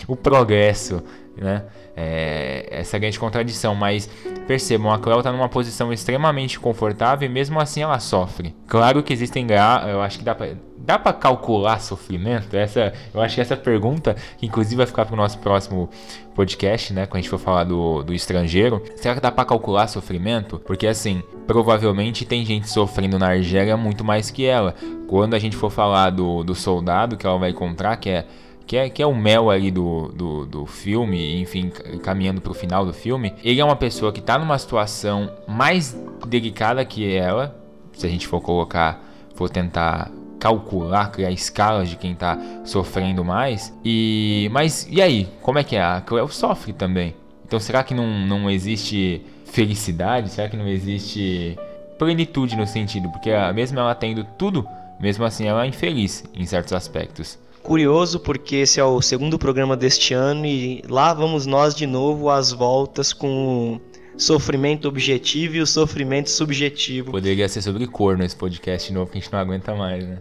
o 0.07 0.17
progresso, 0.17 1.03
né? 1.37 1.65
É, 1.97 2.67
essa 2.71 2.99
grande 2.99 3.19
contradição, 3.21 3.75
mas 3.75 4.11
percebam, 4.49 4.93
a 4.93 4.99
Cleo 4.99 5.19
está 5.19 5.31
numa 5.31 5.49
posição 5.49 5.93
extremamente 5.93 6.59
confortável 6.59 7.29
e 7.29 7.33
mesmo 7.33 7.61
assim 7.61 7.83
ela 7.83 8.01
sofre. 8.01 8.55
Claro 8.67 9.01
que 9.03 9.13
existem, 9.13 9.47
eu 9.89 10.03
acho 10.03 10.19
que 10.19 10.25
dá 10.25 10.35
para 10.35 10.57
dá 10.85 10.99
para 10.99 11.13
calcular 11.13 11.81
sofrimento? 11.81 12.55
Essa, 12.55 12.93
eu 13.13 13.21
acho 13.21 13.35
que 13.35 13.41
essa 13.41 13.57
pergunta, 13.57 14.15
que 14.37 14.47
inclusive 14.47 14.77
vai 14.77 14.87
ficar 14.87 15.07
para 15.07 15.15
o 15.15 15.17
nosso 15.17 15.39
próximo 15.39 15.89
podcast, 16.35 16.93
né, 16.93 17.07
quando 17.07 17.19
a 17.19 17.21
gente 17.23 17.31
for 17.31 17.39
falar 17.39 17.65
do, 17.65 18.03
do 18.03 18.13
estrangeiro, 18.13 18.83
será 18.97 19.15
que 19.15 19.21
dá 19.21 19.33
para 19.33 19.45
calcular 19.45 19.87
sofrimento? 19.87 20.59
Porque 20.59 20.87
assim, 20.87 21.23
provavelmente 21.47 22.25
tem 22.25 22.45
gente 22.45 22.69
sofrendo 22.69 23.19
na 23.19 23.29
Argélia 23.29 23.77
muito 23.77 24.05
mais 24.05 24.31
que 24.31 24.45
ela. 24.45 24.75
Quando 25.07 25.35
a 25.35 25.39
gente 25.39 25.57
for 25.57 25.71
falar 25.71 26.11
do, 26.11 26.45
do 26.45 26.55
soldado 26.55 27.17
que 27.17 27.27
ela 27.27 27.39
vai 27.39 27.51
encontrar, 27.51 27.97
que 27.97 28.11
é 28.11 28.27
que 28.67 28.77
é, 28.77 28.89
que 28.89 29.03
é 29.03 29.07
o 29.07 29.15
mel 29.15 29.51
ali 29.51 29.71
do, 29.71 30.09
do, 30.09 30.47
do 30.47 30.67
filme, 30.67 31.41
enfim, 31.41 31.71
caminhando 32.03 32.41
pro 32.41 32.55
final 32.55 32.85
do 32.87 32.93
filme, 32.93 33.35
ele 33.43 33.61
é 33.61 33.65
uma 33.65 33.77
pessoa 33.77 34.13
que 34.13 34.21
tá 34.21 34.39
numa 34.39 34.59
situação 34.59 35.31
mais 35.47 35.97
delicada 36.27 36.85
que 36.85 37.15
ela, 37.15 37.57
se 37.93 38.07
a 38.07 38.11
gente 38.11 38.27
for 38.27 38.41
colocar, 38.41 39.03
for 39.35 39.51
tentar 39.51 40.11
calcular, 40.39 41.11
criar 41.11 41.31
escalas 41.31 41.89
de 41.89 41.97
quem 41.97 42.13
está 42.13 42.39
sofrendo 42.65 43.25
mais. 43.25 43.73
E 43.85 44.49
mas 44.53 44.87
e 44.91 45.01
aí, 45.01 45.29
como 45.41 45.59
é 45.59 45.65
que 45.65 45.77
é? 45.77 45.83
A 45.83 46.01
Cleo 46.01 46.29
sofre 46.29 46.73
também. 46.73 47.15
Então 47.47 47.59
será 47.59 47.83
que 47.83 47.95
não, 47.95 48.07
não 48.27 48.51
existe 48.51 49.23
felicidade? 49.47 50.31
Será 50.31 50.49
que 50.49 50.57
não 50.57 50.69
existe 50.69 51.59
plenitude 51.99 52.57
no 52.57 52.67
sentido? 52.67 53.09
Porque 53.11 53.31
mesmo 53.55 53.79
ela 53.79 53.95
tendo 53.95 54.25
tudo, 54.37 54.67
mesmo 55.01 55.25
assim 55.25 55.47
ela 55.47 55.65
é 55.65 55.69
infeliz 55.69 56.25
em 56.35 56.45
certos 56.45 56.73
aspectos. 56.73 57.39
Curioso 57.65 58.21
porque 58.21 58.57
esse 58.57 58.79
é 58.79 58.85
o 58.85 59.01
segundo 59.01 59.39
programa 59.39 59.75
deste 59.75 60.13
ano 60.13 60.45
e 60.45 60.83
lá 60.87 61.15
vamos 61.15 61.47
nós 61.47 61.75
de 61.75 61.87
novo 61.87 62.29
às 62.29 62.53
voltas 62.53 63.11
com 63.11 63.81
sofrimento 64.19 64.87
objetivo 64.87 65.57
e 65.57 65.61
o 65.63 65.67
sofrimento 65.67 66.29
subjetivo. 66.29 67.11
Poderia 67.11 67.49
ser 67.49 67.63
sobre 67.63 67.87
corno 67.87 68.23
esse 68.23 68.37
podcast 68.37 68.93
novo 68.93 69.11
que 69.11 69.17
a 69.17 69.21
gente 69.23 69.33
não 69.33 69.39
aguenta 69.39 69.75
mais, 69.75 70.07
né? 70.07 70.19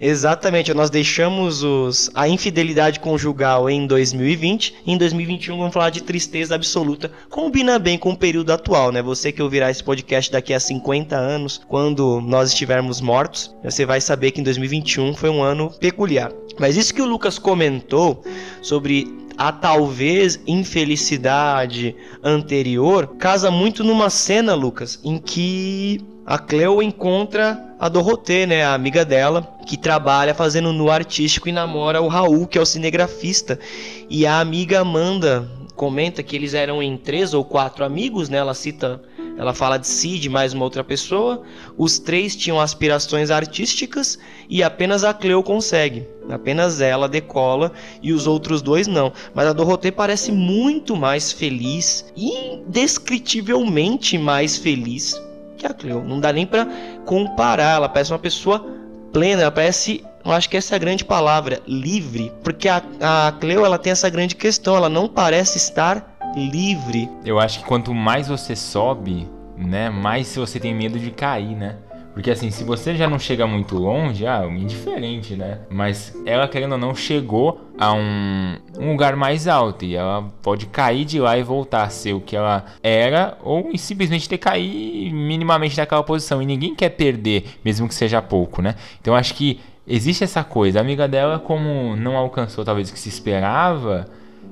Exatamente, 0.00 0.72
nós 0.74 0.90
deixamos 0.90 1.62
os, 1.62 2.10
a 2.14 2.28
infidelidade 2.28 3.00
conjugal 3.00 3.68
em 3.68 3.86
2020 3.86 4.74
e 4.86 4.92
em 4.92 4.98
2021 4.98 5.56
vamos 5.56 5.72
falar 5.72 5.90
de 5.90 6.02
tristeza 6.02 6.54
absoluta. 6.54 7.10
Combina 7.30 7.78
bem 7.78 7.98
com 7.98 8.10
o 8.10 8.16
período 8.16 8.52
atual, 8.52 8.90
né? 8.90 9.02
Você 9.02 9.32
que 9.32 9.42
ouvirá 9.42 9.70
esse 9.70 9.82
podcast 9.82 10.30
daqui 10.30 10.54
a 10.54 10.60
50 10.60 11.16
anos, 11.16 11.60
quando 11.68 12.20
nós 12.20 12.50
estivermos 12.50 13.00
mortos, 13.00 13.54
você 13.62 13.84
vai 13.84 14.00
saber 14.00 14.30
que 14.30 14.40
em 14.40 14.44
2021 14.44 15.14
foi 15.14 15.30
um 15.30 15.42
ano 15.42 15.70
peculiar. 15.78 16.32
Mas 16.58 16.76
isso 16.76 16.94
que 16.94 17.02
o 17.02 17.06
Lucas 17.06 17.38
comentou 17.38 18.22
sobre 18.60 19.22
a 19.36 19.50
talvez 19.50 20.38
infelicidade 20.46 21.96
anterior 22.22 23.16
casa 23.18 23.50
muito 23.50 23.82
numa 23.82 24.10
cena, 24.10 24.54
Lucas, 24.54 25.00
em 25.02 25.18
que 25.18 26.00
a 26.32 26.38
Cleo 26.38 26.82
encontra 26.82 27.62
a 27.78 27.90
Dorothée, 27.90 28.46
né, 28.46 28.64
a 28.64 28.72
amiga 28.72 29.04
dela, 29.04 29.46
que 29.66 29.76
trabalha 29.76 30.32
fazendo 30.32 30.72
no 30.72 30.90
artístico 30.90 31.46
e 31.46 31.52
namora 31.52 32.00
o 32.00 32.08
Raul, 32.08 32.46
que 32.46 32.56
é 32.56 32.60
o 32.62 32.64
cinegrafista. 32.64 33.60
E 34.08 34.24
a 34.24 34.40
amiga 34.40 34.80
Amanda 34.80 35.46
comenta 35.76 36.22
que 36.22 36.34
eles 36.34 36.54
eram 36.54 36.82
em 36.82 36.96
três 36.96 37.34
ou 37.34 37.44
quatro 37.44 37.84
amigos, 37.84 38.30
né? 38.30 38.38
Ela 38.38 38.54
cita, 38.54 39.02
ela 39.36 39.52
fala 39.52 39.76
de 39.76 39.86
si, 39.86 40.18
de 40.18 40.30
mais 40.30 40.54
uma 40.54 40.64
outra 40.64 40.82
pessoa. 40.82 41.42
Os 41.76 41.98
três 41.98 42.34
tinham 42.34 42.58
aspirações 42.58 43.30
artísticas 43.30 44.18
e 44.48 44.62
apenas 44.62 45.04
a 45.04 45.12
Cleo 45.12 45.42
consegue. 45.42 46.08
Apenas 46.30 46.80
ela 46.80 47.10
decola 47.10 47.72
e 48.02 48.10
os 48.10 48.26
outros 48.26 48.62
dois 48.62 48.86
não. 48.86 49.12
Mas 49.34 49.48
a 49.48 49.52
Dorothée 49.52 49.92
parece 49.92 50.32
muito 50.32 50.96
mais 50.96 51.30
feliz, 51.30 52.10
indescritivelmente 52.16 54.16
mais 54.16 54.56
feliz 54.56 55.20
que 55.62 55.66
a 55.66 55.74
Cleo. 55.74 56.02
Não 56.02 56.20
dá 56.20 56.32
nem 56.32 56.46
para 56.46 56.66
comparar. 57.04 57.76
Ela 57.76 57.88
parece 57.88 58.12
uma 58.12 58.18
pessoa 58.18 58.64
plena, 59.12 59.42
ela 59.42 59.50
parece, 59.50 60.04
eu 60.24 60.32
acho 60.32 60.48
que 60.48 60.56
essa 60.56 60.74
é 60.74 60.76
a 60.76 60.78
grande 60.78 61.04
palavra, 61.04 61.60
livre, 61.66 62.32
porque 62.42 62.68
a, 62.68 62.82
a 63.00 63.32
Cleo 63.32 63.64
ela 63.64 63.78
tem 63.78 63.92
essa 63.92 64.08
grande 64.08 64.34
questão, 64.34 64.74
ela 64.74 64.88
não 64.88 65.06
parece 65.06 65.58
estar 65.58 66.16
livre. 66.34 67.10
Eu 67.24 67.38
acho 67.38 67.58
que 67.58 67.64
quanto 67.66 67.92
mais 67.92 68.28
você 68.28 68.56
sobe, 68.56 69.28
né, 69.56 69.90
mais 69.90 70.34
você 70.34 70.58
tem 70.58 70.74
medo 70.74 70.98
de 70.98 71.10
cair, 71.10 71.54
né? 71.54 71.76
Porque 72.12 72.30
assim, 72.30 72.50
se 72.50 72.62
você 72.62 72.94
já 72.94 73.08
não 73.08 73.18
chega 73.18 73.46
muito 73.46 73.76
longe, 73.76 74.26
ah, 74.26 74.46
indiferente, 74.46 75.34
né? 75.34 75.60
Mas 75.70 76.14
ela, 76.26 76.46
querendo 76.46 76.72
ou 76.72 76.78
não, 76.78 76.94
chegou 76.94 77.60
a 77.78 77.92
um, 77.94 78.58
um, 78.78 78.90
lugar 78.90 79.16
mais 79.16 79.48
alto 79.48 79.84
e 79.84 79.96
ela 79.96 80.30
pode 80.42 80.66
cair 80.66 81.06
de 81.06 81.18
lá 81.18 81.38
e 81.38 81.42
voltar 81.42 81.84
a 81.84 81.88
ser 81.88 82.12
o 82.12 82.20
que 82.20 82.36
ela 82.36 82.66
era 82.82 83.38
ou 83.42 83.76
simplesmente 83.78 84.28
ter 84.28 84.36
cair 84.36 85.10
minimamente 85.12 85.78
naquela 85.78 86.02
posição. 86.02 86.42
E 86.42 86.46
ninguém 86.46 86.74
quer 86.74 86.90
perder, 86.90 87.58
mesmo 87.64 87.88
que 87.88 87.94
seja 87.94 88.20
pouco, 88.20 88.60
né? 88.60 88.74
Então 89.00 89.14
acho 89.14 89.34
que 89.34 89.60
existe 89.86 90.22
essa 90.22 90.44
coisa. 90.44 90.80
A 90.80 90.82
amiga 90.82 91.08
dela, 91.08 91.38
como 91.38 91.96
não 91.96 92.16
alcançou 92.16 92.62
talvez 92.62 92.90
o 92.90 92.92
que 92.92 93.00
se 93.00 93.08
esperava, 93.08 94.06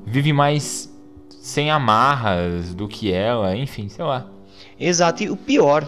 vive 0.07 0.33
mais 0.33 0.91
sem 1.29 1.71
amarras 1.71 2.75
do 2.75 2.89
que 2.89 3.13
ela, 3.13 3.55
enfim, 3.55 3.89
sei 3.89 4.05
lá. 4.05 4.27
Exato, 4.79 5.23
e 5.23 5.31
o 5.31 5.37
pior, 5.37 5.87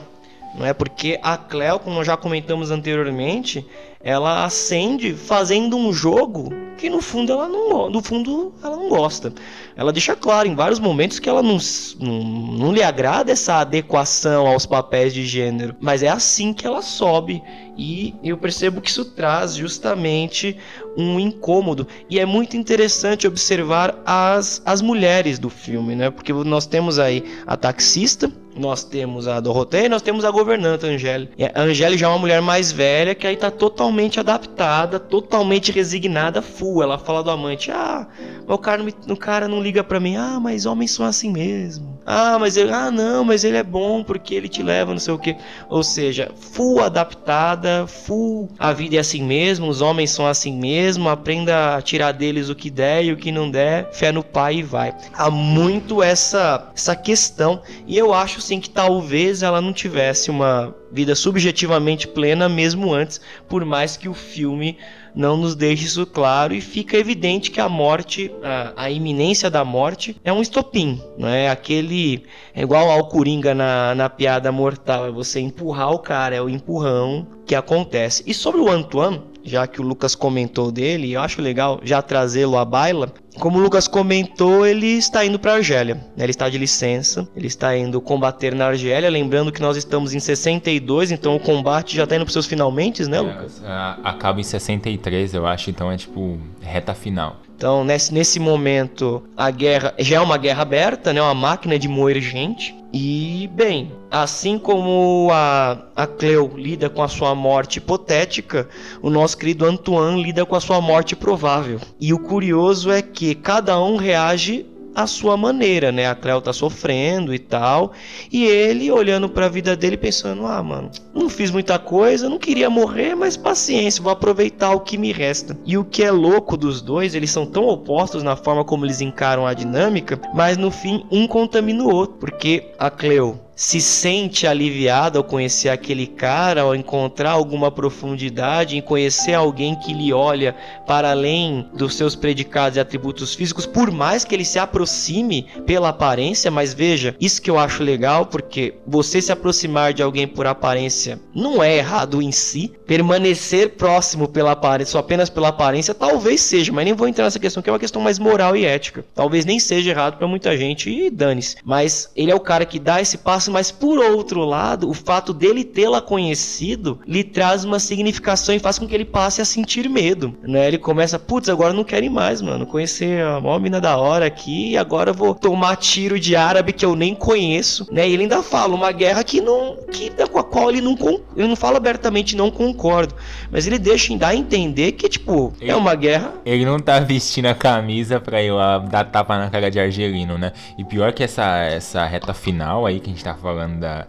não 0.55 0.67
é 0.67 0.75
porque 0.75 1.19
a 1.23 1.37
Cleo, 1.37 1.79
como 1.79 2.05
já 2.05 2.17
comentamos 2.17 2.71
anteriormente, 2.71 3.67
ela 4.03 4.45
acende 4.45 5.15
fazendo 5.15 5.77
um 5.77 5.93
jogo 5.93 6.53
que 6.77 6.91
no 6.91 7.01
fundo 7.01 7.33
ela 7.33 7.49
não, 7.49 7.89
no 7.89 8.03
fundo 8.03 8.53
ela 8.63 8.77
não 8.77 8.89
gosta. 8.89 9.33
Ela 9.77 9.93
deixa 9.93 10.17
claro 10.17 10.49
em 10.49 10.55
vários 10.55 10.81
momentos 10.81 11.19
que 11.19 11.29
ela 11.29 11.43
não, 11.43 11.57
não, 12.01 12.23
não 12.23 12.73
lhe 12.73 12.83
agrada 12.83 13.33
essa 13.33 13.61
adequação 13.61 14.47
aos 14.47 14.67
papéis 14.67 15.15
de 15.15 15.25
gênero, 15.25 15.77
mas 15.81 16.03
é 16.03 16.09
assim 16.09 16.53
que 16.53 16.67
ela 16.67 16.83
sobe 16.83 17.43
e 17.79 18.15
eu 18.23 18.37
percebo 18.37 18.81
que 18.81 18.91
isso 18.91 19.05
traz 19.05 19.55
justamente 19.55 20.59
um 20.97 21.19
incômodo 21.19 21.87
e 22.11 22.19
é 22.19 22.27
muito 22.27 22.57
interessante 22.57 23.27
observar 23.27 23.97
as, 24.05 24.61
as 24.67 24.83
mulheres 24.83 25.39
do 25.39 25.49
filme, 25.49 25.95
né? 25.95 26.11
Porque 26.11 26.33
nós 26.33 26.67
temos 26.67 26.99
aí 26.99 27.25
a 27.47 27.57
taxista 27.57 28.31
nós 28.57 28.85
temos 28.85 29.27
a 29.27 29.41
Dorothée 29.41 29.87
e 29.87 29.89
nós 29.89 30.03
temos 30.03 30.25
a 30.25 30.31
governanta 30.31 30.87
Angélica. 30.87 31.33
A 31.55 31.63
Angélica 31.63 31.99
já 31.99 32.07
é 32.07 32.11
uma 32.11 32.19
mulher 32.19 32.43
mais 32.43 32.71
velha 32.71 33.15
que 33.15 33.27
aí 33.27 33.37
tá 33.37 33.51
totalmente 33.51 34.21
adaptada, 34.21 34.99
totalmente 34.99 35.73
resignada, 35.73 36.43
full. 36.43 36.83
Ela 36.83 36.99
fala 36.99 37.23
do 37.23 37.31
amante: 37.31 37.71
"Ah, 37.71 38.07
o 38.47 38.59
cara, 38.59 38.85
o 39.09 39.17
cara 39.17 39.49
não 39.49 39.63
liga 39.63 39.83
para 39.83 40.01
mim. 40.01 40.17
Ah, 40.17 40.39
mas 40.41 40.67
homens 40.67 40.91
são 40.91 41.07
assim 41.07 41.31
mesmo. 41.31 41.99
Ah, 42.05 42.37
mas 42.39 42.57
ele, 42.57 42.73
ah, 42.73 42.91
não, 42.91 43.25
mas 43.25 43.45
ele 43.45 43.57
é 43.57 43.63
bom 43.63 44.03
porque 44.03 44.35
ele 44.35 44.49
te 44.49 44.63
leva, 44.63 44.93
não 44.93 44.99
sei 44.99 45.15
o 45.15 45.19
que. 45.19 45.37
Ou 45.69 45.83
seja, 45.83 46.31
full 46.37 46.83
adaptada, 46.83 47.87
full. 47.87 48.51
A 48.59 48.73
vida 48.73 48.97
é 48.97 48.99
assim 48.99 49.23
mesmo, 49.23 49.69
os 49.69 49.81
homens 49.81 50.11
são 50.11 50.27
assim 50.27 50.53
mesmo. 50.53 51.09
Aprenda 51.09 51.77
a 51.77 51.83
tirar 51.83 52.13
deles 52.13 52.49
o 52.49 52.55
que 52.55 52.71
der 52.71 53.05
e 53.05 53.13
o 53.13 53.17
que 53.17 53.31
não 53.31 53.51
der, 53.51 53.89
fé 53.93 54.11
no 54.11 54.23
pai 54.23 54.57
e 54.57 54.63
vai. 54.63 54.95
Há 55.15 55.31
muito 55.31 56.03
essa 56.03 56.71
essa 56.75 56.97
questão 56.97 57.63
e 57.87 57.97
eu 57.97 58.13
acho 58.13 58.41
sim 58.43 58.61
que 58.61 58.69
talvez 58.69 59.43
ela 59.43 59.61
não 59.61 59.73
tivesse 59.73 60.31
uma 60.31 60.75
vida 60.91 61.15
subjetivamente 61.15 62.07
plena 62.07 62.49
mesmo 62.49 62.93
antes, 62.93 63.21
por 63.49 63.65
mais 63.65 63.97
que 63.97 64.09
o 64.09 64.15
filme 64.15 64.77
não 65.15 65.37
nos 65.37 65.55
deixe 65.55 65.85
isso 65.85 66.07
claro 66.07 66.55
e 66.55 66.61
fica 66.61 66.97
evidente 66.97 67.51
que 67.51 67.61
a 67.61 67.69
morte, 67.69 68.31
a, 68.43 68.85
a 68.85 68.91
iminência 68.91 69.51
da 69.51 69.65
morte 69.65 70.17
é 70.25 70.33
um 70.33 70.43
estopim, 70.43 71.01
é 71.21 71.51
aquele 71.51 72.25
é 72.55 72.63
igual 72.63 72.91
ao 72.91 73.09
coringa 73.09 73.55
na, 73.55 73.95
na 73.95 74.09
piada 74.09 74.51
mortal, 74.51 75.07
é 75.07 75.11
você 75.11 75.41
empurrar 75.41 75.93
o 75.93 75.99
cara, 75.99 76.35
é 76.35 76.43
o 76.43 76.49
empurrão 76.49 77.27
que 77.47 77.55
acontece. 77.55 78.23
E 78.27 78.35
sobre 78.35 78.61
o 78.61 78.71
Antoine, 78.71 79.21
já 79.45 79.67
que 79.67 79.81
o 79.81 79.85
Lucas 79.85 80.15
comentou 80.15 80.71
dele, 80.71 81.13
eu 81.13 81.21
acho 81.21 81.41
legal 81.41 81.81
já 81.83 82.01
trazê-lo 82.01 82.57
à 82.57 82.65
baila. 82.65 83.13
Como 83.39 83.59
o 83.59 83.63
Lucas 83.63 83.89
comentou, 83.89 84.67
ele 84.67 84.87
está 84.87 85.25
indo 85.25 85.39
para 85.39 85.53
a 85.53 85.55
Argélia. 85.57 85.95
Né? 85.95 86.25
Ele 86.25 86.31
está 86.31 86.49
de 86.49 86.59
licença, 86.59 87.27
ele 87.35 87.47
está 87.47 87.77
indo 87.77 88.01
combater 88.01 88.55
na 88.55 88.67
Argélia. 88.67 89.09
Lembrando 89.09 89.51
que 89.51 89.61
nós 89.61 89.77
estamos 89.77 90.13
em 90.13 90.21
62, 90.21 91.11
então 91.11 91.35
o 91.35 91.41
combate 91.41 91.97
já 91.97 92.05
está 92.05 92.17
indo 92.17 92.25
para 92.25 92.33
seus 92.33 92.47
finalmente, 92.47 93.05
né, 93.05 93.21
Lucas? 93.21 93.63
É, 93.65 93.97
acaba 94.05 94.41
em 94.41 94.45
63, 94.45 95.35
eu 95.35 95.47
acho, 95.47 95.71
então 95.71 95.91
é 95.91 95.97
tipo 95.97 96.39
reta 96.61 96.95
final. 96.95 97.41
Então, 97.63 97.85
nesse, 97.85 98.13
nesse 98.13 98.41
momento, 98.41 99.23
a 99.37 99.49
guerra 99.49 99.95
já 99.97 100.17
é 100.17 100.21
uma 100.21 100.37
guerra 100.37 100.63
aberta, 100.63 101.13
né? 101.13 101.23
Uma 101.23 101.33
máquina 101.33 101.79
de 101.79 101.87
moer 101.87 102.21
gente. 102.21 102.75
E, 102.93 103.49
bem, 103.55 103.93
assim 104.11 104.59
como 104.59 105.29
a, 105.31 105.79
a 105.95 106.05
Cleo 106.05 106.51
lida 106.57 106.91
com 106.91 107.05
a 107.05 107.07
sua 107.07 107.37
morte 107.37 107.77
hipotética, 107.77 108.69
o 109.01 109.09
nosso 109.09 109.39
querido 109.39 109.65
Antoine 109.65 110.21
lida 110.21 110.45
com 110.45 110.57
a 110.57 110.61
sua 110.61 110.81
morte 110.81 111.15
provável. 111.15 111.79
E 112.01 112.13
o 112.13 112.19
curioso 112.19 112.91
é 112.91 113.01
que 113.01 113.33
cada 113.33 113.81
um 113.81 113.95
reage 113.95 114.67
a 114.95 115.07
sua 115.07 115.37
maneira, 115.37 115.91
né? 115.91 116.07
A 116.07 116.15
Cleo 116.15 116.41
tá 116.41 116.53
sofrendo 116.53 117.35
e 117.35 117.39
tal, 117.39 117.93
e 118.31 118.45
ele 118.45 118.91
olhando 118.91 119.29
para 119.29 119.47
a 119.47 119.49
vida 119.49 119.77
dele 119.77 119.97
pensando: 119.97 120.47
"Ah, 120.47 120.63
mano, 120.63 120.91
não 121.15 121.29
fiz 121.29 121.51
muita 121.51 121.79
coisa, 121.79 122.29
não 122.29 122.39
queria 122.39 122.71
morrer, 122.71 123.15
mas 123.15 123.37
paciência, 123.37 124.03
vou 124.03 124.13
aproveitar 124.13 124.73
o 124.73 124.81
que 124.81 124.99
me 124.99 125.13
resta". 125.13 125.57
E 125.65 125.77
o 125.77 125.85
que 125.85 126.03
é 126.03 126.11
louco 126.11 126.57
dos 126.57 126.81
dois, 126.81 127.15
eles 127.15 127.31
são 127.31 127.47
tão 127.47 127.67
opostos 127.67 128.23
na 128.23 128.37
forma 128.37 128.65
como 128.65 128.85
eles 128.85 129.01
encaram 129.01 129.47
a 129.47 129.55
dinâmica, 129.55 130.21
mas 130.35 130.57
no 130.57 130.71
fim 130.71 131.05
um 131.11 131.27
contamina 131.27 131.83
o 131.83 131.93
outro, 131.93 132.17
porque 132.19 132.73
a 132.79 132.91
Cleo 132.91 133.39
se 133.63 133.81
sente 133.81 134.45
aliviado 134.45 135.19
ao 135.19 135.23
conhecer 135.23 135.69
aquele 135.69 136.05
cara, 136.05 136.63
ao 136.63 136.75
encontrar 136.75 137.31
alguma 137.31 137.71
profundidade, 137.71 138.77
em 138.77 138.83
conhecer 138.83 139.35
alguém 139.35 139.77
que 139.77 139.95
lhe 139.95 140.13
olha 140.13 140.57
para 140.85 141.13
além 141.13 141.69
dos 141.73 141.95
seus 141.95 142.17
predicados 142.17 142.77
e 142.77 142.81
atributos 142.81 143.37
físicos, 143.37 143.65
por 143.65 143.93
mais 143.93 144.25
que 144.25 144.35
ele 144.35 144.45
se 144.45 144.59
aproxime 144.59 145.47
pela 145.65 145.91
aparência, 145.91 146.51
mas 146.51 146.75
veja, 146.75 147.15
isso 147.21 147.41
que 147.41 147.49
eu 147.49 147.57
acho 147.57 147.85
legal, 147.85 148.27
porque 148.27 148.75
você 148.85 149.23
se 149.23 149.31
aproximar 149.31 149.95
de 149.95 150.03
alguém 150.03 150.27
por 150.27 150.45
aparência 150.45 151.21
não 151.33 151.63
é 151.63 151.77
errado 151.77 152.21
em 152.21 152.33
si, 152.33 152.73
permanecer 152.85 153.77
próximo 153.77 154.27
pela 154.27 154.51
aparência, 154.51 154.99
apenas 154.99 155.31
pela 155.31 155.49
aparência, 155.49 155.95
talvez 155.95 156.41
seja, 156.41 156.73
mas 156.73 156.85
nem 156.85 156.95
vou 156.95 157.07
entrar 157.07 157.27
nessa 157.27 157.39
questão, 157.39 157.63
que 157.63 157.71
é 157.71 157.73
uma 157.73 157.79
questão 157.79 158.03
mais 158.03 158.19
moral 158.19 158.57
e 158.57 158.65
ética. 158.65 159.05
Talvez 159.15 159.45
nem 159.45 159.61
seja 159.61 159.91
errado 159.91 160.19
para 160.19 160.27
muita 160.27 160.57
gente 160.57 160.91
e 160.91 161.09
dane-se, 161.09 161.59
mas 161.65 162.11
ele 162.17 162.33
é 162.33 162.35
o 162.35 162.41
cara 162.41 162.67
que 162.67 162.81
dá 162.81 163.01
esse 163.01 163.19
passo 163.19 163.52
mas 163.53 163.71
por 163.71 163.99
outro 163.99 164.45
lado, 164.45 164.89
o 164.89 164.95
fato 164.95 165.33
dele 165.33 165.65
tê-la 165.65 166.01
conhecido 166.01 166.99
lhe 167.07 167.23
traz 167.23 167.65
uma 167.65 167.79
significação 167.79 168.55
e 168.55 168.59
faz 168.59 168.79
com 168.79 168.87
que 168.87 168.95
ele 168.95 169.05
passe 169.05 169.41
a 169.41 169.45
sentir 169.45 169.89
medo, 169.89 170.35
né? 170.43 170.67
Ele 170.69 170.79
começa, 170.79 171.19
putz, 171.19 171.49
agora 171.49 171.73
não 171.73 171.85
quero 171.85 172.07
ir 172.07 172.11
mais, 172.11 172.41
mano, 172.41 172.67
conhecer 172.67 173.23
a 173.25 173.41
maior 173.41 173.61
mina 173.61 173.81
da 173.81 173.97
hora 173.97 174.27
aqui 174.27 174.71
e 174.71 174.77
agora 174.77 175.13
vou 175.13 175.35
tomar 175.35 175.77
tiro 175.77 176.19
de 176.19 176.35
árabe 176.35 176.73
que 176.73 176.85
eu 176.85 176.97
nem 176.97 177.15
conheço, 177.15 177.87
né? 177.93 178.09
E 178.09 178.13
ele 178.13 178.25
ainda 178.25 178.43
fala 178.43 178.75
uma 178.75 178.93
guerra 178.93 179.23
que 179.23 179.41
não, 179.41 179.77
que 179.91 180.11
com 180.27 180.39
a 180.39 180.45
qual 180.45 180.71
ele 180.71 180.81
não, 180.81 180.97
ele 181.37 181.49
não 181.49 181.57
fala 181.57 181.77
abertamente 181.77 182.37
não 182.37 182.51
concordo, 182.51 183.15
mas 183.51 183.67
ele 183.67 183.79
deixa 183.79 184.17
dar 184.17 184.29
a 184.29 184.35
entender 184.35 184.93
que 184.93 185.09
tipo 185.09 185.53
é 185.61 185.65
ele, 185.65 185.73
é 185.73 185.77
uma 185.77 185.95
guerra. 185.95 186.33
Ele 186.45 186.65
não 186.65 186.79
tá 186.79 187.01
vestindo 187.01 187.47
a 187.47 187.55
camisa 187.55 188.21
pra 188.21 188.39
lá 188.53 188.79
dar 188.79 189.05
tapa 189.05 189.39
na 189.39 189.51
cara 189.51 189.71
de 189.71 189.79
argelino, 189.79 190.39
né? 190.39 190.53
E 190.79 190.85
pior 190.85 191.13
que 191.13 191.23
essa 191.23 191.59
essa 191.65 192.05
reta 192.05 192.35
final 192.35 192.87
aí 192.87 193.01
que 193.01 193.11
a 193.11 193.13
gente 193.13 193.25
tá 193.25 193.35
falando 193.43 193.81
da, 193.81 194.07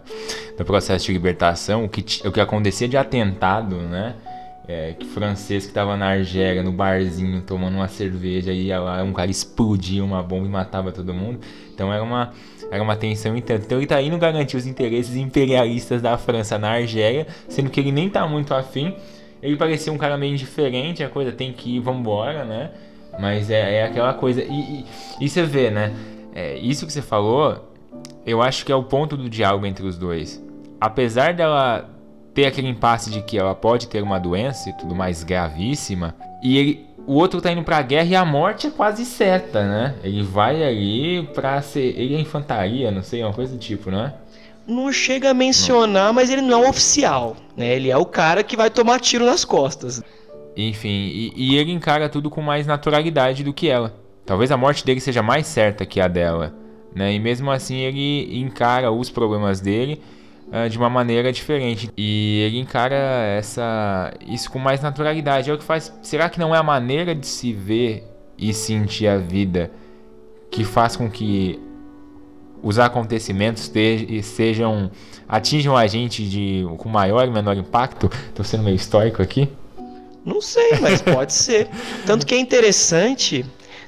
do 0.56 0.64
processo 0.64 1.06
de 1.06 1.12
libertação, 1.12 1.84
o 1.84 1.88
que, 1.88 2.26
o 2.26 2.32
que 2.32 2.40
acontecia 2.40 2.88
de 2.88 2.96
atentado, 2.96 3.76
né? 3.76 4.14
É, 4.66 4.94
que 4.98 5.04
francês 5.04 5.64
que 5.64 5.70
estava 5.70 5.94
na 5.94 6.06
Argélia, 6.06 6.62
no 6.62 6.72
barzinho, 6.72 7.42
tomando 7.42 7.74
uma 7.74 7.88
cerveja, 7.88 8.50
ia 8.50 8.80
lá, 8.80 9.02
um 9.02 9.12
cara 9.12 9.30
explodia 9.30 10.02
uma 10.02 10.22
bomba 10.22 10.46
e 10.46 10.48
matava 10.48 10.90
todo 10.90 11.12
mundo. 11.12 11.40
Então 11.74 11.92
era 11.92 12.02
uma, 12.02 12.32
era 12.70 12.82
uma 12.82 12.96
tensão 12.96 13.36
intensa. 13.36 13.64
Então 13.66 13.76
ele 13.76 13.86
tá 13.86 14.00
indo 14.00 14.16
garantir 14.16 14.56
os 14.56 14.66
interesses 14.66 15.16
imperialistas 15.16 16.00
da 16.00 16.16
França 16.16 16.58
na 16.58 16.70
Argélia, 16.70 17.26
sendo 17.46 17.68
que 17.68 17.78
ele 17.78 17.92
nem 17.92 18.08
tá 18.08 18.26
muito 18.26 18.54
afim. 18.54 18.94
Ele 19.42 19.56
parecia 19.56 19.92
um 19.92 19.98
cara 19.98 20.16
meio 20.16 20.32
indiferente, 20.32 21.04
a 21.04 21.10
coisa 21.10 21.30
tem 21.30 21.52
que 21.52 21.76
ir, 21.76 21.80
vambora, 21.80 22.46
né? 22.46 22.70
Mas 23.20 23.50
é, 23.50 23.80
é 23.80 23.84
aquela 23.84 24.14
coisa. 24.14 24.42
E, 24.42 24.46
e, 24.80 24.84
e 25.20 25.28
você 25.28 25.42
vê, 25.42 25.70
né? 25.70 25.92
É, 26.34 26.56
isso 26.56 26.86
que 26.86 26.92
você 26.92 27.02
falou 27.02 27.73
eu 28.26 28.40
acho 28.40 28.64
que 28.64 28.72
é 28.72 28.74
o 28.74 28.82
ponto 28.82 29.16
do 29.16 29.28
diálogo 29.28 29.66
entre 29.66 29.86
os 29.86 29.98
dois. 29.98 30.42
Apesar 30.80 31.34
dela 31.34 31.90
ter 32.32 32.46
aquele 32.46 32.68
impasse 32.68 33.10
de 33.10 33.22
que 33.22 33.38
ela 33.38 33.54
pode 33.54 33.86
ter 33.86 34.02
uma 34.02 34.18
doença 34.18 34.68
e 34.68 34.72
tudo 34.72 34.94
mais 34.94 35.22
gravíssima, 35.22 36.14
e 36.42 36.58
ele, 36.58 36.86
o 37.06 37.14
outro 37.14 37.40
tá 37.40 37.52
indo 37.52 37.62
pra 37.62 37.80
guerra 37.82 38.08
e 38.08 38.16
a 38.16 38.24
morte 38.24 38.66
é 38.66 38.70
quase 38.70 39.04
certa, 39.04 39.62
né? 39.66 39.94
Ele 40.02 40.22
vai 40.22 40.62
ali 40.62 41.22
pra 41.34 41.60
ser. 41.62 41.98
Ele 41.98 42.14
é 42.14 42.20
infantaria, 42.20 42.90
não 42.90 43.02
sei, 43.02 43.22
uma 43.22 43.32
coisa 43.32 43.52
do 43.52 43.58
tipo, 43.58 43.90
não 43.90 44.04
é? 44.04 44.14
Não 44.66 44.90
chega 44.90 45.30
a 45.30 45.34
mencionar, 45.34 46.12
mas 46.12 46.30
ele 46.30 46.40
não 46.40 46.64
é 46.64 46.66
um 46.66 46.70
oficial, 46.70 47.36
né? 47.54 47.74
Ele 47.74 47.90
é 47.90 47.96
o 47.96 48.06
cara 48.06 48.42
que 48.42 48.56
vai 48.56 48.70
tomar 48.70 48.98
tiro 48.98 49.26
nas 49.26 49.44
costas. 49.44 50.02
Enfim, 50.56 50.88
e, 50.88 51.32
e 51.36 51.56
ele 51.56 51.72
encara 51.72 52.08
tudo 52.08 52.30
com 52.30 52.40
mais 52.40 52.66
naturalidade 52.66 53.44
do 53.44 53.52
que 53.52 53.68
ela. 53.68 53.94
Talvez 54.24 54.50
a 54.50 54.56
morte 54.56 54.84
dele 54.84 55.00
seja 55.00 55.22
mais 55.22 55.46
certa 55.46 55.84
que 55.84 56.00
a 56.00 56.08
dela. 56.08 56.54
Né? 56.94 57.14
E 57.14 57.18
mesmo 57.18 57.50
assim 57.50 57.76
ele 57.76 58.38
encara 58.38 58.90
os 58.92 59.10
problemas 59.10 59.60
dele 59.60 60.00
uh, 60.48 60.68
de 60.68 60.78
uma 60.78 60.88
maneira 60.88 61.32
diferente. 61.32 61.90
E 61.96 62.40
ele 62.46 62.58
encara 62.58 62.94
essa 63.36 64.12
isso 64.26 64.50
com 64.50 64.58
mais 64.58 64.80
naturalidade. 64.80 65.50
É 65.50 65.54
o 65.54 65.58
que 65.58 65.64
faz. 65.64 65.92
Será 66.02 66.28
que 66.28 66.38
não 66.38 66.54
é 66.54 66.58
a 66.58 66.62
maneira 66.62 67.14
de 67.14 67.26
se 67.26 67.52
ver 67.52 68.04
e 68.38 68.52
sentir 68.54 69.06
a 69.06 69.18
vida 69.18 69.70
que 70.50 70.64
faz 70.64 70.96
com 70.96 71.10
que 71.10 71.60
os 72.62 72.78
acontecimentos 72.78 73.70
sejam 74.22 74.90
atinjam 75.28 75.76
a 75.76 75.86
gente 75.86 76.26
de 76.28 76.64
com 76.78 76.88
maior 76.88 77.26
e 77.26 77.30
menor 77.30 77.56
impacto? 77.56 78.10
Estou 78.28 78.44
sendo 78.44 78.62
meio 78.62 78.76
histórico 78.76 79.20
aqui. 79.20 79.48
Não 80.24 80.40
sei, 80.40 80.78
mas 80.80 81.02
pode 81.02 81.32
ser. 81.32 81.68
Tanto 82.06 82.24
que 82.24 82.34
é 82.34 82.38
interessante 82.38 83.44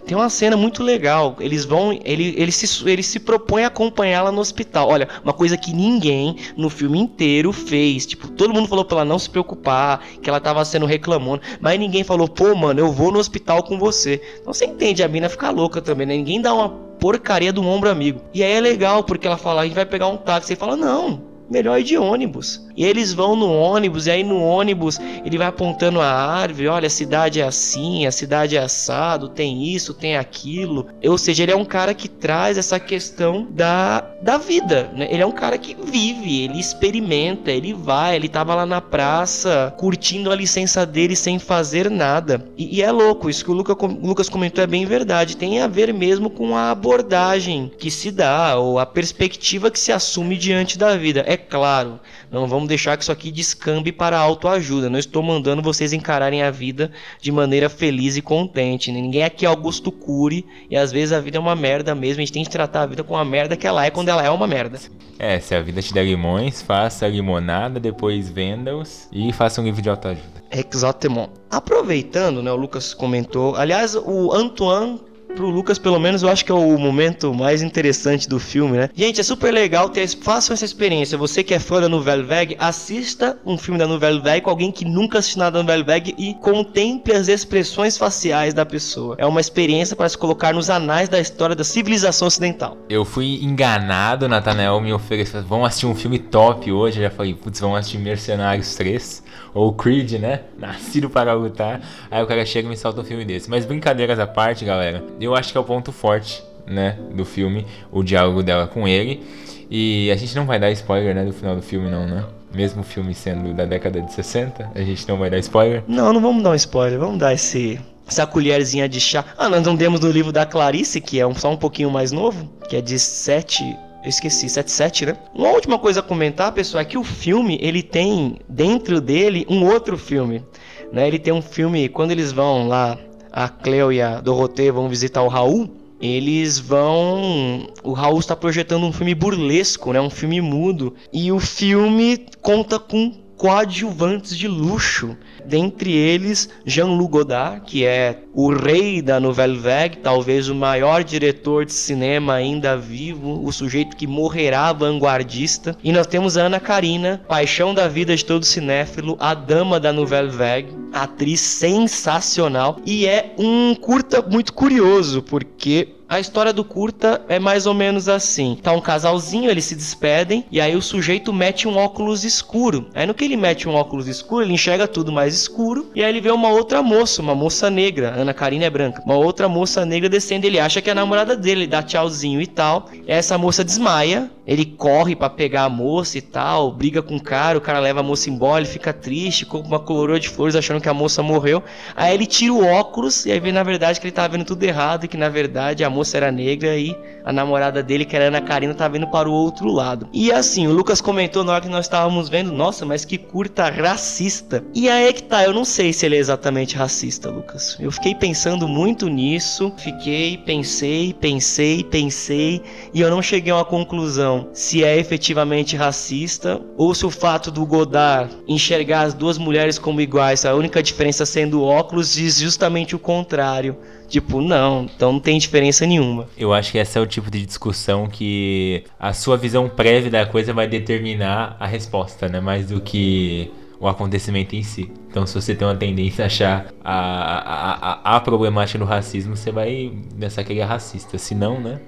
tem 0.07 0.17
uma 0.17 0.31
cena 0.31 0.57
muito 0.57 0.83
legal. 0.83 1.37
Eles 1.41 1.65
vão. 1.65 1.93
Ele, 2.05 2.35
ele, 2.39 2.53
se, 2.53 2.89
ele 2.89 3.03
se 3.03 3.19
propõe 3.19 3.65
a 3.65 3.67
acompanhá-la 3.67 4.31
no 4.31 4.41
hospital. 4.41 4.89
Olha, 4.89 5.09
uma 5.25 5.33
coisa 5.33 5.57
que 5.57 5.73
ninguém 5.73 6.37
no 6.57 6.71
filme 6.71 6.99
inteiro 6.99 7.53
fez. 7.53 8.07
Tipo, 8.07 8.29
todo 8.29 8.55
mundo 8.55 8.69
falou 8.69 8.85
pra 8.85 8.99
ela 8.99 9.05
não 9.05 9.19
se 9.19 9.29
preocupar, 9.29 10.01
que 10.23 10.31
ela 10.31 10.41
tava 10.41 10.65
sendo 10.65 10.87
reclamando. 10.87 11.43
Mas 11.61 11.79
ninguém 11.79 12.05
falou, 12.05 12.29
pô, 12.29 12.55
mano, 12.55 12.79
eu 12.79 12.93
vou 12.93 13.11
no 13.11 13.19
hospital 13.19 13.65
com 13.65 13.79
você. 13.79 14.23
Então 14.41 14.55
você 14.55 14.65
entende, 14.65 15.03
a 15.03 15.09
mina 15.09 15.29
fica 15.29 15.51
louca 15.51 15.83
também, 15.83 16.07
né? 16.07 16.17
Ninguém 16.17 16.41
dá 16.41 16.55
uma 16.55 16.69
porcaria 16.69 17.53
do 17.53 17.67
ombro 17.67 17.91
amigo. 17.91 18.21
E 18.33 18.45
aí 18.45 18.53
é 18.53 18.61
legal, 18.61 19.03
porque 19.03 19.27
ela 19.27 19.37
fala, 19.37 19.63
a 19.63 19.65
gente 19.65 19.75
vai 19.75 19.87
pegar 19.87 20.07
um 20.07 20.17
táxi. 20.17 20.53
E 20.53 20.57
fala, 20.57 20.77
não, 20.77 21.36
melhor 21.51 21.79
ir 21.81 21.85
de 21.85 21.99
ônibus. 21.99 22.65
E 22.77 22.85
eles 22.85 23.13
vão 23.13 23.35
no 23.35 23.51
ônibus, 23.51 24.07
e 24.07 24.11
aí 24.11 24.23
no 24.23 24.41
ônibus 24.41 24.99
ele 25.25 25.39
vai 25.39 25.47
apontando 25.47 26.01
a 26.01 26.11
árvore: 26.11 26.69
olha, 26.69 26.87
a 26.87 26.91
cidade 26.91 27.41
é 27.41 27.45
assim, 27.45 28.07
a 28.07 28.13
cidade 28.13 28.57
é 28.57 28.61
assado, 28.61 29.29
tem 29.29 29.65
isso, 29.75 29.95
tem 29.95 30.17
aquilo. 30.17 30.87
Ou 31.05 31.19
seja, 31.19 31.43
ele 31.43 31.53
é 31.53 31.57
um 31.57 31.65
cara 31.65 31.95
que 31.95 32.09
traz 32.09 32.59
essa 32.59 32.79
questão 32.79 33.47
da, 33.51 34.01
da 34.23 34.39
vida. 34.39 34.91
Né? 34.95 35.09
Ele 35.11 35.23
é 35.23 35.27
um 35.27 35.33
cara 35.33 35.59
que 35.59 35.75
vive, 35.75 36.45
ele 36.45 36.61
experimenta, 36.61 37.51
ele 37.51 37.73
vai, 37.73 38.17
ele 38.17 38.29
tava 38.29 38.55
lá 38.55 38.67
na 38.67 38.81
praça 38.81 39.75
curtindo 39.79 40.31
a 40.31 40.37
licença 40.37 40.85
dele 40.85 41.17
sem 41.17 41.39
fazer 41.39 41.91
nada. 41.91 42.47
E, 42.57 42.77
e 42.77 42.83
é 42.83 42.91
louco, 42.91 43.31
isso 43.31 43.45
que 43.45 43.51
o 43.51 43.57
o 43.57 44.07
Lucas 44.07 44.29
comentou 44.29 44.63
é 44.63 44.67
bem 44.67 44.85
verdade. 44.85 45.37
Tem 45.37 45.61
a 45.61 45.67
ver 45.67 45.93
mesmo 45.93 46.31
com 46.31 46.57
a 46.57 46.71
abordagem 46.71 47.71
que 47.79 47.91
se 47.91 48.11
dá, 48.11 48.57
ou 48.57 48.79
a 48.79 48.87
perspectiva 48.87 49.71
que 49.71 49.79
se 49.79 49.93
assume 49.93 50.37
diante 50.37 50.79
da 50.79 50.97
vida. 50.97 51.25
É 51.27 51.36
claro, 51.37 52.01
não 52.31 52.47
vamos 52.47 52.69
deixar 52.69 52.97
que 52.97 53.03
isso 53.03 53.13
aqui 53.13 53.31
descambe 53.31 53.93
para 53.93 54.19
autoajuda. 54.19 54.91
Não 54.91 54.99
estou 54.99 55.23
mandando 55.23 55.63
vocês 55.63 55.93
encararem 55.93 56.43
a 56.43 56.51
vida 56.51 56.91
de 57.21 57.31
maneira 57.33 57.69
feliz 57.69 58.17
e 58.17 58.23
contente. 58.23 58.93
Ninguém 58.93 59.25
aqui 59.25 59.45
é 59.45 59.49
Augusto 59.49 59.91
Cury 59.91 60.45
e 60.71 60.77
às 60.77 60.93
vezes 60.93 61.13
a 61.13 61.21
vida 61.21 61.39
é 61.39 61.41
uma 61.41 61.57
merda 61.57 61.95
mesmo. 61.95 62.21
A 62.21 62.25
gente 62.25 62.33
tem 62.33 62.45
que 62.45 62.51
tratar 62.51 62.83
a 62.83 62.87
vida 62.87 63.05
com 63.05 63.17
a 63.17 63.25
merda 63.25 63.57
que 63.57 63.67
ela 63.67 63.85
é 63.85 63.91
quando 63.91 64.09
ela 64.09 64.25
é 64.25 64.31
uma 64.31 64.47
merda. 64.47 64.79
É, 65.19 65.39
se 65.41 65.55
a 65.55 65.63
vida 65.63 65.81
te 65.81 65.95
der 65.95 66.05
limões, 66.05 66.61
faça 66.61 67.09
limonada, 67.09 67.81
depois 67.81 68.29
venda-os 68.29 69.09
e 69.13 69.33
faça 69.33 69.61
um 69.61 69.65
livro 69.65 69.81
de 69.81 69.89
autoajuda. 69.89 70.37
Exatamente. 70.51 71.31
Aproveitando, 71.51 72.43
né, 72.43 72.53
o 72.53 72.57
Lucas 72.57 72.93
comentou. 72.93 73.57
Aliás, 73.57 73.95
o 73.95 74.33
Antoine 74.33 75.01
pro 75.37 75.51
Lucas, 75.51 75.79
pelo 75.79 76.01
menos, 76.01 76.23
eu 76.23 76.31
acho 76.31 76.45
que 76.45 76.51
é 76.51 76.55
o 76.55 76.79
momento 76.79 77.33
mais 77.33 77.63
interessante 77.63 78.29
do 78.29 78.41
filme, 78.41 78.79
né? 78.79 78.89
Gente, 78.95 79.21
é 79.21 79.23
super 79.23 79.53
legal 79.53 79.91
ter. 79.91 80.09
Façam 80.09 80.55
essa 80.55 80.65
experiência. 80.65 81.19
Você 81.19 81.45
que 81.45 81.53
é 81.53 81.59
fã 81.59 81.81
da 81.81 81.89
Nouvelle 81.89 82.23
Vague, 82.23 82.57
assista 82.59 83.39
um 83.45 83.59
filme 83.59 83.79
da 83.79 83.87
Nouvelle 83.87 84.21
Vague 84.21 84.41
com 84.41 84.51
alguém 84.51 84.73
que 84.73 84.85
nunca 84.85 85.19
assistiu 85.19 85.41
nada 85.41 85.53
da 85.53 85.59
Nouvelle 85.59 85.85
Vague 85.85 86.15
e 86.17 86.35
contemple 86.35 87.13
as 87.13 87.29
expressões 87.29 87.99
faciais 87.99 88.55
da 88.55 88.65
pessoa. 88.65 89.15
É 89.19 89.27
uma 89.27 89.41
experiência 89.41 89.95
para 89.95 90.09
se 90.09 90.17
colocar 90.17 90.55
nos 90.55 90.71
anais 90.71 91.09
da 91.09 91.21
história 91.21 91.55
da 91.55 91.65
civilização 91.65 92.27
ocidental. 92.29 92.79
Eu 92.89 93.05
fui 93.05 93.39
enganado, 93.43 94.27
Nathanael 94.27 94.81
me 94.81 94.93
ofereceu. 94.93 95.43
Vamos 95.43 95.69
assistir 95.69 95.87
um 95.87 95.95
filme 95.95 96.19
top 96.19 96.73
hoje. 96.73 96.99
Eu 96.99 97.03
já 97.05 97.11
falei, 97.11 97.35
putz, 97.35 97.61
vamos 97.61 97.79
assistir 97.79 97.99
Mercenários 97.99 98.75
3. 98.75 99.23
Ou 99.55 99.73
Creed, 99.73 100.13
né? 100.13 100.41
Nascido 100.59 101.09
para 101.11 101.33
lutar. 101.33 101.81
Aí 102.11 102.23
o 102.23 102.27
cara 102.27 102.45
chega 102.45 102.67
e 102.67 102.71
me 102.71 102.77
salta 102.77 103.01
um 103.01 103.05
filme 103.05 103.25
desse. 103.25 103.51
Mas 103.51 103.65
brincadeiras 103.65 104.19
à 104.19 104.27
parte, 104.27 104.65
galera. 104.65 105.03
Eu 105.21 105.35
acho 105.35 105.53
que 105.53 105.59
é 105.59 105.61
o 105.61 105.65
ponto 105.65 105.93
forte, 105.93 106.43
né? 106.67 106.99
Do 107.15 107.25
filme. 107.25 107.67
O 107.91 108.03
diálogo 108.03 108.43
dela 108.43 108.67
com 108.67 108.87
ele. 108.87 109.23
E 109.71 110.11
a 110.11 110.17
gente 110.17 110.35
não 110.37 110.47
vai 110.47 110.59
dar 110.59 110.71
spoiler, 110.71 111.15
né? 111.15 111.25
Do 111.25 111.33
final 111.33 111.57
do 111.57 111.63
filme, 111.63 111.91
não, 111.91 112.07
né? 112.07 112.25
Mesmo 112.55 112.83
o 112.83 112.85
filme 112.85 113.15
sendo 113.15 113.53
da 113.53 113.65
década 113.65 114.01
de 114.01 114.13
60, 114.13 114.71
a 114.75 114.81
gente 114.81 115.07
não 115.09 115.19
vai 115.19 115.29
dar 115.29 115.39
spoiler. 115.39 115.83
Não, 115.87 116.13
não 116.13 116.21
vamos 116.21 116.43
dar 116.43 116.51
um 116.51 116.55
spoiler. 116.55 116.99
Vamos 116.99 117.19
dar 117.19 117.35
esse 117.35 117.81
essa 118.07 118.27
colherzinha 118.27 118.89
de 118.89 119.01
chá. 119.01 119.25
Ah, 119.37 119.49
nós 119.49 119.67
não 119.67 119.75
demos 119.75 119.99
do 119.99 120.11
livro 120.11 120.31
da 120.31 120.47
Clarice, 120.47 121.01
que 121.01 121.19
é 121.19 121.27
um, 121.27 121.35
só 121.35 121.51
um 121.51 121.57
pouquinho 121.57 121.91
mais 121.91 122.13
novo, 122.13 122.49
que 122.69 122.77
é 122.77 122.81
de 122.81 122.99
7 122.99 123.65
eu 124.07 124.11
esqueci, 124.11 124.49
77, 124.49 125.07
né? 125.07 125.17
Uma 125.35 125.49
última 125.49 125.81
coisa 125.81 125.99
a 125.99 126.03
comentar, 126.03 126.53
pessoal, 126.53 126.81
é 126.81 126.85
que 126.85 126.97
o 126.97 127.03
filme, 127.03 127.59
ele 127.61 127.83
tem 127.83 128.37
dentro 128.49 129.01
dele 129.01 129.45
um 129.51 129.65
outro 129.65 129.99
filme, 129.99 130.45
né? 130.93 131.09
Ele 131.09 131.19
tem 131.19 131.33
um 131.33 131.43
filme, 131.43 131.89
quando 131.89 132.13
eles 132.13 132.31
vão 132.31 132.69
lá, 132.69 132.97
a 133.33 133.49
Cleo 133.49 133.91
e 133.91 134.01
a 134.01 134.21
Dorothée 134.21 134.71
vão 134.71 134.89
visitar 134.89 135.23
o 135.23 135.29
Raul, 135.29 135.69
eles 136.01 136.57
vão. 136.57 137.67
O 137.83 137.93
Raul 137.95 138.21
está 138.21 138.37
projetando 138.37 138.87
um 138.87 138.93
filme 138.93 139.13
burlesco, 139.13 139.93
né? 139.93 140.01
Um 140.01 140.11
filme 140.11 140.41
mudo. 140.41 140.95
E 141.13 141.33
o 141.33 141.41
filme 141.41 142.27
conta 142.41 142.79
com 142.79 143.13
coadjuvantes 143.37 144.37
de 144.37 144.47
luxo. 144.47 145.17
Dentre 145.47 145.93
eles, 145.93 146.49
Jean-Luc 146.65 147.11
Godard, 147.11 147.63
que 147.65 147.85
é 147.85 148.19
o 148.35 148.53
rei 148.53 149.01
da 149.01 149.21
Nouvelle 149.21 149.57
Vague, 149.57 149.99
talvez 149.99 150.49
o 150.49 150.55
maior 150.55 151.05
diretor 151.05 151.65
de 151.65 151.73
cinema 151.73 152.35
ainda 152.35 152.77
vivo, 152.77 153.45
o 153.45 153.53
sujeito 153.53 153.97
que 153.97 154.07
morrerá 154.07 154.73
vanguardista. 154.73 155.77
E 155.83 155.93
nós 155.93 156.07
temos 156.07 156.37
a 156.37 156.43
Ana 156.43 156.61
Karina, 156.61 157.23
paixão 157.29 157.73
da 157.73 157.89
vida 157.89 158.15
de 158.15 158.25
todo 158.25 158.45
cinéfilo, 158.45 159.17
a 159.21 159.35
dama 159.35 159.79
da 159.79 159.93
Nouvelle 159.93 160.31
Vague, 160.31 160.77
atriz 160.93 161.41
sensacional. 161.41 162.79
E 162.85 163.07
é 163.07 163.35
um 163.39 163.75
curta 163.75 164.21
muito 164.23 164.53
curioso, 164.53 165.23
porque 165.23 165.96
a 166.09 166.21
história 166.21 166.53
do 166.53 166.65
curta 166.65 167.25
é 167.29 167.39
mais 167.39 167.67
ou 167.67 167.75
menos 167.75 168.09
assim. 168.09 168.57
Tá 168.63 168.73
um 168.73 168.81
casalzinho, 168.81 169.51
eles 169.51 169.65
se 169.65 169.75
despedem 169.75 170.45
e 170.53 170.61
aí 170.61 170.77
o 170.77 170.83
sujeito 170.83 171.33
mete 171.33 171.67
um 171.67 171.77
óculos 171.77 172.25
escuro. 172.25 172.89
Aí 172.95 173.07
no 173.07 173.15
que 173.15 173.25
ele 173.25 173.37
mete 173.37 173.69
um 173.69 173.75
óculos 173.75 174.07
escuro, 174.07 174.45
ele 174.45 174.53
enxerga 174.53 174.87
tudo 174.87 175.11
mais 175.11 175.35
escuro 175.35 175.91
e 175.95 176.05
aí 176.05 176.11
ele 176.11 176.21
vê 176.21 176.31
uma 176.31 176.49
outra 176.49 176.81
moça, 176.81 177.21
uma 177.21 177.35
moça 177.35 177.69
negra. 177.69 178.15
Ana 178.17 178.33
Karina 178.33 178.67
é 178.67 178.71
branca. 178.71 179.03
Uma 179.05 179.17
outra 179.17 179.49
moça 179.49 179.85
negra 179.85 180.09
descendo, 180.09 180.47
ele 180.47 180.61
acha 180.61 180.81
que 180.81 180.89
é 180.89 180.93
a 180.93 180.95
namorada 180.95 181.37
dele, 181.37 181.63
ele 181.63 181.67
dá 181.67 181.83
tchauzinho 181.83 182.41
e 182.41 182.47
tal. 182.47 182.89
Essa 183.07 183.37
moça 183.37 183.65
desmaia, 183.65 184.31
ele 184.47 184.65
corre 184.65 185.17
para 185.17 185.29
pegar 185.29 185.65
a 185.65 185.69
moça 185.69 186.17
e 186.19 186.21
tal, 186.23 186.71
briga 186.71 187.03
com 187.03 187.17
o 187.17 187.21
cara, 187.21 187.59
o 187.59 187.61
cara 187.61 187.81
leva 187.81 187.99
a 187.99 188.03
moça 188.03 188.31
embora, 188.31 188.61
ele 188.61 188.71
fica 188.71 188.93
triste, 188.93 189.45
com 189.45 189.59
uma 189.59 189.81
coroa 189.81 190.21
de 190.21 190.29
flores 190.29 190.55
achando 190.55 190.81
que 190.81 190.89
a 190.89 190.95
moça 190.95 191.21
morreu. 191.21 191.63
Aí 191.97 192.15
ele 192.15 192.27
tira 192.27 192.53
o 192.53 192.65
óculos 192.65 193.27
e 193.27 193.33
aí 193.33 193.41
vê 193.41 193.51
na 193.51 193.65
verdade 193.65 193.99
que 193.99 194.07
ele 194.07 194.13
tava 194.13 194.29
vendo 194.29 194.45
tudo 194.45 194.63
errado 194.63 195.05
e 195.05 195.09
que 195.09 195.17
na 195.17 195.29
verdade 195.29 195.83
a 195.83 195.91
moça 195.97 196.19
era 196.19 196.31
negra 196.31 196.77
e 196.77 196.95
a 197.25 197.33
namorada 197.33 197.83
dele, 197.83 198.05
que 198.05 198.15
era 198.15 198.27
Ana 198.27 198.41
Karina, 198.41 198.75
tá 198.75 198.87
vendo 198.87 199.09
para 199.09 199.29
o 199.29 199.33
outro 199.33 199.69
lado. 199.73 200.09
E 200.13 200.31
assim, 200.31 200.67
o 200.69 200.73
Lucas 200.73 201.01
comentou 201.01 201.43
na 201.43 201.53
hora 201.53 201.63
que 201.63 201.69
nós 201.69 201.87
estávamos 201.87 202.29
vendo, 202.29 202.53
nossa, 202.53 202.85
mas 202.85 203.05
que 203.05 203.17
curta 203.17 203.69
racista. 203.69 204.63
E 204.75 204.89
aí 204.89 205.09
é 205.09 205.13
que 205.13 205.23
tá, 205.23 205.43
eu 205.43 205.53
não 205.53 205.65
sei 205.65 205.93
se 205.93 206.05
ele 206.05 206.17
é 206.17 206.19
exatamente 206.19 206.77
racista, 206.77 207.31
Lucas. 207.31 207.77
Eu 207.81 207.91
fiquei 207.91 208.15
pensando 208.15 208.69
muito 208.69 209.09
nisso, 209.09 209.73
fiquei, 209.79 210.37
pensei, 210.39 211.15
pensei, 211.15 211.83
pensei, 211.83 212.63
e 212.93 213.01
eu 213.01 213.11
não 213.11 213.23
cheguei 213.23 213.53
a 213.53 213.57
uma 213.57 213.65
conclusão 213.65 214.51
se 214.53 214.85
é 214.85 214.97
efetivamente 214.99 215.75
racista 215.75 216.61
ou 216.77 216.95
se 216.95 217.07
o 217.07 217.11
fato 217.11 217.51
do 217.51 217.65
Godard 217.65 218.37
enxergar 218.47 219.03
as 219.03 219.15
duas 219.15 219.39
mulheres 219.39 219.79
como 219.79 220.01
iguais, 220.01 220.45
a 220.45 220.55
única 220.55 220.83
diferença 220.83 221.27
sendo 221.27 221.65
óculos, 221.65 222.15
diz 222.15 222.39
justamente 222.39 222.95
o 222.95 222.99
contrário. 222.99 223.77
Tipo, 224.09 224.41
não, 224.41 224.85
então 224.85 225.13
não 225.13 225.21
tem 225.21 225.39
diferença 225.39 225.85
nenhuma. 225.85 226.29
Eu 226.37 226.53
acho 226.53 226.73
que 226.73 226.79
esse 226.79 226.97
é 226.97 227.01
o 227.01 227.07
tipo 227.07 227.31
de 227.31 227.45
discussão 227.45 228.07
que 228.07 228.85
a 228.99 229.13
sua 229.13 229.37
visão 229.37 229.69
prévia 229.69 230.11
da 230.11 230.27
coisa 230.27 230.53
vai 230.53 230.67
determinar 230.69 231.57
a 231.59 231.67
resposta, 231.67 232.29
né? 232.29 232.41
Mais 232.41 232.69
do 232.69 232.81
que 232.81 233.51
o 233.79 233.89
acontecimento 233.89 234.55
em 234.55 234.63
si. 234.63 234.91
Então, 235.11 235.27
se 235.27 235.35
você 235.35 235.55
tem 235.55 235.67
uma 235.67 235.77
tendência 235.77 236.25
a 236.25 236.27
achar 236.27 236.67
a, 236.85 236.95
a, 236.95 238.13
a, 238.13 238.17
a 238.17 238.21
problemática 238.21 238.79
do 238.79 238.85
racismo, 238.85 239.37
você 239.37 239.51
vai 239.51 239.93
pensar 240.19 240.45
que 240.45 240.53
ele 240.53 240.61
é 240.61 240.65
racista. 240.65 241.19
Se 241.19 241.35
não, 241.35 241.61
né? 241.61 241.81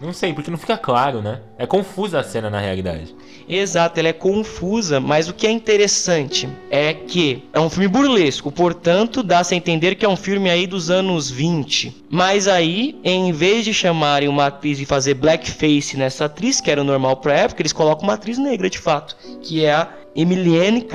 Não 0.00 0.12
sei, 0.14 0.32
porque 0.32 0.50
não 0.50 0.56
fica 0.56 0.78
claro, 0.78 1.20
né? 1.20 1.40
É 1.58 1.66
confusa 1.66 2.20
a 2.20 2.22
cena 2.22 2.48
na 2.48 2.58
realidade. 2.58 3.14
Exato, 3.46 3.98
ela 3.98 4.08
é 4.08 4.12
confusa, 4.12 4.98
mas 5.00 5.28
o 5.28 5.34
que 5.34 5.46
é 5.46 5.50
interessante 5.50 6.48
é 6.70 6.94
que 6.94 7.44
é 7.52 7.60
um 7.60 7.68
filme 7.68 7.88
burlesco, 7.88 8.50
portanto, 8.50 9.22
dá-se 9.22 9.52
a 9.52 9.56
entender 9.56 9.96
que 9.96 10.06
é 10.06 10.08
um 10.08 10.16
filme 10.16 10.48
aí 10.48 10.66
dos 10.66 10.90
anos 10.90 11.30
20. 11.30 12.04
Mas 12.08 12.48
aí, 12.48 12.98
em 13.04 13.30
vez 13.32 13.64
de 13.64 13.74
chamarem 13.74 14.28
uma 14.28 14.46
atriz 14.46 14.80
e 14.80 14.86
fazer 14.86 15.14
blackface 15.14 15.96
nessa 15.96 16.24
atriz, 16.26 16.60
que 16.60 16.70
era 16.70 16.80
o 16.80 16.84
normal 16.84 17.16
pra 17.16 17.34
época, 17.34 17.60
eles 17.60 17.72
colocam 17.72 18.04
uma 18.04 18.14
atriz 18.14 18.38
negra 18.38 18.70
de 18.70 18.78
fato, 18.78 19.16
que 19.42 19.64
é 19.64 19.72
a 19.72 19.88
Emilienne 20.14 20.86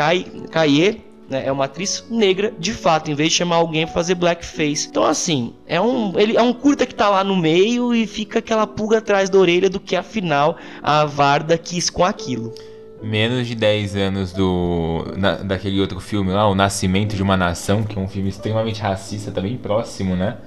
Caillé, 0.52 0.98
né? 1.30 1.46
É 1.46 1.52
uma 1.52 1.66
atriz 1.66 2.06
negra 2.10 2.54
de 2.58 2.74
fato, 2.74 3.10
em 3.10 3.16
vez 3.16 3.32
de 3.32 3.36
chamar 3.36 3.58
alguém 3.58 3.86
para 3.86 3.94
fazer 3.94 4.16
blackface. 4.16 4.88
Então, 4.88 5.04
assim, 5.04 5.54
é 5.68 5.80
um, 5.80 6.18
ele, 6.20 6.38
é 6.38 6.42
um 6.42 6.54
curta 6.54 6.86
que 6.86 6.94
tá 6.94 7.10
lá 7.10 7.24
no 7.24 7.36
meio 7.36 7.94
e 7.94 8.06
fica 8.06 8.40
aquela 8.40 8.68
pulga 8.68 9.00
atrás 9.00 9.30
da 9.30 9.38
orelha 9.38 9.70
do 9.70 9.80
que 9.80 9.96
afinal 9.96 10.58
a 10.82 11.06
Varda 11.06 11.58
quis 11.58 11.90
com 11.90 12.04
aquilo. 12.04 12.54
Menos 13.02 13.48
de 13.48 13.56
10 13.56 13.96
anos 13.96 14.34
do 14.34 15.06
na, 15.18 15.36
daquele 15.36 15.80
outro 15.80 16.00
filme 16.00 16.32
lá, 16.32 16.50
O 16.50 16.56
Nascimento 16.56 17.16
de 17.16 17.22
uma 17.22 17.36
Nação, 17.36 17.84
que 17.84 17.98
é 17.98 18.02
um 18.02 18.08
filme 18.08 18.30
extremamente 18.30 18.82
racista, 18.82 19.32
também 19.32 19.58
próximo, 19.58 20.16
né? 20.16 20.38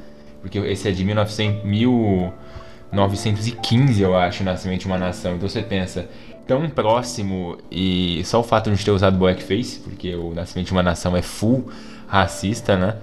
Porque 0.41 0.59
esse 0.59 0.89
é 0.89 0.93
de 0.93 1.05
1900, 1.05 1.64
1915, 1.64 4.03
eu 4.03 4.16
acho, 4.16 4.43
O 4.43 4.47
Nascimento 4.47 4.81
de 4.81 4.87
uma 4.87 4.99
Nação. 4.99 5.37
Então 5.37 5.49
você 5.49 5.62
pensa, 5.62 6.09
tão 6.49 6.68
próximo 6.70 7.59
e 7.70 8.22
só 8.24 8.40
o 8.40 8.42
fato 8.42 8.70
de 8.70 8.82
ter 8.82 8.90
usado 8.90 9.18
blackface, 9.18 9.80
porque 9.80 10.14
o 10.16 10.34
Nascimento 10.34 10.68
de 10.68 10.72
uma 10.72 10.82
Nação 10.82 11.14
é 11.14 11.20
full 11.20 11.70
racista, 12.09 12.74
né? 12.74 12.96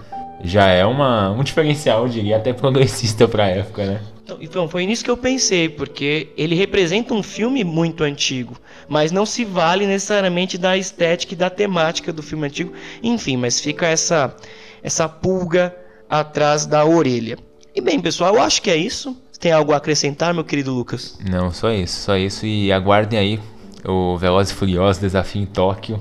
Já 0.43 0.67
é 0.67 0.83
uma, 0.83 1.29
um 1.31 1.43
diferencial, 1.43 2.03
eu 2.03 2.09
diria, 2.09 2.37
até 2.37 2.51
progressista 2.51 3.27
pra 3.27 3.47
época, 3.47 3.85
né? 3.85 4.01
Então, 4.41 4.67
foi 4.67 4.87
nisso 4.87 5.03
que 5.03 5.11
eu 5.11 5.15
pensei, 5.15 5.69
porque 5.69 6.29
ele 6.35 6.55
representa 6.55 7.13
um 7.13 7.21
filme 7.21 7.63
muito 7.63 8.03
antigo, 8.03 8.59
mas 8.89 9.11
não 9.11 9.23
se 9.23 9.45
vale 9.45 9.85
necessariamente 9.85 10.57
da 10.57 10.75
estética 10.75 11.35
e 11.35 11.37
da 11.37 11.49
temática 11.49 12.11
do 12.11 12.23
filme 12.23 12.47
antigo. 12.47 12.73
Enfim, 13.03 13.37
mas 13.37 13.59
fica 13.59 13.85
essa, 13.85 14.35
essa 14.81 15.07
pulga 15.07 15.75
atrás 16.09 16.65
da 16.65 16.83
orelha. 16.83 17.37
E 17.75 17.79
bem, 17.79 17.99
pessoal, 17.99 18.35
eu 18.35 18.41
acho 18.41 18.63
que 18.63 18.71
é 18.71 18.75
isso. 18.75 19.15
Tem 19.39 19.51
algo 19.51 19.73
a 19.73 19.77
acrescentar, 19.77 20.33
meu 20.33 20.43
querido 20.43 20.73
Lucas? 20.73 21.17
Não, 21.29 21.51
só 21.51 21.71
isso, 21.71 22.01
só 22.01 22.17
isso. 22.17 22.45
E 22.45 22.71
aguardem 22.71 23.19
aí 23.19 23.39
o 23.83 24.17
Velozes 24.17 24.51
e 24.51 24.55
Furiosos 24.55 25.01
Desafio 25.01 25.41
em 25.41 25.45
Tóquio. 25.45 25.99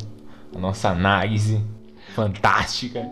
A 0.55 0.59
nossa 0.59 0.91
análise 0.91 1.61
fantástica. 2.15 3.07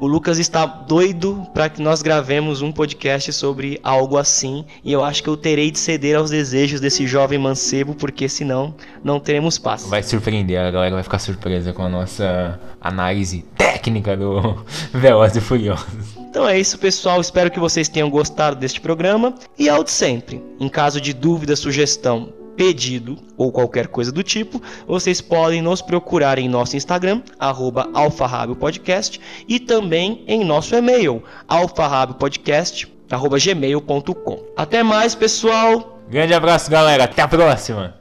O 0.00 0.06
Lucas 0.06 0.38
está 0.38 0.64
doido 0.64 1.44
para 1.52 1.68
que 1.68 1.82
nós 1.82 2.02
gravemos 2.02 2.62
um 2.62 2.70
podcast 2.70 3.32
sobre 3.32 3.80
algo 3.82 4.16
assim, 4.16 4.64
e 4.84 4.92
eu 4.92 5.02
acho 5.02 5.24
que 5.24 5.28
eu 5.28 5.36
terei 5.36 5.72
de 5.72 5.78
ceder 5.80 6.16
aos 6.16 6.30
desejos 6.30 6.80
desse 6.80 7.04
jovem 7.04 7.36
mancebo, 7.36 7.96
porque 7.96 8.28
senão 8.28 8.72
não 9.02 9.18
teremos 9.18 9.58
paz. 9.58 9.84
Vai 9.86 10.04
surpreender, 10.04 10.60
a 10.60 10.70
galera 10.70 10.94
vai 10.94 11.02
ficar 11.02 11.18
surpresa 11.18 11.72
com 11.72 11.82
a 11.82 11.88
nossa 11.88 12.60
análise 12.80 13.44
técnica 13.56 14.16
do 14.16 14.64
Velozes 14.94 15.38
e 15.38 15.40
Furiosos. 15.40 16.17
Então 16.28 16.48
é 16.48 16.58
isso, 16.58 16.78
pessoal. 16.78 17.20
Espero 17.20 17.50
que 17.50 17.58
vocês 17.58 17.88
tenham 17.88 18.08
gostado 18.10 18.56
deste 18.56 18.80
programa. 18.80 19.34
E 19.58 19.68
ao 19.68 19.82
de 19.82 19.90
sempre, 19.90 20.40
em 20.60 20.68
caso 20.68 21.00
de 21.00 21.14
dúvida, 21.14 21.56
sugestão, 21.56 22.32
pedido 22.54 23.16
ou 23.36 23.50
qualquer 23.50 23.86
coisa 23.86 24.12
do 24.12 24.22
tipo, 24.22 24.60
vocês 24.86 25.22
podem 25.22 25.62
nos 25.62 25.80
procurar 25.80 26.38
em 26.38 26.48
nosso 26.48 26.76
Instagram, 26.76 27.22
alfarrabiopodcast, 27.38 29.20
e 29.46 29.60
também 29.60 30.24
em 30.26 30.44
nosso 30.44 30.74
e-mail, 30.74 31.22
alfarrabiopodcast.gmail.com. 31.48 34.44
Até 34.56 34.82
mais, 34.82 35.14
pessoal! 35.14 36.00
Grande 36.10 36.34
abraço, 36.34 36.70
galera. 36.70 37.04
Até 37.04 37.22
a 37.22 37.28
próxima! 37.28 37.94